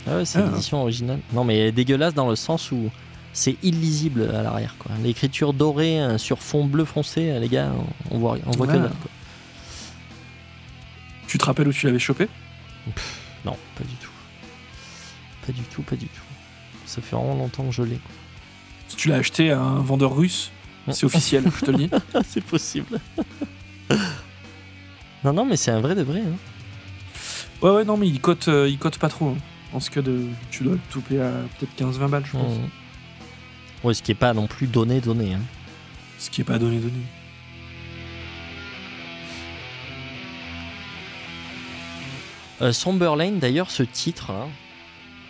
[0.08, 0.46] Ah ouais, c'est Ah.
[0.48, 1.20] une édition originale.
[1.34, 2.90] Non, mais dégueulasse dans le sens où
[3.32, 4.92] c'est illisible à l'arrière, quoi.
[5.04, 7.72] L'écriture dorée euh, sur fond bleu foncé, euh, les gars,
[8.12, 9.12] on voit, on voit que dalle, quoi.
[11.28, 12.28] Tu te rappelles où tu l'avais chopé?
[13.46, 14.10] Non, pas du tout.
[15.46, 16.22] Pas du tout, pas du tout.
[16.86, 18.00] Ça fait vraiment longtemps que je l'ai.
[18.88, 20.52] Si tu l'as acheté à un vendeur russe,
[20.92, 21.90] c'est officiel, je te le dis.
[22.28, 23.00] c'est possible.
[25.24, 26.22] Non, non, mais c'est un vrai de vrai.
[26.22, 26.38] hein.
[27.62, 29.30] Ouais, ouais, non, mais il cote, euh, il cote pas trop.
[29.30, 29.38] hein.
[29.68, 32.58] Je pense que de, tu dois le touper à peut-être 15-20 balles, je pense.
[32.58, 32.70] Mhm.
[33.84, 35.34] Ouais, ce qui est pas non plus donné, donné.
[35.34, 35.42] hein.
[36.20, 36.94] Ce qui est pas donné, donné.
[42.62, 44.48] Euh, Somberlane, d'ailleurs, ce titre, hein,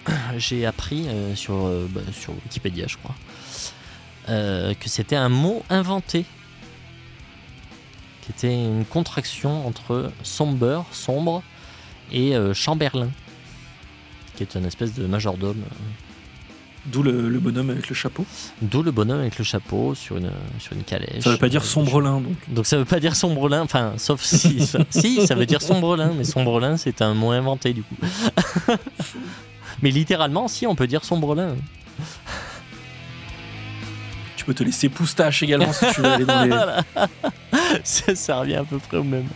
[0.38, 1.56] j'ai appris euh, sur,
[1.90, 3.15] bah, sur Wikipédia, je crois,
[4.28, 6.26] que c'était un mot inventé
[8.25, 11.43] qui était une contraction entre Somber, sombre,
[12.11, 13.09] et euh, Chamberlain,
[14.35, 15.57] qui est une espèce de majordome.
[15.61, 15.75] euh,
[16.85, 18.25] D'où le, le bonhomme avec le chapeau.
[18.61, 21.23] D'où le bonhomme avec le chapeau sur une, sur une calèche.
[21.23, 22.35] Ça veut pas dire sombrelin, donc.
[22.49, 24.65] Donc ça veut pas dire sombrelin, enfin, sauf si.
[24.65, 27.95] ça- si, ça veut dire sombrelin, mais sombrelin, c'est un mot inventé du coup.
[29.81, 31.55] mais littéralement, si, on peut dire sombrelin.
[34.44, 36.52] Tu peux te laisser poustache également si tu veux aller dans les.
[37.86, 39.30] Ça, ça revient à peu près au même.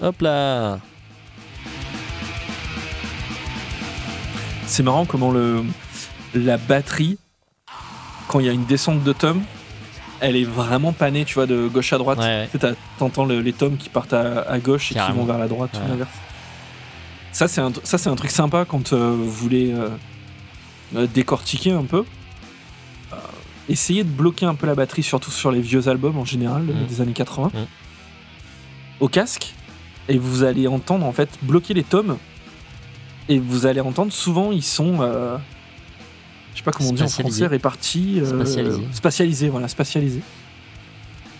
[0.00, 0.80] Hop là
[4.66, 5.62] C'est marrant comment le,
[6.34, 7.18] la batterie,
[8.26, 9.44] quand il y a une descente de tomes,
[10.20, 12.18] elle est vraiment panée, tu vois, de gauche à droite.
[12.18, 12.74] Ouais, ouais.
[12.98, 15.70] T'entends le- les tomes qui partent à, à gauche et qui vont vers la droite
[15.74, 15.88] ou Ouais.
[15.88, 16.10] l'inverse.
[17.32, 19.88] Ça, c'est un, ça, c'est un truc sympa quand euh, vous voulez euh,
[20.96, 22.04] euh, décortiquer un peu.
[23.12, 23.16] Euh,
[23.68, 26.86] essayez de bloquer un peu la batterie, surtout sur les vieux albums en général Mm.
[26.88, 27.58] des années 80, Mm.
[29.00, 29.54] au casque,
[30.08, 32.16] et vous allez entendre en fait bloquer les tomes,
[33.28, 35.00] et vous allez entendre souvent ils sont,
[36.54, 38.82] je sais pas comment on dit en français, répartis, euh, Spatialisés.
[38.92, 40.22] spatialisés, voilà, spatialisés.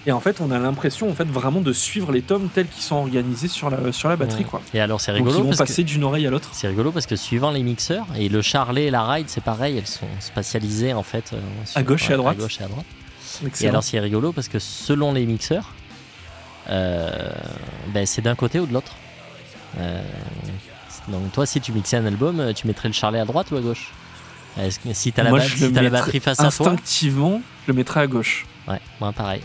[0.06, 2.82] Et en fait, on a l'impression en fait vraiment de suivre les tomes tels qu'ils
[2.82, 4.48] sont organisés sur la sur la batterie, Ouais.
[4.48, 4.62] quoi.
[4.72, 6.48] Et alors c'est Donc ils rigolo vont parce passer d'une oreille à l'autre.
[6.52, 9.76] c'est rigolo parce que suivant les mixeurs et le Charlet et la Ride c'est pareil,
[9.76, 12.36] elles sont spatialisées en fait euh, sur- À gauche et à droite.
[12.38, 12.86] À gauche et à droite.
[13.60, 15.72] Et alors, c'est rigolo parce que selon les mixeurs,
[16.68, 17.10] euh,
[17.94, 18.94] ben, c'est d'un côté ou de l'autre.
[19.78, 20.02] Euh,
[21.08, 23.60] donc, toi, si tu mixais un album, tu mettrais le charlet à droite ou à
[23.60, 23.92] gauche?
[24.92, 26.68] Si t'as la, Moi, ba- je si le t'as la mettrais batterie face à toi
[26.72, 28.46] Instinctivement, je le mettrai à gauche.
[28.68, 29.42] Ouais, moi pareil.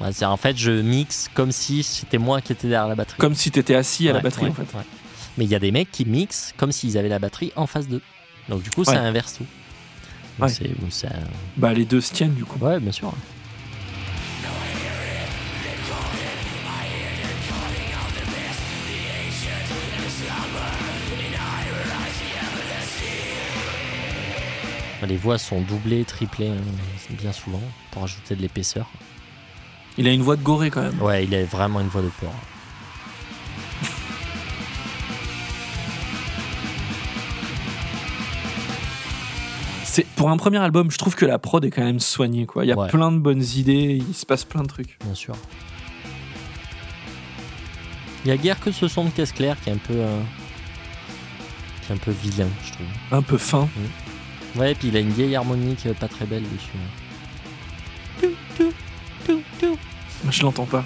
[0.00, 3.18] Ouais, en fait, je mixe comme si c'était moi qui étais derrière la batterie.
[3.18, 4.66] Comme si t'étais assis à la batterie, ouais, en fait.
[5.38, 7.88] Mais il y a des mecs qui mixent comme s'ils avaient la batterie en face
[7.88, 8.02] d'eux.
[8.48, 9.46] Donc, du coup, ça inverse tout.
[10.38, 10.50] Donc,
[11.56, 12.58] Bah, les deux se tiennent, du coup.
[12.64, 13.12] Ouais, bien sûr.
[25.06, 27.60] Les voix sont doublées, triplées, hein, bien souvent,
[27.90, 28.88] pour ajouter de l'épaisseur.
[29.98, 31.00] Il a une voix de goré, quand même.
[31.00, 32.32] Ouais, il a vraiment une voix de peur.
[39.84, 42.64] C'est Pour un premier album, je trouve que la prod est quand même soignée, quoi.
[42.64, 42.88] Il y a Ouais.
[42.88, 44.98] plein de bonnes idées, il se passe plein de trucs.
[45.04, 45.34] bien sûr.
[48.24, 50.20] Il y a guère que ce son de caisse claire qui est un peu, euh,
[51.86, 52.86] qui est un peu vilain, je trouve.
[53.12, 53.68] Un peu fin.
[54.56, 56.78] Ouais, et puis il a une vieille harmonique euh, pas très belle dessus.
[58.22, 58.30] hein.
[60.30, 60.84] Je l'entends pas.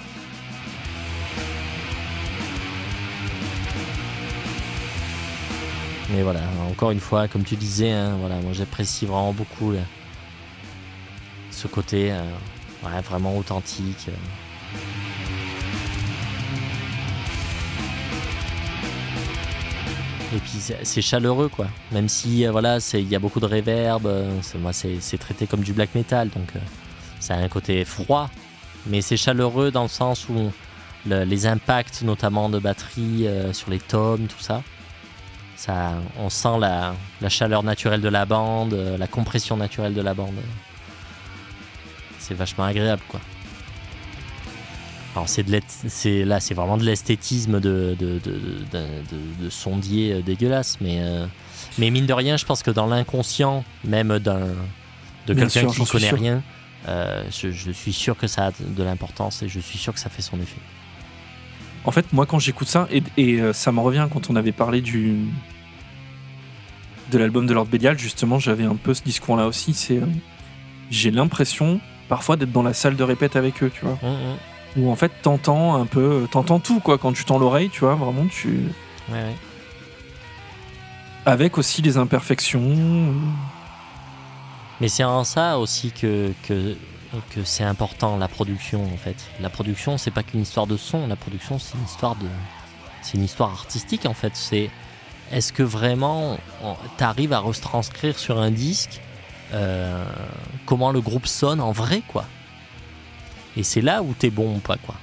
[6.11, 9.81] Mais voilà, encore une fois, comme tu disais, hein, voilà, moi j'apprécie vraiment beaucoup là,
[11.51, 12.23] ce côté euh,
[12.83, 14.07] ouais, vraiment authentique.
[14.09, 14.11] euh.
[20.31, 24.05] Et puis c'est chaleureux quoi, même si euh, voilà, il y a beaucoup de reverb,
[24.05, 24.29] euh,
[24.59, 26.59] moi c'est traité comme du black metal, donc euh,
[27.19, 28.29] ça a un côté froid,
[28.85, 30.51] mais c'est chaleureux dans le sens où
[31.07, 34.61] le- les impacts notamment de batterie sur les tomes, tout ça,
[35.55, 36.93] ça, on sent la,
[37.27, 40.35] chaleur naturelle de la bande, la compression naturelle de la bande.
[42.19, 43.19] C'est vachement agréable, quoi.
[45.19, 48.39] Alors c'est de l'est- c'est là, c'est vraiment de l'esthétisme de de, de,
[49.43, 51.25] de- sondier euh, dégueulasse, mais euh,
[51.77, 54.39] mais mine de rien, je pense que dans l'inconscient, même d'un
[55.27, 56.41] de quelqu'un qui ne connaît rien,
[56.87, 59.99] euh, je, je suis sûr que ça a de l'importance et je suis sûr que
[59.99, 60.61] ça fait son effet.
[61.83, 64.79] En fait, moi, quand j'écoute ça, et, et, ça me revient quand on avait parlé
[64.79, 65.17] du
[67.11, 69.73] de l'album de Lord Bélial, justement, j'avais un peu ce discours-là aussi.
[69.73, 70.05] C'est, euh,
[70.91, 74.37] j'ai l'impression parfois d'être dans la salle de répète avec eux, tu vois, Hum, hum.
[74.77, 77.95] Où en fait t'entends un peu, t'entends tout quoi quand tu tends l'oreille, tu vois,
[77.95, 78.71] vraiment tu,
[79.09, 79.35] Ouais, ouais.
[81.25, 83.13] avec aussi les imperfections.
[84.81, 86.75] Mais c'est en ça aussi que, que,
[87.31, 89.17] que c'est important la production en fait.
[89.41, 92.27] La production, c'est pas qu'une histoire de son, la production c'est une histoire de.
[93.01, 94.35] C'est une histoire artistique en fait.
[94.35, 94.69] C'est
[95.31, 96.37] est-ce que vraiment
[96.97, 99.01] tu arrives à retranscrire sur un disque
[99.53, 100.05] euh,
[100.65, 102.25] comment le groupe sonne en vrai quoi?
[103.59, 104.95] Et c'est là où t'es bon ou pas quoi.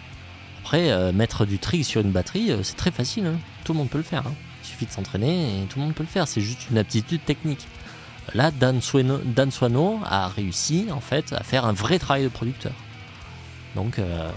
[0.62, 3.26] Après, euh, mettre du trig sur une batterie, euh, c'est très facile.
[3.26, 3.38] hein.
[3.64, 4.26] Tout le monde peut le faire.
[4.26, 4.32] hein.
[4.64, 6.26] Il suffit de s'entraîner et tout le monde peut le faire.
[6.26, 7.68] C'est juste une aptitude technique.
[8.32, 12.72] Là, Dan Swano a réussi en fait à faire un vrai travail de producteur.
[13.74, 14.30] Donc, euh,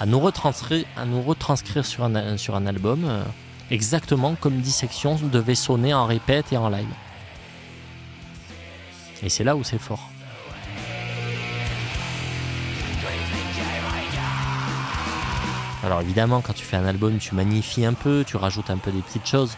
[0.00, 3.08] à, nous retranscrire, à nous retranscrire sur un, sur un album
[3.70, 6.92] exactement comme Dissection devait sonner en répète et en live.
[9.22, 10.09] Et c'est là où c'est fort.
[15.82, 18.90] Alors évidemment, quand tu fais un album, tu magnifies un peu, tu rajoutes un peu
[18.90, 19.56] des petites choses.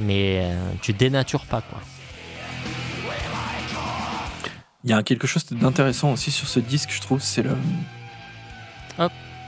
[0.00, 1.80] Mais euh, tu dénatures pas, quoi.
[4.82, 7.56] Il y a quelque chose d'intéressant aussi sur ce disque, je trouve, c'est le.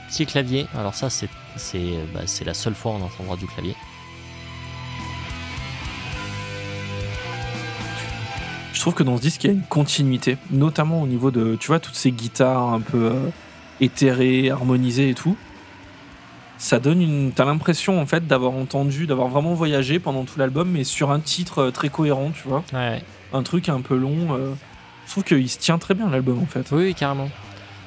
[0.09, 1.27] Petit clavier, alors ça, c'est
[1.57, 3.75] c'est bah, c'est la seule fois on entendra du clavier.
[8.71, 11.57] Je trouve que dans ce disque, il y a une continuité, notamment au niveau de,
[11.59, 13.29] tu vois, toutes ces guitares un peu euh,
[13.81, 15.35] éthérées, harmonisées et tout.
[16.57, 17.31] Ça donne une.
[17.33, 21.19] T'as l'impression en fait d'avoir entendu, d'avoir vraiment voyagé pendant tout l'album, mais sur un
[21.19, 22.63] titre euh, très cohérent, tu vois.
[22.73, 24.29] Ouais, Un truc un peu long.
[24.35, 24.53] euh.
[25.05, 26.67] Je trouve qu'il se tient très bien l'album en fait.
[26.71, 27.29] oui, carrément.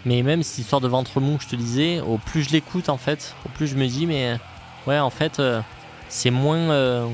[0.06, 2.88] Mais même cette histoire de ventre mou que je te disais, au plus je l'écoute
[2.88, 4.36] en fait, au plus je me dis, mais
[4.86, 5.60] ouais, en fait, euh,
[6.08, 6.56] c'est moins.
[6.70, 7.06] euh,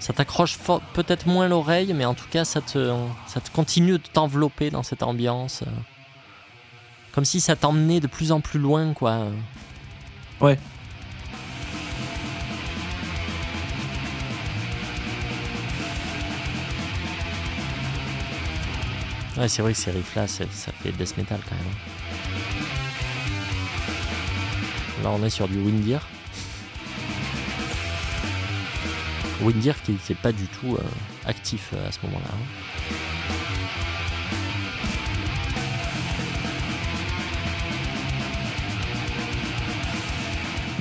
[0.00, 0.58] ça t'accroche
[0.94, 2.92] peut-être moins l'oreille, mais en tout cas, ça te,
[3.28, 5.62] ça te continue de t'envelopper dans cette ambiance.
[7.12, 9.26] Comme si ça t'emmenait de plus en plus loin, quoi.
[10.40, 10.58] Ouais.
[19.36, 21.74] Ouais, c'est vrai que ces riffs-là, ça, ça fait death metal quand même.
[25.02, 26.06] Là, on est sur du Windir.
[29.40, 30.82] Windir qui n'était pas du tout euh,
[31.26, 32.28] actif euh, à ce moment-là.
[32.30, 33.51] hein.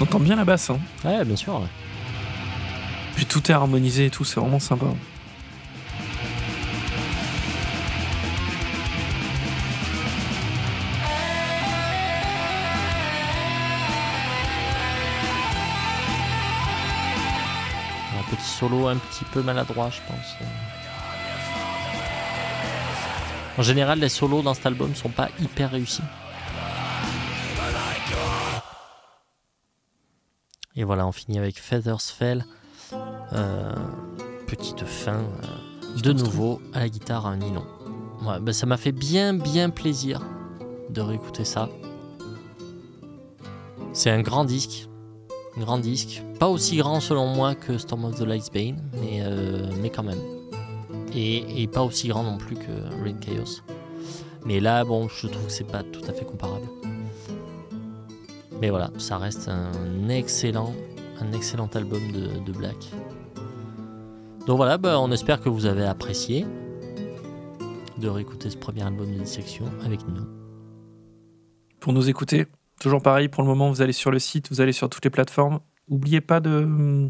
[0.01, 0.71] On entend bien la basse.
[0.71, 0.79] Hein.
[1.05, 1.53] Ouais, bien sûr.
[1.53, 1.67] ouais.
[3.15, 4.87] Puis tout est harmonisé et tout, c'est vraiment sympa.
[18.17, 20.35] Un petit solo un petit peu maladroit, je pense.
[23.55, 26.01] En général, les solos dans cet album sont pas hyper réussis.
[30.75, 32.45] Et voilà, on finit avec Feathers Fell.
[33.33, 33.73] Euh,
[34.47, 35.19] petite fin.
[35.19, 37.65] euh, de nouveau à la guitare à un nylon.
[38.25, 40.21] Ouais, bah, ça m'a fait bien, bien plaisir
[40.89, 41.69] de réécouter ça.
[43.93, 44.87] C'est un grand disque.
[45.57, 46.23] Un grand disque.
[46.39, 50.21] Pas aussi grand selon moi que Storm of the Lightsbane, mais, euh, mais quand même.
[51.13, 52.71] Et, et pas aussi grand non plus que
[53.03, 53.61] Rain Chaos.
[54.45, 56.67] Mais là, bon, je trouve que c'est pas tout à fait comparable.
[58.61, 60.71] Mais voilà, ça reste un excellent,
[61.19, 62.91] un excellent album de, de Black.
[64.45, 66.45] Donc voilà, bah, on espère que vous avez apprécié
[67.97, 70.27] de réécouter ce premier album de dissection avec nous.
[71.79, 72.45] Pour nous écouter,
[72.79, 75.09] toujours pareil, pour le moment, vous allez sur le site, vous allez sur toutes les
[75.09, 75.59] plateformes.
[75.89, 77.09] N'oubliez pas de,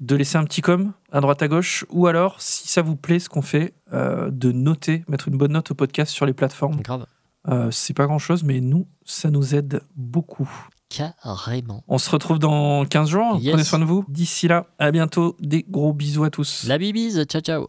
[0.00, 3.18] de laisser un petit com à droite à gauche, ou alors, si ça vous plaît
[3.18, 6.82] ce qu'on fait, euh, de noter, mettre une bonne note au podcast sur les plateformes.
[6.82, 7.06] Grave.
[7.48, 10.48] Euh, c'est pas grand chose, mais nous, ça nous aide beaucoup.
[10.88, 11.82] Carrément.
[11.88, 13.38] On se retrouve dans 15 jours.
[13.40, 13.52] Yes.
[13.52, 14.04] Prenez soin de vous.
[14.08, 15.36] D'ici là, à bientôt.
[15.40, 16.64] Des gros bisous à tous.
[16.68, 17.66] La bibise, ciao ciao.